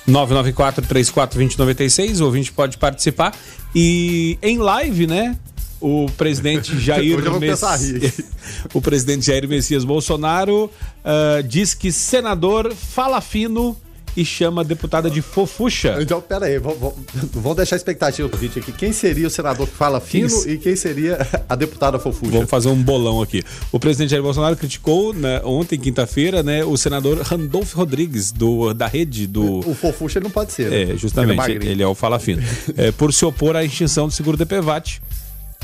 994-34-2096, 0.08 2.20
o 2.20 2.26
ouvinte 2.26 2.52
pode 2.52 2.78
participar. 2.78 3.34
E 3.74 4.38
em 4.40 4.58
live, 4.58 5.08
né? 5.08 5.36
O 5.80 6.06
presidente 6.16 6.72
Jair 6.78 7.18
Messias, 7.38 8.20
o 8.72 8.80
presidente 8.80 9.26
Jair 9.26 9.48
Messias 9.48 9.84
Bolsonaro 9.84 10.70
uh, 11.04 11.42
diz 11.42 11.74
que 11.74 11.90
senador 11.90 12.72
fala 12.72 13.20
fino 13.20 13.76
e 14.16 14.24
chama 14.24 14.62
a 14.62 14.64
deputada 14.64 15.10
de 15.10 15.20
fofucha. 15.20 15.98
Então, 16.00 16.20
pera 16.20 16.46
aí, 16.46 16.58
vamos 16.58 17.56
deixar 17.56 17.76
a 17.76 17.78
expectativa 17.78 18.28
pro 18.28 18.38
vídeo 18.38 18.62
aqui. 18.62 18.72
Quem 18.72 18.92
seria 18.92 19.26
o 19.26 19.30
senador 19.30 19.68
que 19.68 19.74
fala 19.74 20.00
fino 20.00 20.42
quem... 20.42 20.52
e 20.52 20.58
quem 20.58 20.74
seria 20.74 21.18
a 21.48 21.54
deputada 21.54 21.98
fofucha? 21.98 22.32
Vamos 22.32 22.50
fazer 22.50 22.68
um 22.68 22.82
bolão 22.82 23.20
aqui. 23.20 23.42
O 23.70 23.78
presidente 23.78 24.10
Jair 24.10 24.22
Bolsonaro 24.22 24.56
criticou 24.56 25.12
né, 25.12 25.40
ontem, 25.44 25.78
quinta-feira, 25.78 26.42
né, 26.42 26.64
o 26.64 26.76
senador 26.76 27.18
Randolfo 27.20 27.76
Rodrigues, 27.76 28.32
do, 28.32 28.72
da 28.72 28.86
rede 28.86 29.26
do... 29.26 29.58
O 29.68 29.74
fofucha 29.74 30.18
não 30.20 30.30
pode 30.30 30.52
ser. 30.52 30.70
Né? 30.70 30.92
É, 30.92 30.96
justamente, 30.96 31.50
ele 31.50 31.68
é, 31.68 31.70
ele 31.72 31.82
é 31.82 31.86
o 31.86 31.94
fala 31.94 32.18
fino. 32.18 32.42
é, 32.76 32.90
por 32.92 33.12
se 33.12 33.24
opor 33.24 33.56
à 33.56 33.64
extinção 33.64 34.06
do 34.06 34.12
seguro 34.12 34.36
DPVAT. 34.36 35.00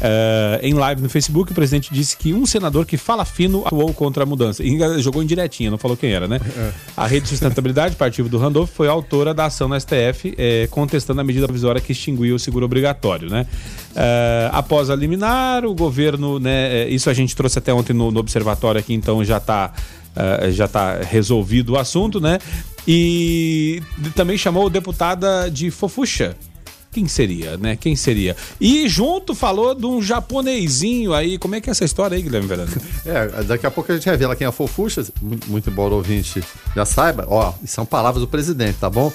Uh, 0.02 0.58
em 0.62 0.74
live 0.74 1.00
no 1.00 1.08
Facebook, 1.08 1.52
o 1.52 1.54
presidente 1.54 1.94
disse 1.94 2.16
que 2.16 2.34
um 2.34 2.44
senador 2.44 2.84
que 2.84 2.96
fala 2.96 3.24
fino 3.24 3.62
atuou 3.64 3.94
contra 3.94 4.24
a 4.24 4.26
mudança. 4.26 4.60
E 4.64 4.76
jogou 5.00 5.22
indiretinha, 5.22 5.70
não 5.70 5.78
falou 5.78 5.96
quem 5.96 6.10
era, 6.12 6.26
né? 6.26 6.40
É. 6.56 6.72
A 6.96 7.06
Rede 7.06 7.22
de 7.22 7.28
Sustentabilidade, 7.28 7.94
partido 7.94 8.28
do 8.28 8.36
Randolph, 8.36 8.68
foi 8.68 8.88
autora 8.88 9.32
da 9.32 9.44
ação 9.44 9.68
na 9.68 9.78
STF 9.78 10.34
é, 10.36 10.66
contestando 10.72 11.20
a 11.20 11.24
medida 11.24 11.46
provisória 11.46 11.80
que 11.80 11.92
extinguiu 11.92 12.34
o 12.34 12.38
seguro 12.38 12.66
obrigatório, 12.66 13.30
né? 13.30 13.46
Uh, 13.92 14.50
após 14.50 14.90
a 14.90 14.96
liminar, 14.96 15.64
o 15.64 15.72
governo, 15.72 16.40
né? 16.40 16.88
Isso 16.88 17.08
a 17.08 17.14
gente 17.14 17.36
trouxe 17.36 17.60
até 17.60 17.72
ontem 17.72 17.92
no, 17.92 18.10
no 18.10 18.18
observatório 18.18 18.80
aqui, 18.80 18.94
então 18.94 19.24
já 19.24 19.36
está 19.36 19.72
uh, 20.16 20.50
já 20.50 20.66
tá 20.66 20.96
resolvido 20.96 21.74
o 21.74 21.78
assunto, 21.78 22.20
né? 22.20 22.40
E 22.88 23.80
também 24.16 24.36
chamou 24.36 24.68
deputada 24.68 25.48
de 25.48 25.70
fofucha 25.70 26.36
quem 26.92 27.08
seria, 27.08 27.56
né? 27.56 27.74
Quem 27.74 27.96
seria? 27.96 28.36
E 28.60 28.86
junto 28.86 29.34
falou 29.34 29.74
de 29.74 29.86
um 29.86 30.02
japonesinho 30.02 31.14
aí. 31.14 31.38
Como 31.38 31.54
é 31.54 31.60
que 31.60 31.70
é 31.70 31.72
essa 31.72 31.84
história 31.84 32.14
aí, 32.16 32.22
Guilherme 32.22 32.46
Verano? 32.46 32.70
É, 33.04 33.42
daqui 33.42 33.66
a 33.66 33.70
pouco 33.70 33.90
a 33.90 33.96
gente 33.96 34.04
revela 34.06 34.36
quem 34.36 34.44
é 34.44 34.48
a 34.48 34.52
muito 35.48 35.68
embora 35.68 35.92
o 35.94 35.96
ouvinte 35.96 36.42
já 36.74 36.84
saiba. 36.84 37.26
Ó, 37.28 37.52
são 37.66 37.84
palavras 37.84 38.20
do 38.20 38.28
presidente, 38.28 38.76
tá 38.78 38.88
bom? 38.88 39.12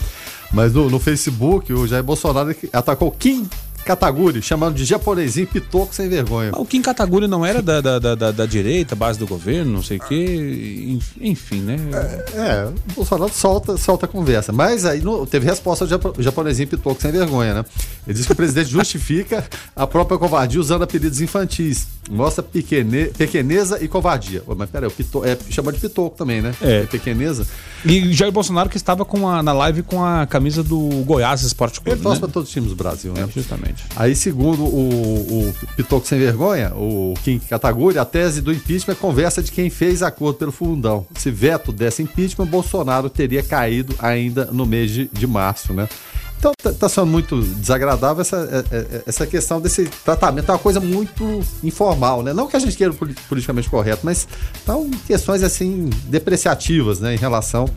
Mas 0.52 0.74
no, 0.74 0.90
no 0.90 1.00
Facebook, 1.00 1.72
o 1.72 1.88
Jair 1.88 2.04
Bolsonaro 2.04 2.54
atacou 2.74 3.12
Kim 3.12 3.48
Kataguri, 3.88 4.42
chamando 4.42 4.76
de 4.76 4.84
japonesinho 4.84 5.48
pitoco 5.48 5.96
sem 5.96 6.10
vergonha. 6.10 6.52
o 6.54 6.66
Kim 6.66 6.82
Kataguri 6.82 7.26
não 7.26 7.46
era 7.46 7.62
da, 7.62 7.80
da, 7.80 8.00
da, 8.16 8.32
da, 8.32 8.46
direita, 8.46 8.96
base 8.96 9.18
do 9.18 9.26
governo, 9.26 9.72
não 9.72 9.82
sei 9.82 9.98
o 9.98 10.02
quê, 10.02 11.00
enfim, 11.22 11.62
né? 11.62 11.78
É, 11.94 12.38
é, 12.38 12.66
o 12.66 12.94
Bolsonaro 12.94 13.32
solta, 13.34 13.78
solta 13.78 14.06
a 14.06 14.10
conversa. 14.10 14.52
Mas 14.52 14.84
aí 14.84 15.00
no, 15.00 15.26
teve 15.26 15.46
resposta 15.46 15.86
do 15.86 16.22
japonesinho 16.22 16.68
pitoco 16.68 17.02
sem 17.02 17.12
vergonha, 17.12 17.54
né? 17.54 17.66
Ele 18.06 18.14
diz 18.14 18.26
que 18.26 18.34
o 18.34 18.36
presidente 18.36 18.70
justifica 18.72 19.46
a 19.74 19.88
própria 19.88 20.18
covardia 20.18 20.60
usando 20.60 20.82
apelidos 20.82 21.22
infantis. 21.22 21.88
Mostra 22.10 22.44
pequene, 22.44 23.08
pequeneza 23.08 23.84
e 23.84 23.88
covardia. 23.88 24.44
Mas 24.56 24.70
peraí, 24.70 24.88
o 24.88 24.92
pito, 24.92 25.24
é, 25.26 25.38
chama 25.50 25.72
de 25.72 25.80
pitoco 25.80 26.18
também, 26.18 26.42
né? 26.42 26.54
É. 26.62 26.84
Pequeneza. 26.84 27.48
E 27.86 28.14
Jair 28.14 28.32
Bolsonaro 28.32 28.70
que 28.70 28.78
estava 28.78 29.06
com 29.06 29.28
a, 29.28 29.44
na 29.44 29.54
live 29.54 29.84
com 29.84 30.04
a 30.04 30.26
camisa 30.26 30.64
do 30.64 31.04
Goiás 31.06 31.42
Esporte 31.42 31.80
Clube. 31.80 31.92
Ele 31.92 32.02
torce 32.02 32.20
né? 32.22 32.26
para 32.26 32.34
todos 32.34 32.50
os 32.50 32.54
times 32.54 32.70
do 32.70 32.76
Brasil, 32.76 33.14
né? 33.14 33.24
É, 33.24 33.28
justamente. 33.28 33.77
Aí, 33.96 34.16
segundo 34.16 34.64
o, 34.64 35.50
o 35.50 35.54
Pitoco 35.76 36.06
Sem 36.06 36.20
Vergonha, 36.20 36.72
o 36.76 37.16
Kim 37.24 37.40
Kataguri, 37.40 37.98
a 37.98 38.06
tese 38.06 38.42
do 38.42 38.54
impeachment 38.54 38.94
é 38.94 38.96
conversa 38.96 39.42
de 39.42 39.52
quem 39.52 39.70
fez 39.70 40.04
acordo 40.04 40.38
pelo 40.38 40.52
fundão. 40.52 41.06
Se 41.16 41.32
veto 41.32 41.72
desse 41.72 42.04
impeachment, 42.04 42.46
Bolsonaro 42.46 43.10
teria 43.10 43.42
caído 43.42 43.96
ainda 43.98 44.46
no 44.46 44.66
mês 44.66 44.92
de, 44.92 45.10
de 45.12 45.26
março, 45.26 45.74
né? 45.74 45.90
Então 46.38 46.52
tá, 46.56 46.72
tá 46.72 46.88
sendo 46.88 47.08
muito 47.08 47.42
desagradável 47.42 48.22
essa, 48.22 48.66
é, 48.72 48.76
é, 48.76 49.02
essa 49.08 49.26
questão 49.26 49.60
desse 49.60 49.86
tratamento. 50.06 50.50
É 50.50 50.54
uma 50.54 50.60
coisa 50.60 50.80
muito 50.80 51.44
informal, 51.64 52.22
né? 52.22 52.34
Não 52.34 52.48
que 52.48 52.56
a 52.56 52.60
gente 52.60 52.78
queira 52.78 52.94
politicamente 53.28 53.70
correto, 53.70 54.02
mas 54.04 54.28
estão 54.54 54.90
questões 55.08 55.42
assim 55.42 55.90
depreciativas, 56.06 57.00
né? 57.00 57.16
Em 57.16 57.18
relação 57.18 57.68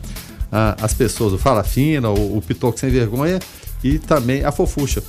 às 0.51 0.93
pessoas. 0.93 1.33
O 1.33 1.37
Fala 1.39 1.63
Fina, 1.63 2.09
o, 2.09 2.37
o 2.37 2.41
Pitoco 2.41 2.79
Sem 2.79 2.91
Vergonha 2.91 3.39
e 3.83 3.97
também 3.97 4.43
a 4.43 4.51
Fofucha. 4.51 5.01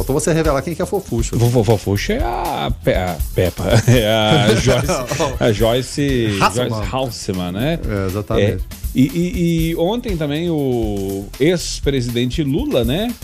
Faltou 0.00 0.18
você 0.18 0.32
revelar 0.32 0.62
quem 0.62 0.74
que 0.74 0.80
é 0.80 0.84
a 0.84 0.86
Fofuxa. 0.86 1.36
Vovô 1.36 1.62
Fofuxa 1.62 2.14
é 2.14 2.22
a, 2.22 2.72
Pe 2.82 2.94
a 2.94 3.18
Peppa. 3.34 3.64
É 3.86 4.08
a 4.10 4.54
Joyce, 5.52 6.38
a 6.40 6.50
Joyce 6.50 6.88
Halseman, 6.90 7.52
né? 7.52 7.78
É, 7.86 8.06
exatamente. 8.06 8.52
É, 8.52 8.58
e, 8.94 9.02
e, 9.02 9.70
e, 9.70 9.76
ontem 9.76 10.16
também 10.16 10.48
o 10.48 11.26
ex-presidente 11.38 12.42
Lula, 12.42 12.82
né? 12.82 13.14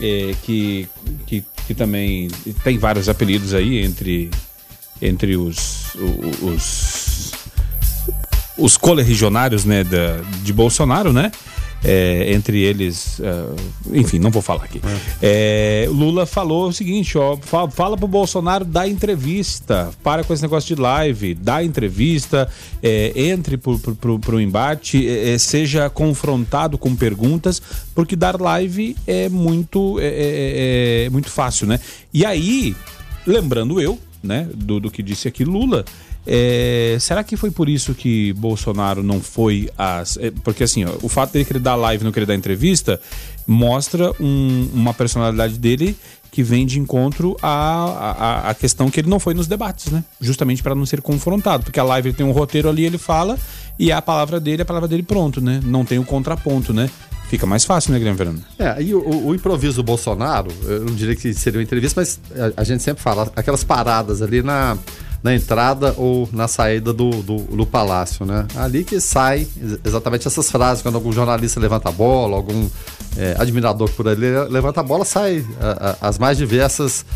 É, 0.00 0.34
que, 0.42 0.88
que, 1.26 1.44
que 1.66 1.74
também 1.74 2.28
tem 2.62 2.78
vários 2.78 3.06
apelidos 3.06 3.52
aí 3.52 3.84
entre, 3.84 4.30
entre 5.02 5.36
os, 5.36 5.94
os, 6.40 7.32
os 8.56 8.76
colerregionários 8.78 9.66
né, 9.66 9.84
da, 9.84 10.22
de 10.42 10.54
Bolsonaro, 10.54 11.12
né? 11.12 11.30
É, 11.82 12.32
entre 12.32 12.62
eles, 12.62 13.18
uh, 13.18 13.54
enfim, 13.92 14.18
não 14.18 14.30
vou 14.30 14.40
falar 14.40 14.64
aqui. 14.64 14.80
É. 15.22 15.84
É, 15.84 15.88
Lula 15.90 16.24
falou 16.24 16.68
o 16.68 16.72
seguinte: 16.72 17.18
ó, 17.18 17.36
fala, 17.36 17.70
fala 17.70 17.96
pro 17.96 18.08
Bolsonaro 18.08 18.64
dar 18.64 18.88
entrevista, 18.88 19.90
para 20.02 20.24
com 20.24 20.32
esse 20.32 20.42
negócio 20.42 20.74
de 20.74 20.80
live, 20.80 21.34
dá 21.34 21.62
entrevista, 21.62 22.48
é, 22.82 23.12
entre 23.14 23.56
pro, 23.56 23.78
pro, 23.78 24.18
pro 24.18 24.40
embate, 24.40 25.06
é, 25.06 25.34
é, 25.34 25.38
seja 25.38 25.90
confrontado 25.90 26.78
com 26.78 26.96
perguntas, 26.96 27.60
porque 27.94 28.16
dar 28.16 28.40
live 28.40 28.96
é 29.06 29.28
muito, 29.28 29.98
é, 30.00 31.08
muito 31.10 31.28
fácil, 31.28 31.66
né? 31.66 31.78
E 32.12 32.24
aí, 32.24 32.74
lembrando 33.26 33.80
eu, 33.80 33.98
né, 34.22 34.48
do, 34.54 34.80
do 34.80 34.90
que 34.90 35.02
disse 35.02 35.28
aqui 35.28 35.44
Lula. 35.44 35.84
É, 36.26 36.96
será 37.00 37.22
que 37.22 37.36
foi 37.36 37.50
por 37.50 37.68
isso 37.68 37.94
que 37.94 38.32
Bolsonaro 38.34 39.02
não 39.02 39.20
foi 39.20 39.68
às. 39.76 40.16
É, 40.16 40.30
porque 40.42 40.64
assim, 40.64 40.84
ó, 40.84 40.92
o 41.02 41.08
fato 41.08 41.32
dele 41.32 41.44
querer 41.44 41.60
dar 41.60 41.76
live 41.76 42.02
e 42.02 42.04
não 42.04 42.12
querer 42.12 42.26
dar 42.26 42.34
entrevista 42.34 43.00
mostra 43.46 44.12
um, 44.18 44.68
uma 44.72 44.94
personalidade 44.94 45.58
dele 45.58 45.96
que 46.30 46.42
vem 46.42 46.66
de 46.66 46.80
encontro 46.80 47.36
à, 47.40 48.48
à, 48.48 48.50
à 48.50 48.54
questão 48.54 48.90
que 48.90 48.98
ele 48.98 49.08
não 49.08 49.20
foi 49.20 49.34
nos 49.34 49.46
debates, 49.46 49.92
né? 49.92 50.02
Justamente 50.20 50.64
para 50.64 50.74
não 50.74 50.84
ser 50.84 51.00
confrontado. 51.00 51.62
Porque 51.62 51.78
a 51.78 51.84
live 51.84 52.12
tem 52.12 52.26
um 52.26 52.32
roteiro 52.32 52.68
ali, 52.68 52.84
ele 52.84 52.98
fala, 52.98 53.38
e 53.78 53.92
a 53.92 54.02
palavra 54.02 54.40
dele, 54.40 54.62
a 54.62 54.64
palavra 54.64 54.88
dele 54.88 55.04
pronto, 55.04 55.40
né? 55.40 55.60
Não 55.62 55.84
tem 55.84 55.98
o 55.98 56.04
contraponto, 56.04 56.72
né? 56.72 56.90
Fica 57.28 57.46
mais 57.46 57.64
fácil, 57.64 57.92
né, 57.92 57.98
Guilherme 57.98 58.18
Verano? 58.18 58.42
É, 58.58 58.82
e 58.82 58.94
o, 58.94 59.26
o, 59.26 59.34
improviso 59.34 59.76
do 59.76 59.82
Bolsonaro, 59.82 60.50
eu 60.64 60.84
não 60.84 60.94
diria 60.94 61.14
que 61.14 61.32
seria 61.32 61.58
uma 61.58 61.64
entrevista, 61.64 62.00
mas 62.00 62.20
a, 62.36 62.60
a 62.60 62.64
gente 62.64 62.82
sempre 62.82 63.02
fala, 63.02 63.30
aquelas 63.36 63.64
paradas 63.64 64.20
ali 64.20 64.42
na 64.42 64.76
na 65.24 65.34
entrada 65.34 65.94
ou 65.96 66.28
na 66.30 66.46
saída 66.46 66.92
do, 66.92 67.08
do, 67.22 67.36
do, 67.38 67.64
palácio, 67.64 68.26
né? 68.26 68.46
Ali 68.54 68.84
que 68.84 69.00
sai 69.00 69.48
exatamente 69.82 70.28
essas 70.28 70.50
frases, 70.50 70.82
quando 70.82 70.96
algum 70.96 71.10
jornalista 71.10 71.58
levanta 71.58 71.88
a 71.88 71.92
bola, 71.92 72.36
algum 72.36 72.68
é, 73.16 73.34
admirador 73.38 73.90
por 73.92 74.06
ali 74.06 74.26
levanta 74.50 74.80
a 74.80 74.82
bola, 74.82 75.02
sai 75.02 75.42
a, 75.58 75.96
a, 76.02 76.08
as 76.08 76.18
mais 76.18 76.36
diversas 76.36 77.06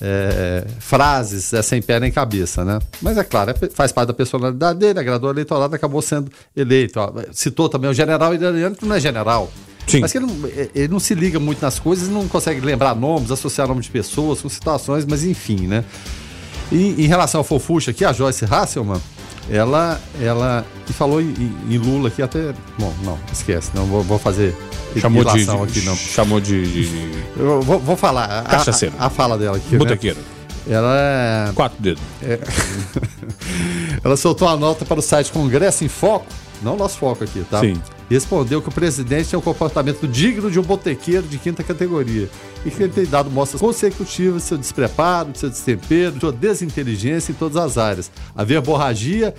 é, 0.00 0.66
frases 0.78 1.52
é, 1.52 1.60
sem 1.60 1.82
pé 1.82 2.00
nem 2.00 2.10
cabeça, 2.10 2.64
né? 2.64 2.78
Mas 3.02 3.18
é 3.18 3.24
claro, 3.24 3.50
é, 3.50 3.68
faz 3.68 3.92
parte 3.92 4.08
da 4.08 4.14
personalidade 4.14 4.78
dele, 4.78 4.98
agradou 4.98 5.28
o 5.28 5.32
eleitorado, 5.34 5.74
acabou 5.74 6.00
sendo 6.00 6.32
eleito. 6.56 6.98
Ó, 6.98 7.12
citou 7.32 7.68
também 7.68 7.90
o 7.90 7.94
general 7.94 8.32
Iraniano, 8.32 8.76
que 8.76 8.86
não 8.86 8.96
é 8.96 9.00
general. 9.00 9.52
Sim. 9.86 10.00
Mas 10.00 10.12
que 10.12 10.16
ele 10.16 10.26
não, 10.26 10.36
ele 10.74 10.88
não 10.88 11.00
se 11.00 11.14
liga 11.14 11.38
muito 11.38 11.60
nas 11.60 11.78
coisas, 11.78 12.08
não 12.08 12.26
consegue 12.28 12.62
lembrar 12.62 12.94
nomes, 12.94 13.30
associar 13.30 13.68
nomes 13.68 13.84
de 13.84 13.90
pessoas 13.90 14.40
com 14.40 14.48
situações, 14.48 15.04
mas 15.04 15.22
enfim, 15.22 15.66
né? 15.66 15.84
E 16.70 17.04
em 17.04 17.06
relação 17.06 17.40
ao 17.40 17.44
Fofuxa 17.44 17.90
aqui, 17.90 18.04
a 18.04 18.12
Joyce 18.12 18.44
Hasselman, 18.44 19.00
ela, 19.50 20.00
ela 20.20 20.64
e 20.88 20.92
falou 20.92 21.20
em, 21.20 21.34
em, 21.68 21.78
Lula 21.78 22.08
aqui 22.08 22.22
até. 22.22 22.52
Bom, 22.78 22.92
não, 23.02 23.18
esquece, 23.32 23.70
não 23.74 23.86
vou, 23.86 24.02
vou 24.02 24.18
fazer 24.18 24.54
chamou 24.96 25.24
de, 25.24 25.44
de, 25.44 25.50
aqui, 25.50 25.80
não. 25.82 25.96
Chamou 25.96 26.40
de. 26.40 26.86
de... 26.86 27.24
Eu 27.36 27.62
vou, 27.62 27.78
vou 27.78 27.96
falar. 27.96 28.44
Cachaceiro. 28.44 28.94
A, 28.98 29.06
a, 29.06 29.10
fala 29.10 29.36
dela 29.38 29.56
aqui. 29.56 29.72
Né? 29.72 29.78
Botequeiro. 29.78 30.18
Né? 30.18 30.74
Ela 30.74 30.96
é. 30.96 31.52
Quatro 31.54 31.80
dedos. 31.80 32.02
É... 32.22 32.38
ela 34.04 34.16
soltou 34.16 34.48
uma 34.48 34.56
nota 34.56 34.84
para 34.84 34.98
o 34.98 35.02
site 35.02 35.32
Congresso 35.32 35.84
em 35.84 35.88
Foco, 35.88 36.26
não 36.62 36.76
nosso 36.76 36.98
foco 36.98 37.24
aqui, 37.24 37.44
tá? 37.50 37.60
Sim 37.60 37.80
respondeu 38.10 38.62
que 38.62 38.68
o 38.68 38.72
presidente 38.72 39.28
tem 39.28 39.38
um 39.38 39.42
comportamento 39.42 40.08
digno 40.08 40.50
de 40.50 40.58
um 40.58 40.62
botequeiro 40.62 41.26
de 41.26 41.38
quinta 41.38 41.62
categoria 41.62 42.28
e 42.64 42.70
que 42.70 42.82
ele 42.82 42.92
tem 42.92 43.04
dado 43.04 43.30
mostras 43.30 43.60
consecutivas 43.60 44.42
de 44.42 44.48
seu 44.48 44.58
despreparo, 44.58 45.30
de 45.30 45.38
seu 45.38 45.50
destempero, 45.50 46.12
de 46.12 46.20
sua 46.20 46.32
desinteligência 46.32 47.32
em 47.32 47.34
todas 47.34 47.56
as 47.56 47.76
áreas. 47.76 48.10
A 48.34 48.44
verborragia 48.44 49.34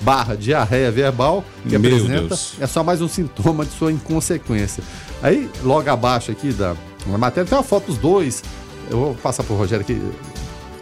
barra 0.00 0.34
diarreia 0.34 0.90
verbal 0.90 1.44
que 1.62 1.78
Meu 1.78 1.94
apresenta 1.94 2.28
Deus. 2.28 2.56
é 2.60 2.66
só 2.66 2.82
mais 2.82 3.00
um 3.00 3.08
sintoma 3.08 3.64
de 3.64 3.72
sua 3.72 3.92
inconsequência. 3.92 4.82
Aí, 5.22 5.48
logo 5.62 5.88
abaixo 5.88 6.30
aqui 6.30 6.52
da 6.52 6.74
matéria, 7.06 7.48
tem 7.48 7.56
uma 7.56 7.64
foto 7.64 7.86
dos 7.86 7.98
dois. 7.98 8.42
Eu 8.90 8.98
vou 8.98 9.14
passar 9.14 9.42
para 9.42 9.54
o 9.54 9.58
Rogério 9.58 9.82
aqui. 9.82 10.00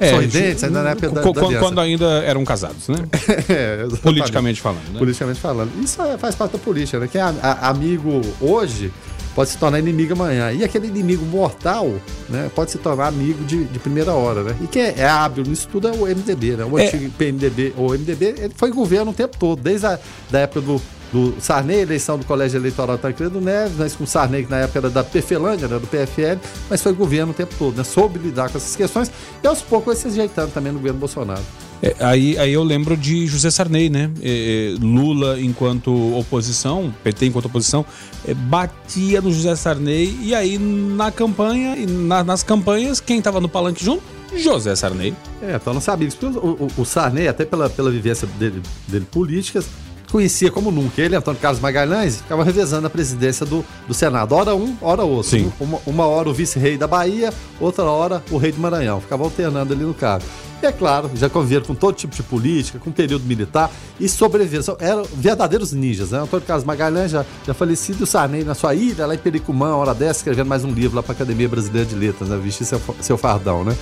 É, 0.02 0.10
sorridentes, 0.10 0.64
ainda 0.64 0.82
na 0.82 0.90
época 0.90 1.10
da, 1.10 1.22
quando, 1.22 1.58
quando 1.58 1.80
ainda 1.80 2.06
eram 2.24 2.44
casados, 2.44 2.88
né? 2.88 2.96
é, 3.48 3.86
Politicamente 4.02 4.60
falando. 4.60 4.92
Né? 4.92 4.98
Politicamente 4.98 5.40
falando. 5.40 5.70
Isso 5.82 6.02
é, 6.02 6.18
faz 6.18 6.34
parte 6.34 6.52
da 6.52 6.58
política, 6.58 6.98
né? 6.98 7.08
Quem 7.10 7.20
é 7.20 7.34
amigo 7.60 8.20
hoje 8.40 8.92
pode 9.34 9.50
se 9.50 9.58
tornar 9.58 9.78
inimigo 9.78 10.12
amanhã. 10.12 10.52
E 10.52 10.64
aquele 10.64 10.88
inimigo 10.88 11.24
mortal, 11.24 11.90
né, 12.28 12.50
pode 12.54 12.70
se 12.70 12.78
tornar 12.78 13.08
amigo 13.08 13.44
de, 13.44 13.64
de 13.64 13.78
primeira 13.78 14.12
hora, 14.12 14.42
né? 14.42 14.56
E 14.60 14.66
quem 14.66 14.82
é, 14.82 14.94
é 14.98 15.08
hábil 15.08 15.44
nisso 15.44 15.68
tudo 15.70 15.88
é 15.88 15.92
o 15.92 16.06
MDB, 16.06 16.56
né? 16.56 16.64
O 16.64 16.78
é. 16.78 16.86
antigo 16.86 17.10
PMDB, 17.12 17.74
o 17.76 17.90
MDB, 17.90 18.34
ele 18.38 18.52
foi 18.56 18.70
governo 18.70 19.10
o 19.10 19.14
tempo 19.14 19.36
todo, 19.38 19.60
desde 19.60 19.86
a 19.86 19.98
da 20.30 20.40
época 20.40 20.60
do 20.60 20.82
do 21.12 21.34
Sarney, 21.38 21.80
eleição 21.80 22.18
do 22.18 22.24
Colégio 22.24 22.58
Eleitoral 22.58 22.96
Tancredo 22.96 23.40
Neves, 23.40 23.76
mas 23.78 23.94
com 23.94 24.04
o 24.04 24.06
Sarney, 24.06 24.44
que 24.44 24.50
na 24.50 24.58
época 24.58 24.78
era 24.78 24.90
da 24.90 25.04
PFLândia, 25.04 25.68
né, 25.68 25.78
do 25.78 25.86
PFL, 25.86 26.40
mas 26.70 26.82
foi 26.82 26.92
governo 26.92 27.32
o 27.32 27.34
tempo 27.34 27.54
todo, 27.58 27.76
né, 27.76 27.84
soube 27.84 28.18
lidar 28.18 28.50
com 28.50 28.56
essas 28.56 28.74
questões 28.74 29.10
e 29.42 29.46
aos 29.46 29.60
poucos 29.60 29.86
vai 29.86 29.96
se 29.96 30.08
ajeitando 30.08 30.52
também 30.52 30.72
no 30.72 30.78
governo 30.78 30.98
Bolsonaro. 30.98 31.42
É, 31.82 31.96
aí, 31.98 32.38
aí 32.38 32.52
eu 32.52 32.62
lembro 32.62 32.96
de 32.96 33.26
José 33.26 33.50
Sarney, 33.50 33.90
né? 33.90 34.08
É, 34.22 34.76
é 34.76 34.80
Lula 34.80 35.40
enquanto 35.40 36.16
oposição, 36.16 36.94
PT 37.02 37.26
enquanto 37.26 37.46
oposição, 37.46 37.84
é, 38.24 38.32
batia 38.32 39.20
no 39.20 39.32
José 39.32 39.56
Sarney 39.56 40.16
e 40.22 40.32
aí 40.32 40.58
na 40.58 41.10
campanha, 41.10 41.74
na, 41.88 42.22
nas 42.22 42.44
campanhas, 42.44 43.00
quem 43.00 43.18
estava 43.18 43.40
no 43.40 43.48
palanque 43.48 43.84
junto? 43.84 44.04
José 44.36 44.76
Sarney. 44.76 45.12
É, 45.42 45.56
então 45.56 45.74
não 45.74 45.80
sabia. 45.80 46.08
O, 46.22 46.48
o, 46.48 46.70
o 46.78 46.84
Sarney, 46.84 47.26
até 47.26 47.44
pela, 47.44 47.68
pela 47.68 47.90
vivência 47.90 48.28
dele, 48.38 48.62
dele 48.86 49.06
políticas, 49.10 49.66
conhecia 50.12 50.50
como 50.50 50.70
nunca. 50.70 51.00
Ele, 51.00 51.16
Antônio 51.16 51.40
Carlos 51.40 51.60
Magalhães, 51.60 52.18
ficava 52.18 52.44
revezando 52.44 52.86
a 52.86 52.90
presidência 52.90 53.46
do, 53.46 53.64
do 53.88 53.94
Senado. 53.94 54.34
Hora 54.34 54.54
um, 54.54 54.76
hora 54.82 55.02
outro. 55.02 55.30
Sim. 55.30 55.50
Uma, 55.58 55.80
uma 55.86 56.06
hora 56.06 56.28
o 56.28 56.34
vice-rei 56.34 56.76
da 56.76 56.86
Bahia, 56.86 57.32
outra 57.58 57.84
hora 57.84 58.22
o 58.30 58.36
rei 58.36 58.52
do 58.52 58.60
Maranhão. 58.60 59.00
Ficava 59.00 59.24
alternando 59.24 59.72
ali 59.72 59.82
no 59.82 59.94
cargo. 59.94 60.26
E 60.62 60.66
é 60.66 60.70
claro, 60.70 61.10
já 61.14 61.28
conviveram 61.28 61.64
com 61.64 61.74
todo 61.74 61.96
tipo 61.96 62.14
de 62.14 62.22
política, 62.22 62.78
com 62.78 62.92
período 62.92 63.24
militar 63.24 63.68
e 63.98 64.08
sobreviveram. 64.08 64.76
Eram 64.78 65.02
verdadeiros 65.14 65.72
ninjas, 65.72 66.10
né? 66.10 66.20
Antônio 66.20 66.46
Carlos 66.46 66.64
Magalhães 66.64 67.10
já, 67.10 67.24
já 67.44 67.54
falecido 67.54 68.00
e 68.00 68.02
o 68.04 68.06
Sarney 68.06 68.44
na 68.44 68.54
sua 68.54 68.74
ilha, 68.74 69.06
lá 69.06 69.14
em 69.14 69.18
Pericumã, 69.18 69.74
hora 69.74 69.94
dessa, 69.94 70.20
escrevendo 70.20 70.46
mais 70.46 70.62
um 70.62 70.70
livro 70.70 70.94
lá 70.94 71.02
para 71.02 71.12
a 71.12 71.16
Academia 71.16 71.48
Brasileira 71.48 71.88
de 71.88 71.96
Letras, 71.96 72.28
né? 72.28 72.36
Vestir 72.36 72.66
seu, 72.66 72.80
seu 73.00 73.16
fardão, 73.16 73.64
né? 73.64 73.74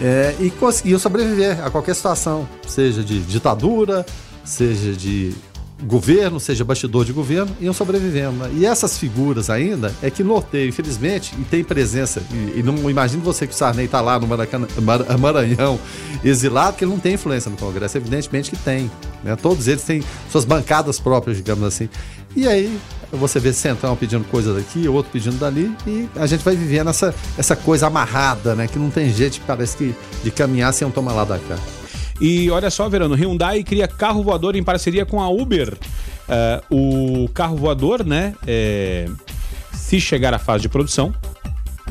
É, 0.00 0.34
e 0.40 0.50
conseguiu 0.50 0.98
sobreviver 0.98 1.64
a 1.64 1.70
qualquer 1.70 1.94
situação, 1.94 2.48
seja 2.66 3.04
de 3.04 3.20
ditadura, 3.20 4.06
seja 4.44 4.92
de 4.92 5.34
governo, 5.82 6.40
seja 6.40 6.64
bastidor 6.64 7.04
de 7.04 7.12
governo, 7.12 7.54
iam 7.60 7.72
sobrevivendo. 7.72 8.32
Né? 8.32 8.50
E 8.54 8.66
essas 8.66 8.98
figuras 8.98 9.48
ainda 9.48 9.94
é 10.02 10.10
que 10.10 10.24
norteiam, 10.24 10.68
infelizmente, 10.68 11.34
e 11.38 11.44
tem 11.44 11.62
presença. 11.62 12.22
E, 12.32 12.58
e 12.58 12.62
não 12.62 12.90
imagine 12.90 13.22
você 13.22 13.46
que 13.46 13.54
o 13.54 13.56
Sarney 13.56 13.84
está 13.84 14.00
lá 14.00 14.18
no 14.18 14.26
Maranhão, 15.18 15.78
exilado, 16.24 16.76
que 16.76 16.84
ele 16.84 16.90
não 16.90 16.98
tem 16.98 17.14
influência 17.14 17.50
no 17.50 17.56
Congresso. 17.56 17.96
Evidentemente 17.96 18.50
que 18.50 18.56
tem. 18.56 18.90
Né? 19.22 19.36
Todos 19.36 19.68
eles 19.68 19.82
têm 19.82 20.02
suas 20.30 20.44
bancadas 20.44 20.98
próprias, 20.98 21.36
digamos 21.36 21.64
assim. 21.64 21.88
E 22.36 22.46
aí 22.46 22.78
você 23.10 23.40
vê 23.40 23.52
Centrão 23.52 23.96
pedindo 23.96 24.24
coisa 24.24 24.52
daqui, 24.52 24.86
outro 24.88 25.10
pedindo 25.10 25.38
dali, 25.38 25.74
e 25.86 26.08
a 26.14 26.26
gente 26.26 26.44
vai 26.44 26.54
vivendo 26.54 26.90
essa, 26.90 27.14
essa 27.38 27.56
coisa 27.56 27.86
amarrada, 27.86 28.54
né? 28.54 28.66
Que 28.66 28.78
não 28.78 28.90
tem 28.90 29.12
jeito, 29.12 29.40
parece 29.46 29.76
que, 29.76 29.94
de 30.22 30.30
caminhar 30.30 30.72
sem 30.74 30.86
um 30.86 30.90
tomar 30.90 31.12
lá 31.12 31.24
da 31.24 31.38
cá. 31.38 31.56
E 32.20 32.50
olha 32.50 32.70
só, 32.70 32.88
Verano, 32.88 33.14
Hyundai 33.14 33.62
cria 33.62 33.86
carro 33.86 34.22
voador 34.22 34.56
em 34.56 34.62
parceria 34.62 35.06
com 35.06 35.20
a 35.20 35.28
Uber. 35.28 35.74
Uh, 36.28 37.24
o 37.24 37.28
carro 37.28 37.56
voador, 37.56 38.04
né, 38.04 38.34
é, 38.46 39.08
se 39.72 40.00
chegar 40.00 40.34
à 40.34 40.38
fase 40.38 40.62
de 40.62 40.68
produção, 40.68 41.14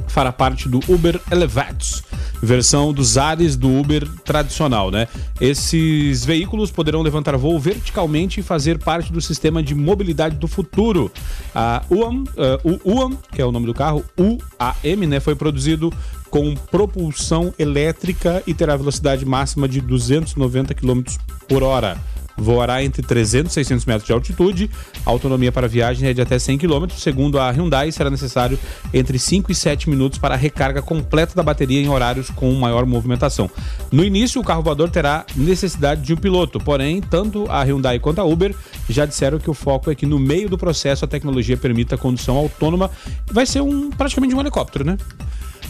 fará 0.08 0.32
parte 0.32 0.70
do 0.70 0.80
Uber 0.88 1.20
Elevatos, 1.32 2.04
versão 2.42 2.94
dos 2.94 3.18
ares 3.18 3.56
do 3.56 3.70
Uber 3.70 4.08
tradicional, 4.24 4.92
né? 4.92 5.08
Esses 5.40 6.26
veículos 6.26 6.72
poderão 6.72 7.02
levantar 7.02 7.36
voo 7.38 7.60
verticalmente 7.60 8.40
e 8.40 8.44
fazer 8.44 8.78
parte 8.78 9.12
do 9.12 9.22
sistema 9.22 9.62
de 9.62 9.74
mobilidade 9.74 10.36
do 10.36 10.48
futuro. 10.48 11.12
A 11.54 11.84
UAM, 11.90 12.24
uh, 12.24 12.80
o 12.84 13.00
UAM, 13.00 13.18
que 13.32 13.42
é 13.42 13.46
o 13.46 13.52
nome 13.52 13.66
do 13.66 13.74
carro, 13.74 14.04
UAM, 14.18 15.08
né, 15.08 15.20
foi 15.20 15.36
produzido 15.36 15.92
com 16.30 16.56
propulsão 16.56 17.54
elétrica 17.58 18.44
e 18.46 18.54
terá 18.54 18.76
velocidade 18.76 19.26
máxima 19.26 19.68
de 19.68 19.80
290 19.82 20.74
km 20.74 21.04
por 21.48 21.64
hora. 21.64 21.98
Voará 22.38 22.84
entre 22.84 23.02
300 23.02 23.52
e 23.52 23.56
600 23.56 23.86
metros 23.86 24.06
de 24.06 24.14
altitude. 24.14 24.70
A 25.06 25.10
autonomia 25.10 25.52
para 25.52 25.68
viagem 25.68 26.08
é 26.08 26.14
de 26.14 26.22
até 26.22 26.38
100 26.38 26.60
km. 26.60 26.88
Segundo 26.96 27.40
a 27.40 27.50
Hyundai, 27.50 27.92
será 27.92 28.10
necessário 28.10 28.60
entre 28.94 29.18
5 29.18 29.52
e 29.52 29.56
7 29.56 29.90
minutos 29.90 30.20
para 30.20 30.36
a 30.36 30.38
recarga 30.38 30.82
completa 30.82 31.34
da 31.36 31.44
bateria 31.44 31.82
em 31.82 31.90
horários 31.90 32.30
com 32.30 32.54
maior 32.54 32.86
movimentação. 32.86 33.50
No 33.92 34.04
início, 34.04 34.40
o 34.40 34.44
carro 34.44 34.62
voador 34.62 34.90
terá 34.90 35.26
necessidade 35.36 36.02
de 36.02 36.14
um 36.14 36.18
piloto, 36.18 36.60
porém, 36.60 37.02
tanto 37.02 37.46
a 37.50 37.64
Hyundai 37.64 38.00
quanto 38.00 38.20
a 38.20 38.24
Uber 38.24 38.54
já 38.90 39.06
disseram 39.06 39.40
que 39.40 39.50
o 39.50 39.54
foco 39.54 39.92
é 39.92 39.96
que 39.96 40.06
no 40.06 40.20
meio 40.20 40.50
do 40.50 40.58
processo 40.58 41.06
a 41.06 41.08
tecnologia 41.08 41.58
permita 41.58 41.98
condução 41.98 42.38
autônoma. 42.38 42.90
Vai 43.32 43.46
ser 43.46 43.62
um 43.62 43.90
praticamente 43.90 44.36
um 44.36 44.40
helicóptero, 44.40 44.86
né? 44.86 44.98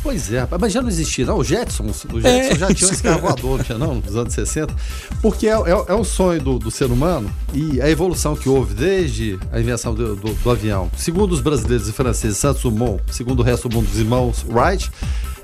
Pois 0.08 0.32
é, 0.32 0.48
mas 0.58 0.72
já 0.72 0.82
não 0.82 0.88
existia, 0.88 1.26
não. 1.26 1.40
O 1.40 1.44
Jetson, 1.44 1.84
o 1.84 2.22
Jetson 2.22 2.28
é, 2.30 2.56
já 2.56 2.74
tinha 2.74 2.90
um 2.90 2.94
escavoador, 2.94 3.58
não 3.58 3.64
tinha 3.66 3.78
não, 3.78 3.96
nos 3.96 4.16
anos 4.16 4.34
60. 4.34 4.74
Porque 5.22 5.48
é, 5.48 5.52
é, 5.52 5.72
é 5.90 5.94
o 5.94 6.06
sonho 6.06 6.42
do, 6.42 6.58
do, 6.58 6.72
ser 6.72 6.86
humano 6.86 7.30
e 7.54 7.82
a 7.82 7.90
evolução 7.90 8.34
que 8.34 8.48
houve 8.48 8.74
desde 8.74 9.38
a 9.52 9.60
invenção 9.60 9.94
do, 9.94 10.16
do, 10.16 10.34
do 10.34 10.50
avião. 10.50 10.90
Segundo 10.96 11.34
os 11.34 11.42
brasileiros 11.42 11.90
e 11.90 11.92
franceses, 11.92 12.38
Santos 12.38 12.62
Dumont, 12.62 13.04
segundo 13.12 13.42
o 13.42 13.44
resto 13.44 13.68
do 13.68 13.76
mundo 13.76 13.90
dos 13.90 14.00
irmãos 14.00 14.46
Wright, 14.48 14.90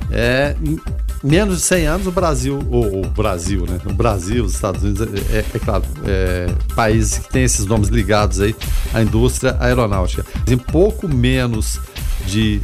é, 0.10 0.56
em 0.64 0.80
menos 1.22 1.58
de 1.58 1.64
100 1.64 1.86
anos 1.86 2.08
o 2.08 2.12
Brasil, 2.14 2.66
ou 2.72 3.06
o 3.06 3.10
Brasil, 3.10 3.66
né? 3.68 3.82
O 3.86 3.92
Brasil, 3.92 4.46
os 4.46 4.54
Estados 4.54 4.82
Unidos, 4.82 5.02
é, 5.02 5.40
é, 5.40 5.46
é 5.56 5.60
claro, 5.60 5.84
é, 6.06 6.48
países 6.74 7.18
que 7.18 7.30
têm 7.30 7.44
esses 7.44 7.66
nomes 7.66 7.90
ligados 7.90 8.40
aí 8.40 8.56
à 8.94 9.02
indústria 9.02 9.58
aeronáutica. 9.60 10.26
Em 10.48 10.58
pouco 10.58 11.06
menos 11.06 11.82
de 12.26 12.62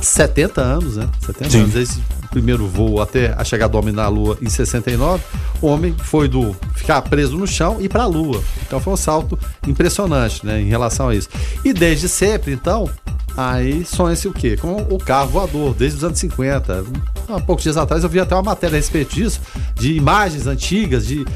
70 0.00 0.60
anos, 0.60 0.96
né? 0.96 1.08
70 1.24 1.50
Sim. 1.50 1.60
anos, 1.60 1.74
esse 1.74 2.00
primeiro 2.30 2.66
voo 2.66 3.00
até 3.00 3.34
a 3.36 3.44
chegada 3.44 3.72
do 3.72 3.78
homem 3.78 3.94
na 3.94 4.08
Lua 4.08 4.36
em 4.42 4.48
69, 4.48 5.22
o 5.62 5.66
homem 5.66 5.94
foi 5.96 6.28
do 6.28 6.54
ficar 6.74 7.00
preso 7.02 7.36
no 7.36 7.46
chão 7.46 7.78
e 7.80 7.88
para 7.88 8.02
a 8.02 8.06
Lua. 8.06 8.42
Então 8.66 8.78
foi 8.80 8.92
um 8.92 8.96
salto 8.96 9.38
impressionante, 9.66 10.44
né, 10.44 10.60
em 10.60 10.68
relação 10.68 11.08
a 11.08 11.14
isso. 11.14 11.28
E 11.64 11.72
desde 11.72 12.08
sempre, 12.08 12.52
então, 12.52 12.90
Aí 13.36 13.84
sonha-se 13.84 14.26
o 14.26 14.32
quê? 14.32 14.56
Com 14.56 14.76
o 14.76 14.98
carro 14.98 15.28
voador, 15.28 15.74
desde 15.74 15.98
os 15.98 16.04
anos 16.04 16.18
50. 16.18 16.84
Há 17.28 17.40
poucos 17.40 17.64
dias 17.64 17.76
atrás 17.76 18.02
eu 18.02 18.08
vi 18.08 18.18
até 18.18 18.34
uma 18.34 18.42
matéria 18.42 18.76
a 18.76 18.78
respeito 18.78 19.14
disso, 19.14 19.40
de 19.74 19.92
imagens 19.92 20.46
antigas, 20.46 21.06
de. 21.06 21.26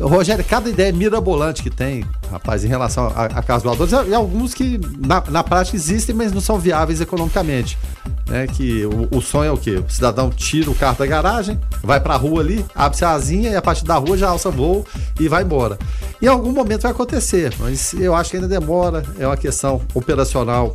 Rogério, 0.00 0.44
cada 0.44 0.68
ideia 0.68 0.92
mirabolante 0.92 1.62
que 1.62 1.70
tem, 1.70 2.04
rapaz, 2.30 2.64
em 2.64 2.68
relação 2.68 3.06
a, 3.14 3.26
a 3.26 3.42
carros 3.42 3.62
voadores, 3.62 3.92
e 4.08 4.14
alguns 4.14 4.54
que 4.54 4.80
na, 4.98 5.22
na 5.28 5.44
prática 5.44 5.76
existem, 5.76 6.14
mas 6.14 6.32
não 6.32 6.40
são 6.40 6.58
viáveis 6.58 7.00
economicamente. 7.00 7.78
Né, 8.26 8.46
que 8.46 8.86
o, 8.86 9.08
o, 9.18 9.20
sonho 9.20 9.48
é 9.48 9.52
o 9.52 9.56
quê? 9.56 9.82
O 9.86 9.90
cidadão 9.90 10.30
tira 10.30 10.70
o 10.70 10.74
carro 10.74 10.96
da 10.96 11.06
garagem, 11.06 11.60
vai 11.82 12.00
pra 12.00 12.16
rua 12.16 12.40
ali, 12.40 12.64
abre-se 12.74 13.04
a 13.04 13.10
asinha 13.10 13.50
e 13.50 13.56
a 13.56 13.60
partir 13.60 13.84
da 13.84 13.96
rua 13.96 14.16
já 14.16 14.28
alça 14.28 14.50
voo 14.50 14.86
e 15.20 15.28
vai 15.28 15.42
embora. 15.42 15.78
Em 16.20 16.28
algum 16.28 16.52
momento 16.52 16.82
vai 16.82 16.92
acontecer, 16.92 17.52
mas 17.58 17.92
eu 17.94 18.14
acho 18.14 18.30
que 18.30 18.36
ainda 18.36 18.48
demora, 18.48 19.02
é 19.18 19.26
uma 19.26 19.36
questão 19.36 19.82
operacional 19.92 20.72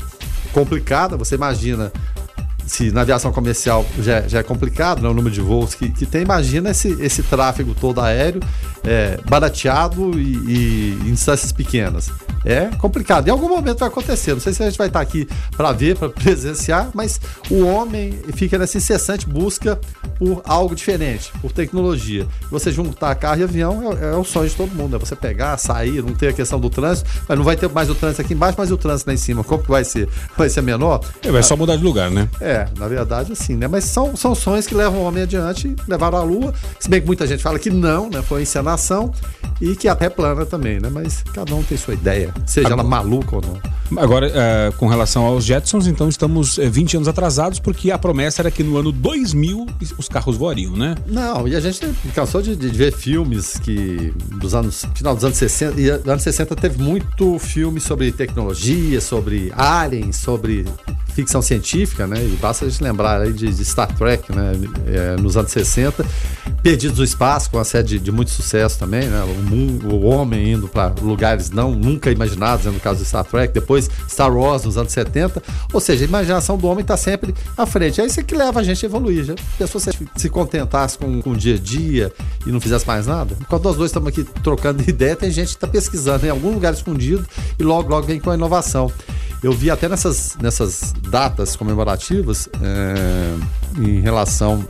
complicada. 0.54 1.16
Você 1.18 1.36
imagina 1.36 1.92
se 2.68 2.92
na 2.92 3.02
aviação 3.02 3.32
comercial 3.32 3.86
já, 4.00 4.28
já 4.28 4.40
é 4.40 4.44
complicado, 4.44 5.02
né, 5.02 5.10
o 5.10 5.14
número 5.14 5.34
de 5.34 5.42
voos 5.42 5.74
que, 5.74 5.90
que 5.90 6.06
tem, 6.06 6.22
imagina 6.22 6.70
esse, 6.70 6.90
esse 7.02 7.24
tráfego 7.24 7.74
todo 7.74 8.02
aéreo 8.02 8.42
é, 8.84 9.20
barateado 9.28 10.20
e, 10.20 10.34
e, 10.48 11.00
em 11.06 11.12
distâncias 11.12 11.52
pequenas. 11.52 12.10
É 12.46 12.68
complicado. 12.78 13.28
Em 13.28 13.32
algum 13.32 13.50
momento 13.50 13.80
vai 13.80 13.90
acontecer. 13.90 14.32
Não 14.32 14.40
sei 14.40 14.54
se 14.54 14.64
a 14.64 14.70
gente 14.70 14.78
vai 14.78 14.88
estar 14.88 15.02
aqui 15.02 15.28
para 15.58 15.74
ver, 15.74 15.98
para 15.98 16.08
presenciar, 16.10 16.90
mas 16.94 17.20
o 17.52 17.66
homem 17.66 18.18
fica 18.36 18.58
nessa 18.58 18.78
incessante 18.78 19.28
busca 19.28 19.78
por 20.18 20.42
algo 20.46 20.74
diferente, 20.74 21.30
por 21.42 21.52
tecnologia. 21.52 22.26
Você 22.50 22.72
juntar 22.72 23.14
carro 23.16 23.42
e 23.42 23.44
avião 23.44 23.98
é, 24.02 24.14
é 24.14 24.16
o 24.16 24.24
sonho 24.24 24.50
de 24.50 24.56
todo 24.56 24.74
mundo. 24.74 24.96
É 24.96 25.00
você 25.00 25.16
pegar, 25.16 25.58
sair, 25.58 26.02
não 26.02 26.14
ter 26.14 26.30
a 26.30 26.34
questão 26.34 26.58
do 26.58 26.70
trânsito, 26.70 27.10
mas 27.28 27.38
não 27.38 27.44
vai 27.44 27.58
ter 27.58 27.68
mais 27.70 27.90
o 27.90 27.96
trânsito 27.96 28.22
aqui 28.22 28.34
embaixo, 28.34 28.56
mas 28.58 28.72
o 28.72 28.78
trânsito 28.78 29.10
lá 29.10 29.14
em 29.14 29.18
cima. 29.18 29.44
Como 29.44 29.62
que 29.62 29.70
vai 29.70 29.84
ser? 29.84 30.08
Vai 30.38 30.50
ser 30.50 30.62
menor? 30.62 31.02
É, 31.22 31.30
vai 31.30 31.44
só 31.44 31.58
mudar 31.58 31.76
de 31.76 31.84
lugar, 31.84 32.10
né? 32.10 32.30
É, 32.40 32.57
na 32.78 32.88
verdade, 32.88 33.32
assim, 33.32 33.56
né? 33.56 33.68
Mas 33.68 33.86
são, 33.86 34.16
são 34.16 34.34
sonhos 34.34 34.66
que 34.66 34.76
levam 34.76 35.02
o 35.02 35.04
homem 35.04 35.24
adiante, 35.24 35.76
levaram 35.88 36.18
à 36.18 36.24
Lua. 36.24 36.54
Se 36.80 36.90
bem 36.90 37.02
que 37.02 37.08
muita 37.08 37.28
gente 37.28 37.44
fala 37.44 37.60
que 37.60 37.70
não, 37.70 38.10
né? 38.10 38.22
Foi 38.22 38.42
encenação 38.42 39.12
e 39.60 39.76
que 39.76 39.88
até 39.88 40.10
plana 40.10 40.46
também, 40.46 40.80
né? 40.80 40.90
Mas 40.90 41.24
cada 41.34 41.54
um 41.56 41.64
tem 41.64 41.78
sua 41.78 41.94
ideia, 41.94 42.34
seja 42.46 42.68
Agora, 42.68 42.82
ela 42.82 42.90
maluca 42.90 43.36
ou 43.36 43.42
não. 43.42 43.78
Agora, 43.96 44.32
é, 44.34 44.72
com 44.78 44.88
relação 44.88 45.26
aos 45.26 45.46
Jetsons, 45.46 45.88
então 45.88 46.10
estamos 46.10 46.58
20 46.58 46.94
é, 46.94 46.98
anos 46.98 47.08
atrasados, 47.08 47.60
porque 47.60 47.90
a 47.90 47.98
promessa 47.98 48.42
era 48.42 48.52
que 48.52 48.62
no 48.64 48.78
ano 48.78 48.92
2000 48.92 49.66
os 49.98 50.10
carros 50.10 50.36
voariam, 50.36 50.76
né? 50.76 50.96
Não, 51.08 51.48
e 51.48 51.56
a 51.56 51.60
gente 51.60 51.88
cansou 52.14 52.42
de, 52.42 52.56
de 52.56 52.68
ver 52.68 52.92
filmes 52.92 53.58
que 53.58 54.14
dos 54.36 54.54
anos, 54.54 54.86
final 54.94 55.16
dos 55.16 55.24
anos 55.24 55.38
60, 55.38 55.80
e 55.80 55.90
anos 55.90 56.24
60 56.24 56.56
teve 56.56 56.82
muito 56.82 57.40
filme 57.40 57.80
sobre 57.80 58.12
tecnologia, 58.12 59.00
sobre 59.00 59.52
aliens, 59.56 60.18
sobre 60.18 60.66
ficção 61.14 61.42
científica, 61.42 62.06
né? 62.06 62.24
E 62.24 62.38
basta 62.40 62.66
a 62.66 62.70
gente 62.70 62.84
lembrar 62.84 63.22
aí 63.22 63.34
de, 63.34 63.52
de 63.52 63.66
Star 63.66 63.88
Trek, 63.96 64.34
né? 64.36 64.54
É, 64.86 65.16
nos 65.20 65.36
anos 65.36 65.52
60. 65.52 66.06
Perdidos 66.62 66.98
no 66.98 67.04
Espaço, 67.04 67.50
com 67.50 67.58
uma 67.58 67.64
série 67.64 67.88
de, 67.88 68.00
de 68.00 68.12
muito 68.12 68.32
sucesso 68.32 68.78
também, 68.78 69.08
né? 69.08 69.24
O, 69.24 69.44
mundo, 69.44 69.96
o 69.96 70.06
homem 70.06 70.54
indo 70.54 70.68
para 70.68 70.94
lugares 71.02 71.50
não 71.50 71.72
nunca 71.72 72.12
imaginados, 72.12 72.66
né? 72.66 72.72
no 72.72 72.80
caso 72.80 73.00
de 73.00 73.06
Star 73.06 73.24
Trek, 73.24 73.54
depois 73.54 73.90
Star 74.10 74.36
Wars 74.36 74.64
nos 74.64 74.78
anos 74.78 74.92
70. 74.92 75.42
Ou 75.74 75.80
seja, 75.80 76.06
a 76.06 76.08
imaginação 76.08 76.58
do 76.58 76.68
homem 76.68 76.82
está 76.82 76.98
sempre 76.98 77.34
à 77.58 77.66
frente. 77.66 78.02
É 78.02 78.06
isso 78.06 78.24
que 78.24 78.36
leva 78.36 78.60
a 78.60 78.64
gente 78.64 78.86
a 78.86 78.88
evoluir. 78.88 79.24
Já. 79.24 79.34
A 79.34 79.58
pessoa 79.58 79.82
se, 79.82 79.92
se 80.16 80.30
contentasse 80.30 80.98
com, 80.98 81.22
com 81.22 81.32
o 81.32 81.36
dia 81.36 81.56
a 81.56 81.60
dia 81.60 82.14
e 82.46 82.52
não 82.52 82.60
fizesse 82.60 82.86
mais 82.86 83.08
nada. 83.08 83.36
Enquanto 83.40 83.64
nós 83.64 83.76
dois 83.76 83.90
estamos 83.90 84.10
aqui 84.10 84.24
trocando 84.44 84.84
ideia, 84.88 85.16
tem 85.16 85.32
gente 85.32 85.50
que 85.50 85.56
está 85.56 85.68
pesquisando 85.68 86.26
em 86.26 86.30
algum 86.30 86.54
lugar 86.54 86.74
escondido 86.74 87.26
e 87.58 87.64
logo, 87.64 87.90
logo 87.90 88.06
vem 88.06 88.20
com 88.20 88.30
a 88.30 88.36
inovação. 88.36 88.92
Eu 89.44 89.52
vi 89.52 89.70
até 89.70 89.88
nessas, 89.88 90.36
nessas 90.42 90.94
datas 91.10 91.56
comemorativas 91.56 92.50
é, 92.62 93.36
em 93.80 94.02
relação. 94.02 94.66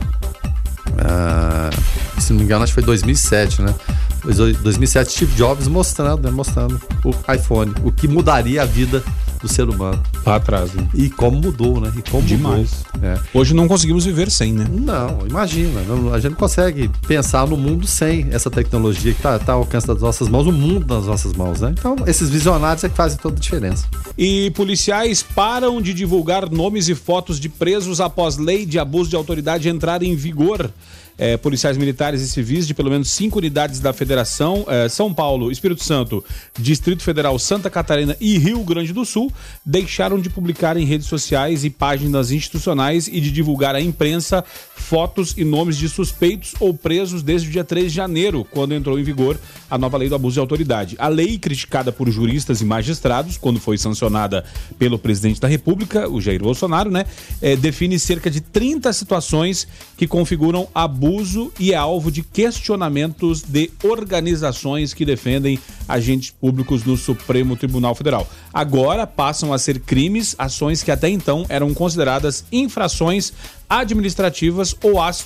Uh, 0.88 2.20
se 2.20 2.32
não 2.32 2.38
me 2.38 2.44
engano, 2.44 2.64
acho 2.64 2.72
que 2.72 2.80
foi 2.80 2.82
2007, 2.82 3.62
né? 3.62 3.74
2007, 4.24 5.10
Steve 5.10 5.34
Jobs 5.34 5.68
mostrando, 5.68 6.22
né? 6.22 6.30
mostrando 6.30 6.80
o 7.04 7.32
iPhone, 7.32 7.72
o 7.84 7.92
que 7.92 8.08
mudaria 8.08 8.62
a 8.62 8.64
vida 8.64 9.02
do 9.40 9.48
ser 9.48 9.68
humano. 9.68 10.02
Lá 10.26 10.36
atrás, 10.36 10.72
né? 10.74 10.88
E 10.94 11.08
como 11.08 11.38
mudou, 11.38 11.80
né? 11.80 11.92
E 11.96 12.10
como 12.10 12.26
Demais. 12.26 12.84
Mudou. 12.94 13.10
É. 13.10 13.18
Hoje 13.32 13.54
não 13.54 13.68
conseguimos 13.68 14.04
viver 14.04 14.30
sem, 14.30 14.52
né? 14.52 14.66
Não, 14.70 15.26
imagina. 15.26 15.80
Não, 15.82 16.12
a 16.12 16.18
gente 16.18 16.32
não 16.32 16.38
consegue 16.38 16.90
pensar 17.06 17.46
no 17.46 17.56
mundo 17.56 17.86
sem 17.86 18.28
essa 18.30 18.50
tecnologia 18.50 19.12
que 19.12 19.18
está 19.18 19.38
tá 19.38 19.52
ao 19.52 19.60
alcance 19.60 19.86
das 19.86 20.00
nossas 20.00 20.28
mãos, 20.28 20.46
o 20.46 20.52
mundo 20.52 20.92
nas 20.94 21.06
nossas 21.06 21.32
mãos, 21.32 21.60
né? 21.60 21.74
Então, 21.78 21.96
esses 22.06 22.28
visionários 22.28 22.84
é 22.84 22.88
que 22.88 22.96
fazem 22.96 23.18
toda 23.18 23.36
a 23.36 23.40
diferença. 23.40 23.86
E 24.16 24.50
policiais 24.50 25.22
param 25.22 25.80
de 25.80 25.94
divulgar 25.94 26.50
nomes 26.50 26.88
e 26.88 26.94
fotos 26.94 27.38
de 27.38 27.48
presos 27.48 28.00
após 28.00 28.36
lei 28.36 28.66
de 28.66 28.78
abuso 28.78 29.10
de 29.10 29.16
autoridade 29.16 29.68
entrar 29.68 30.02
em 30.02 30.14
vigor 30.14 30.70
é, 31.18 31.36
policiais 31.36 31.76
militares 31.76 32.22
e 32.22 32.28
civis 32.28 32.66
de 32.66 32.72
pelo 32.72 32.90
menos 32.90 33.10
cinco 33.10 33.38
unidades 33.38 33.80
da 33.80 33.92
Federação, 33.92 34.64
é, 34.68 34.88
São 34.88 35.12
Paulo, 35.12 35.50
Espírito 35.50 35.82
Santo, 35.82 36.24
Distrito 36.56 37.02
Federal, 37.02 37.36
Santa 37.38 37.68
Catarina 37.68 38.16
e 38.20 38.38
Rio 38.38 38.60
Grande 38.60 38.92
do 38.92 39.04
Sul, 39.04 39.32
deixaram 39.66 40.20
de 40.20 40.30
publicar 40.30 40.76
em 40.76 40.84
redes 40.84 41.08
sociais 41.08 41.64
e 41.64 41.70
páginas 41.70 42.30
institucionais 42.30 43.08
e 43.08 43.20
de 43.20 43.32
divulgar 43.32 43.74
à 43.74 43.80
imprensa 43.80 44.44
fotos 44.76 45.34
e 45.36 45.44
nomes 45.44 45.76
de 45.76 45.88
suspeitos 45.88 46.54
ou 46.60 46.72
presos 46.72 47.22
desde 47.22 47.48
o 47.48 47.50
dia 47.50 47.64
3 47.64 47.90
de 47.90 47.96
janeiro, 47.96 48.46
quando 48.48 48.72
entrou 48.72 48.98
em 48.98 49.02
vigor 49.02 49.38
a 49.68 49.76
nova 49.76 49.98
lei 49.98 50.08
do 50.08 50.14
abuso 50.14 50.34
de 50.34 50.40
autoridade. 50.40 50.96
A 50.98 51.08
lei, 51.08 51.36
criticada 51.36 51.90
por 51.90 52.08
juristas 52.08 52.60
e 52.60 52.64
magistrados, 52.64 53.36
quando 53.36 53.58
foi 53.58 53.76
sancionada 53.76 54.44
pelo 54.78 54.98
presidente 54.98 55.40
da 55.40 55.48
República, 55.48 56.08
o 56.08 56.20
Jair 56.20 56.40
Bolsonaro, 56.40 56.90
né, 56.90 57.04
é, 57.42 57.56
define 57.56 57.98
cerca 57.98 58.30
de 58.30 58.40
30 58.40 58.92
situações 58.92 59.66
que 59.96 60.06
configuram 60.06 60.68
abuso 60.74 61.07
abuso 61.08 61.50
e 61.58 61.72
é 61.72 61.76
alvo 61.76 62.10
de 62.10 62.22
questionamentos 62.22 63.40
de 63.40 63.70
organizações 63.82 64.92
que 64.92 65.06
defendem 65.06 65.58
agentes 65.88 66.30
públicos 66.30 66.84
no 66.84 66.98
Supremo 66.98 67.56
Tribunal 67.56 67.94
Federal. 67.94 68.28
Agora 68.52 69.06
passam 69.06 69.50
a 69.52 69.58
ser 69.58 69.80
crimes 69.80 70.34
ações 70.38 70.82
que 70.82 70.90
até 70.90 71.08
então 71.08 71.46
eram 71.48 71.72
consideradas 71.72 72.44
infrações 72.52 73.32
administrativas 73.66 74.76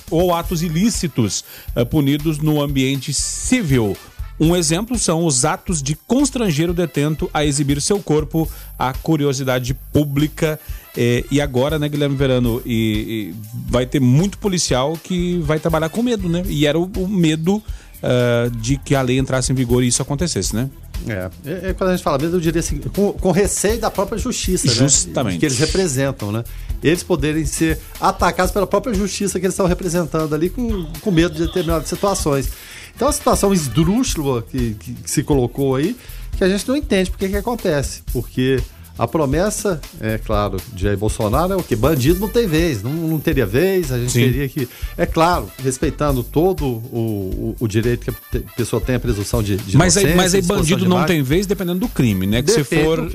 ou, 0.09 0.33
atos 0.33 0.63
ilícitos 0.63 1.43
uh, 1.75 1.85
punidos 1.85 2.39
no 2.39 2.61
ambiente 2.61 3.13
civil. 3.13 3.97
Um 4.39 4.55
exemplo 4.55 4.97
são 4.97 5.25
os 5.25 5.43
atos 5.43 5.83
de 5.83 5.95
constranger 5.95 6.69
o 6.69 6.73
detento 6.73 7.29
a 7.33 7.45
exibir 7.45 7.81
seu 7.81 8.01
corpo 8.01 8.49
à 8.79 8.93
curiosidade 8.93 9.73
pública. 9.91 10.59
É, 10.95 11.23
e 11.31 11.41
agora, 11.41 11.79
né, 11.79 11.89
Guilherme 11.89 12.15
Verano, 12.15 12.61
e, 12.65 13.33
e, 13.33 13.35
vai 13.67 13.85
ter 13.85 13.99
muito 13.99 14.37
policial 14.37 14.97
que 15.01 15.39
vai 15.39 15.59
trabalhar 15.59 15.89
com 15.89 16.03
medo, 16.03 16.29
né? 16.29 16.43
E 16.47 16.67
era 16.67 16.77
o, 16.77 16.83
o 16.97 17.07
medo 17.07 17.55
uh, 17.55 18.49
de 18.57 18.77
que 18.77 18.93
a 18.93 19.01
lei 19.01 19.17
entrasse 19.17 19.51
em 19.51 19.55
vigor 19.55 19.83
e 19.83 19.87
isso 19.87 20.01
acontecesse, 20.01 20.55
né? 20.55 20.69
É, 21.07 21.29
é, 21.45 21.69
é 21.69 21.73
quando 21.73 21.89
a 21.89 21.95
gente 21.95 22.03
fala 22.03 22.17
medo, 22.17 22.37
eu 22.37 22.39
diria 22.39 22.59
assim, 22.59 22.77
com, 22.77 23.11
com 23.13 23.31
receio 23.31 23.79
da 23.79 23.89
própria 23.89 24.17
justiça, 24.17 24.67
né? 24.67 24.73
Justamente. 24.73 25.33
Né? 25.33 25.39
Que 25.39 25.45
eles 25.47 25.57
representam, 25.57 26.31
né? 26.31 26.43
Eles 26.83 27.01
poderem 27.01 27.45
ser 27.45 27.79
atacados 27.99 28.51
pela 28.51 28.67
própria 28.67 28.93
justiça 28.93 29.39
que 29.39 29.45
eles 29.45 29.53
estão 29.53 29.65
representando 29.65 30.33
ali 30.35 30.49
com, 30.49 30.85
com 31.01 31.11
medo 31.11 31.33
de 31.33 31.47
determinadas 31.47 31.87
situações. 31.87 32.49
Então, 32.95 33.07
a 33.07 33.11
situação 33.11 33.51
esdrúxula 33.51 34.43
que, 34.43 34.75
que, 34.75 34.93
que 34.93 35.09
se 35.09 35.23
colocou 35.23 35.75
aí, 35.75 35.95
que 36.37 36.43
a 36.43 36.49
gente 36.49 36.67
não 36.67 36.75
entende 36.75 37.09
porque 37.09 37.27
que 37.27 37.37
acontece. 37.37 38.03
Porque 38.11 38.61
A 38.97 39.07
promessa, 39.07 39.81
é 39.99 40.19
claro, 40.19 40.57
de 40.71 40.83
Jair 40.83 40.97
Bolsonaro 40.97 41.53
é 41.53 41.55
o 41.55 41.63
que? 41.63 41.75
Bandido 41.75 42.19
não 42.19 42.29
tem 42.29 42.45
vez, 42.45 42.83
não, 42.83 42.91
não 42.91 43.19
teria 43.19 43.45
vez, 43.45 43.91
a 43.91 43.97
gente 43.97 44.11
Sim. 44.11 44.19
teria 44.19 44.47
que. 44.47 44.69
É 44.95 45.05
claro, 45.05 45.49
respeitando 45.63 46.23
todo 46.23 46.63
o, 46.63 46.75
o, 46.97 47.55
o, 47.59 47.67
direito 47.67 48.05
que 48.05 48.11
a 48.11 48.41
pessoa 48.55 48.79
tem 48.79 48.93
a 48.93 48.99
presunção 48.99 49.41
de. 49.41 49.57
de 49.57 49.75
mas, 49.75 49.97
aí, 49.97 50.15
mas 50.15 50.35
aí 50.35 50.43
bandido 50.43 50.87
não 50.87 51.05
tem 51.05 51.23
vez 51.23 51.47
dependendo 51.47 51.79
do 51.79 51.87
crime, 51.87 52.27
né? 52.27 52.43
Que 52.43 52.51
se 52.51 52.63
for, 52.63 53.09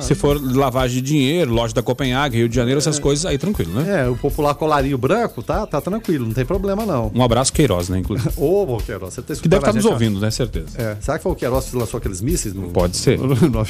se 0.00 0.14
for 0.16 0.56
lavagem 0.56 1.00
de 1.00 1.08
dinheiro, 1.08 1.52
loja 1.52 1.72
da 1.72 1.82
Copenhague, 1.82 2.38
Rio 2.38 2.48
de 2.48 2.56
Janeiro, 2.56 2.78
essas 2.78 2.98
é, 2.98 3.00
coisas, 3.00 3.24
aí 3.24 3.38
tranquilo, 3.38 3.72
né? 3.72 4.02
É, 4.02 4.08
o 4.08 4.16
popular 4.16 4.54
colarinho 4.54 4.98
branco, 4.98 5.44
tá, 5.44 5.64
tá 5.64 5.80
tranquilo, 5.80 6.26
não 6.26 6.34
tem 6.34 6.44
problema 6.44 6.84
não. 6.84 7.12
Um 7.14 7.22
abraço 7.22 7.52
Queiroz, 7.52 7.88
né, 7.88 7.98
inclusive. 7.98 8.30
Ô, 8.36 8.78
Queiroz, 8.78 9.14
você 9.14 9.22
tá 9.22 9.34
Que 9.36 9.48
deve 9.48 9.60
estar 9.60 9.70
tá 9.70 9.76
nos 9.76 9.84
ouvindo, 9.84 10.18
né? 10.18 10.30
Certeza. 10.32 10.66
É. 10.76 10.96
Será 11.00 11.18
que 11.18 11.22
foi 11.22 11.30
o 11.30 11.36
Queiroz 11.36 11.66
que 11.66 11.76
lançou 11.76 11.98
aqueles 11.98 12.20
mísseis? 12.20 12.52
No, 12.52 12.68
Pode 12.70 12.96
ser. 12.96 13.18
No, 13.24 13.28
no, 13.28 13.48
no, 13.48 13.64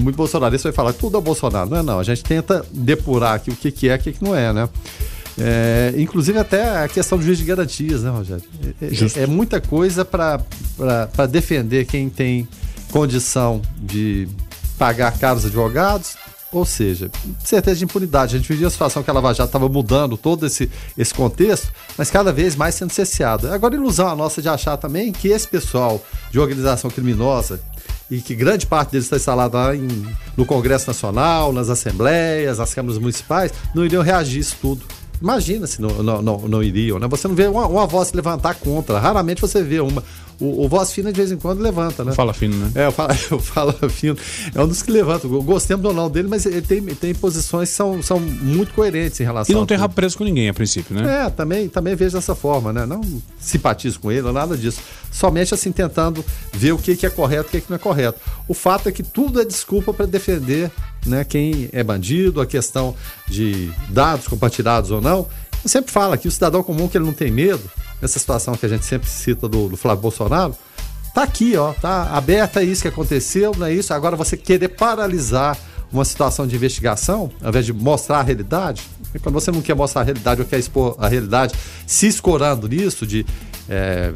muito 0.00 0.16
bolsonarista 0.50 0.68
vai 0.68 0.74
falar 0.74 0.92
tudo 0.92 1.18
é 1.18 1.20
Bolsonaro. 1.20 1.70
Não 1.70 1.78
é 1.78 1.82
não, 1.82 1.98
a 1.98 2.02
gente 2.02 2.22
tenta 2.22 2.64
depurar 2.72 3.34
aqui 3.34 3.50
o 3.50 3.56
que, 3.56 3.70
que 3.70 3.88
é 3.88 3.94
e 3.94 3.96
o 3.96 3.98
que, 3.98 4.12
que 4.12 4.24
não 4.24 4.34
é, 4.34 4.52
né? 4.52 4.68
É, 5.38 5.94
inclusive 5.96 6.38
até 6.38 6.84
a 6.84 6.88
questão 6.88 7.16
do 7.16 7.24
juiz 7.24 7.38
de 7.38 7.44
garantias, 7.44 8.02
né, 8.02 8.10
Rogério? 8.10 8.44
É, 8.82 9.20
é, 9.20 9.22
é 9.22 9.26
muita 9.26 9.60
coisa 9.60 10.04
para 10.04 10.38
defender 11.30 11.86
quem 11.86 12.10
tem 12.10 12.46
condição 12.90 13.62
de 13.76 14.28
pagar 14.76 15.16
caros 15.18 15.44
advogados, 15.44 16.16
ou 16.52 16.64
seja, 16.64 17.10
certeza 17.44 17.76
de 17.76 17.84
impunidade. 17.84 18.34
A 18.34 18.38
gente 18.38 18.48
vivia 18.48 18.66
a 18.66 18.70
situação 18.70 19.02
que 19.02 19.10
a 19.10 19.12
Lava 19.12 19.32
Jato 19.32 19.48
estava 19.48 19.68
mudando 19.68 20.16
todo 20.16 20.46
esse, 20.46 20.68
esse 20.98 21.14
contexto, 21.14 21.72
mas 21.96 22.10
cada 22.10 22.32
vez 22.32 22.56
mais 22.56 22.74
sendo 22.74 22.92
cesseado. 22.92 23.48
Agora, 23.52 23.76
ilusão 23.76 24.08
a 24.08 24.16
nossa 24.16 24.42
de 24.42 24.48
achar 24.48 24.76
também 24.76 25.12
que 25.12 25.28
esse 25.28 25.46
pessoal 25.46 26.04
de 26.30 26.40
organização 26.40 26.90
criminosa, 26.90 27.60
e 28.10 28.20
que 28.20 28.34
grande 28.34 28.66
parte 28.66 28.90
deles 28.90 29.06
está 29.06 29.16
instalado 29.16 29.56
lá 29.56 29.74
em, 29.74 29.88
no 30.36 30.44
Congresso 30.44 30.86
Nacional, 30.86 31.52
nas 31.52 31.68
assembleias, 31.68 32.58
nas 32.58 32.74
câmaras 32.74 32.98
municipais, 32.98 33.52
não 33.74 33.84
iriam 33.84 34.02
reagir 34.02 34.38
a 34.38 34.40
isso 34.40 34.56
tudo. 34.60 34.84
Imagina 35.22 35.66
se 35.66 35.82
não, 35.82 36.02
não, 36.02 36.22
não, 36.22 36.38
não 36.48 36.62
iriam, 36.62 36.98
né? 36.98 37.06
Você 37.08 37.28
não 37.28 37.34
vê 37.34 37.46
uma, 37.46 37.66
uma 37.66 37.86
voz 37.86 38.08
se 38.08 38.16
levantar 38.16 38.54
contra. 38.54 38.98
Raramente 38.98 39.40
você 39.40 39.62
vê 39.62 39.78
uma. 39.78 40.02
O, 40.40 40.64
o 40.64 40.68
voz 40.68 40.90
fina 40.90 41.12
de 41.12 41.16
vez 41.16 41.30
em 41.30 41.36
quando 41.36 41.60
levanta, 41.60 42.02
né? 42.02 42.12
Fala 42.12 42.32
fino, 42.32 42.56
né? 42.56 42.70
É, 42.74 42.88
o 42.88 42.92
fala, 42.92 43.14
o 43.30 43.38
fala 43.38 43.72
fino. 43.90 44.16
É 44.54 44.62
um 44.62 44.66
dos 44.66 44.82
que 44.82 44.90
levanta. 44.90 45.28
Gostemos 45.28 45.84
ou 45.84 45.92
não 45.92 46.10
dele, 46.10 46.28
mas 46.28 46.46
ele 46.46 46.62
tem, 46.62 46.82
tem 46.82 47.14
posições 47.14 47.68
que 47.68 47.74
são, 47.74 48.02
são 48.02 48.18
muito 48.18 48.72
coerentes 48.72 49.20
em 49.20 49.24
relação 49.24 49.54
E 49.54 49.58
não 49.58 49.66
tem 49.66 49.76
rabo 49.76 49.94
preso 49.94 50.16
com 50.16 50.24
ninguém, 50.24 50.48
a 50.48 50.54
princípio, 50.54 50.94
né? 50.96 51.26
É, 51.26 51.30
também, 51.30 51.68
também 51.68 51.94
vejo 51.94 52.16
dessa 52.16 52.34
forma, 52.34 52.72
né? 52.72 52.86
Não 52.86 53.00
simpatizo 53.38 54.00
com 54.00 54.10
ele 54.10 54.26
ou 54.26 54.32
nada 54.32 54.56
disso. 54.56 54.80
Somente 55.12 55.52
assim 55.52 55.72
tentando 55.72 56.24
ver 56.52 56.72
o 56.72 56.78
que, 56.78 56.96
que 56.96 57.04
é 57.04 57.10
correto 57.10 57.48
e 57.48 57.48
o 57.48 57.50
que, 57.50 57.60
que 57.66 57.70
não 57.70 57.76
é 57.76 57.78
correto. 57.78 58.18
O 58.48 58.54
fato 58.54 58.88
é 58.88 58.92
que 58.92 59.02
tudo 59.02 59.40
é 59.40 59.44
desculpa 59.44 59.92
para 59.92 60.06
defender 60.06 60.70
né, 61.04 61.24
quem 61.24 61.68
é 61.72 61.82
bandido, 61.82 62.40
a 62.40 62.46
questão 62.46 62.94
de 63.28 63.70
dados 63.88 64.26
compartilhados 64.26 64.90
ou 64.90 65.00
não. 65.00 65.26
Eu 65.62 65.68
sempre 65.68 65.92
falo 65.92 66.16
que 66.16 66.28
o 66.28 66.30
cidadão 66.30 66.62
comum 66.62 66.88
que 66.88 66.96
ele 66.96 67.04
não 67.04 67.12
tem 67.12 67.30
medo, 67.30 67.62
nessa 68.00 68.18
situação 68.18 68.54
que 68.54 68.66
a 68.66 68.68
gente 68.68 68.84
sempre 68.84 69.08
cita 69.08 69.48
do, 69.48 69.68
do 69.68 69.76
Flávio 69.76 70.02
Bolsonaro, 70.02 70.54
tá 71.14 71.22
aqui, 71.22 71.56
ó, 71.56 71.72
tá 71.72 72.10
aberta 72.12 72.62
isso 72.62 72.82
que 72.82 72.88
aconteceu, 72.88 73.52
não 73.56 73.66
é 73.66 73.72
isso? 73.72 73.92
Agora 73.92 74.16
você 74.16 74.36
querer 74.36 74.68
paralisar 74.68 75.56
uma 75.92 76.04
situação 76.04 76.46
de 76.46 76.54
investigação, 76.54 77.30
ao 77.42 77.48
invés 77.48 77.66
de 77.66 77.72
mostrar 77.72 78.20
a 78.20 78.22
realidade, 78.22 78.82
quando 79.22 79.34
você 79.34 79.50
não 79.50 79.60
quer 79.60 79.74
mostrar 79.74 80.02
a 80.02 80.04
realidade 80.04 80.40
ou 80.40 80.46
quer 80.46 80.58
expor 80.58 80.94
a 80.98 81.08
realidade, 81.08 81.54
se 81.86 82.06
escorando 82.06 82.68
nisso, 82.68 83.04
de 83.06 83.26
é, 83.70 84.12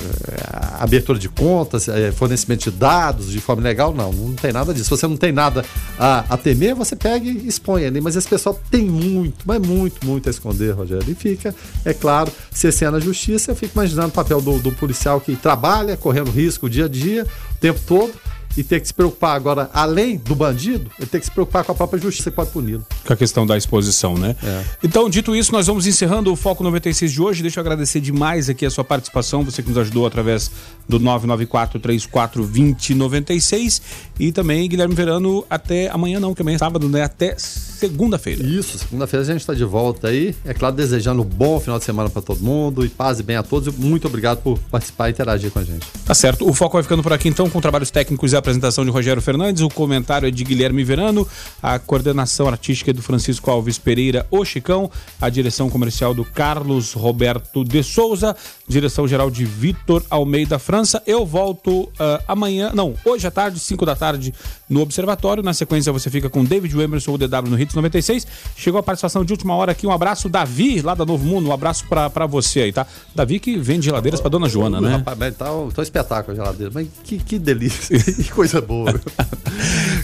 abertura 0.81 1.17
de 1.17 1.29
contas, 1.29 1.89
é, 1.89 2.11
fornecimento 2.11 2.71
de 2.71 2.77
dados 2.77 3.31
de 3.31 3.41
forma 3.41 3.63
legal, 3.63 3.95
não, 3.95 4.13
não 4.13 4.35
tem 4.35 4.53
nada 4.53 4.75
disso. 4.75 4.87
Se 4.87 4.91
você 4.91 5.07
não 5.07 5.17
tem 5.17 5.31
nada 5.31 5.65
a, 5.97 6.25
a 6.29 6.37
temer, 6.37 6.75
você 6.75 6.97
pega 6.97 7.25
e 7.25 7.47
expõe 7.47 7.87
ali. 7.87 8.01
Mas 8.01 8.17
esse 8.17 8.29
pessoal 8.29 8.61
tem 8.69 8.85
muito, 8.85 9.45
mas 9.47 9.61
muito, 9.61 10.05
muito 10.05 10.29
a 10.29 10.31
esconder, 10.31 10.73
Rogério. 10.73 11.09
E 11.09 11.15
fica, 11.15 11.55
é 11.85 11.95
claro, 11.95 12.33
se 12.51 12.85
é 12.85 12.91
na 12.91 12.99
justiça, 12.99 13.53
eu 13.53 13.57
fico 13.57 13.73
imaginando 13.75 14.09
o 14.09 14.13
papel 14.13 14.41
do, 14.41 14.59
do 14.59 14.73
policial 14.73 15.21
que 15.21 15.37
trabalha, 15.37 15.97
correndo 15.97 16.31
risco 16.31 16.67
o 16.67 16.71
dia 16.71 16.87
a 16.87 16.89
dia, 16.89 17.25
o 17.25 17.59
tempo 17.59 17.81
todo 17.87 18.13
e 18.57 18.63
ter 18.63 18.81
que 18.81 18.87
se 18.87 18.95
preocupar 18.95 19.37
agora, 19.37 19.69
além 19.73 20.17
do 20.17 20.35
bandido, 20.35 20.91
ele 20.99 21.07
tem 21.07 21.21
que 21.21 21.27
se 21.27 21.33
preocupar 21.33 21.65
com 21.65 21.73
a 21.73 21.75
própria 21.75 22.01
justiça 22.01 22.31
que 22.31 22.37
pode 22.37 22.51
puni-lo. 22.51 22.87
Com 23.05 23.13
a 23.13 23.17
questão 23.17 23.45
da 23.47 23.55
exposição, 23.57 24.17
né? 24.17 24.37
É. 24.43 24.63
Então, 24.83 25.11
dito 25.11 25.35
isso, 25.35 25.51
nós 25.53 25.67
vamos 25.67 25.87
encerrando 25.87 26.31
o 26.33 26.37
Foco 26.37 26.63
96 26.63 27.13
de 27.13 27.21
hoje. 27.21 27.43
Deixa 27.43 27.61
eu 27.61 27.63
agradecer 27.63 28.01
demais 28.01 28.49
aqui 28.49 28.65
a 28.65 28.71
sua 28.71 28.85
participação, 28.85 29.45
você 29.45 29.63
que 29.63 29.69
nos 29.69 29.77
ajudou 29.79 30.07
através 30.07 30.51
do 30.89 31.01
994-34-2096 31.01 33.83
e 34.19 34.33
também 34.33 34.67
Guilherme 34.69 34.95
Verano 34.95 35.45
até 35.51 35.89
amanhã 35.89 36.21
não, 36.21 36.35
que 36.35 36.43
amanhã 36.43 36.57
é 36.57 36.59
sábado, 36.59 36.89
né? 36.89 37.03
Até 37.03 37.37
segunda-feira. 37.85 38.43
Isso, 38.43 38.79
segunda-feira 38.79 39.23
a 39.23 39.27
gente 39.27 39.41
está 39.41 39.53
de 39.53 39.65
volta 39.65 40.09
aí. 40.09 40.35
É 40.45 40.55
claro, 40.55 40.75
desejando 40.75 41.23
um 41.23 41.25
bom 41.25 41.61
final 41.61 41.79
de 41.79 41.85
semana 41.85 42.09
para 42.09 42.23
todo 42.23 42.41
mundo 42.41 42.85
e 42.85 42.89
paz 42.89 43.21
e 43.21 43.23
bem 43.23 43.37
a 43.37 43.43
todos. 43.43 43.75
Muito 43.77 44.07
obrigado 44.07 44.39
por 44.39 44.59
participar 44.71 45.09
e 45.09 45.13
interagir 45.13 45.51
com 45.51 45.59
a 45.59 45.65
gente. 45.65 45.87
Tá 46.05 46.15
certo. 46.15 46.49
O 46.49 46.55
Foco 46.55 46.75
vai 46.75 46.83
ficando 46.83 47.03
por 47.03 47.13
aqui 47.13 47.29
então 47.29 47.49
com 47.51 47.61
trabalhos 47.61 47.91
técnicos 47.91 48.33
e 48.33 48.37
a 48.37 48.39
apresentação 48.39 48.85
de 48.85 48.91
Rogério 48.91 49.21
Fernandes, 49.21 49.63
o 49.63 49.69
comentário 49.69 50.27
é 50.27 50.31
de 50.31 50.43
Guilherme 50.45 50.83
Verano, 50.83 51.27
a 51.63 51.79
coordenação 51.79 52.49
artística 52.49 52.91
é 52.91 52.95
do 52.95 53.03
Francisco 53.03 53.51
Alves 53.51 53.79
Pereira, 53.79 54.27
o 54.31 54.45
Chicão, 54.45 54.91
a 55.21 55.29
direção 55.29 55.69
comercial 55.69 56.15
do 56.15 56.25
Carlos 56.25 56.93
Roberto 56.93 57.65
de 57.65 57.83
Souza, 57.83 58.35
direção 58.67 59.07
geral 59.07 59.31
de 59.31 59.45
Vitor 59.45 60.03
Almeida 60.09 60.59
França. 60.59 61.03
Eu 61.07 61.27
volto 61.27 61.83
uh, 61.83 61.91
amanhã, 62.27 62.71
não, 62.75 62.95
hoje 63.05 63.27
à 63.27 63.31
tarde, 63.31 63.59
5 63.59 63.85
da 63.85 63.95
tarde, 63.95 64.33
no 64.69 64.81
Observatório. 64.81 65.43
Na 65.43 65.53
sequência 65.53 65.93
você 65.93 66.09
fica 66.09 66.31
com 66.31 66.45
David 66.45 66.79
Emerson, 66.79 67.13
o 67.13 67.19
DW 67.19 67.51
no 67.51 67.61
Hits 67.61 67.74
96. 67.75 68.27
Chegou 68.57 68.79
a 68.79 68.83
participação 68.83 69.25
de 69.25 69.33
última 69.33 69.55
hora 69.55 69.73
aqui. 69.73 69.87
Um 69.87 69.93
abraço, 69.93 70.29
Davi, 70.29 70.81
lá 70.81 70.95
da 70.95 71.05
Novo 71.05 71.25
Mundo. 71.25 71.49
Um 71.49 71.53
abraço 71.53 71.87
para 71.89 72.27
você 72.27 72.61
aí, 72.61 72.73
tá? 72.73 72.87
Davi 73.15 73.39
que 73.39 73.57
vende 73.57 73.87
geladeiras 73.87 74.21
para 74.21 74.31
dona 74.31 74.49
Joana, 74.49 74.81
né? 74.81 74.97
Rapaz, 74.97 75.19
mas 75.19 75.37
tá, 75.37 75.53
um, 75.53 75.71
tá 75.71 75.81
um 75.81 75.85
espetáculo 75.85 76.33
a 76.33 76.45
geladeira. 76.45 76.73
Mas 76.75 76.89
que, 77.03 77.19
que 77.19 77.39
delícia, 77.39 77.99
que 78.01 78.31
coisa 78.31 78.61
boa. 78.61 78.95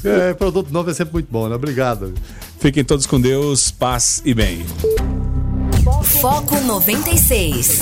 é, 0.05 0.35
produto 0.35 0.71
novo 0.73 0.91
é 0.91 0.95
sempre 0.95 1.15
muito 1.15 1.29
bom, 1.31 1.49
né? 1.49 1.55
Obrigado. 1.55 2.13
Fiquem 2.59 2.85
todos 2.85 3.07
com 3.07 3.21
Deus, 3.21 3.71
paz 3.71 4.23
e 4.25 4.35
bem. 4.35 4.65
Foco 6.21 6.61
96. 6.61 7.81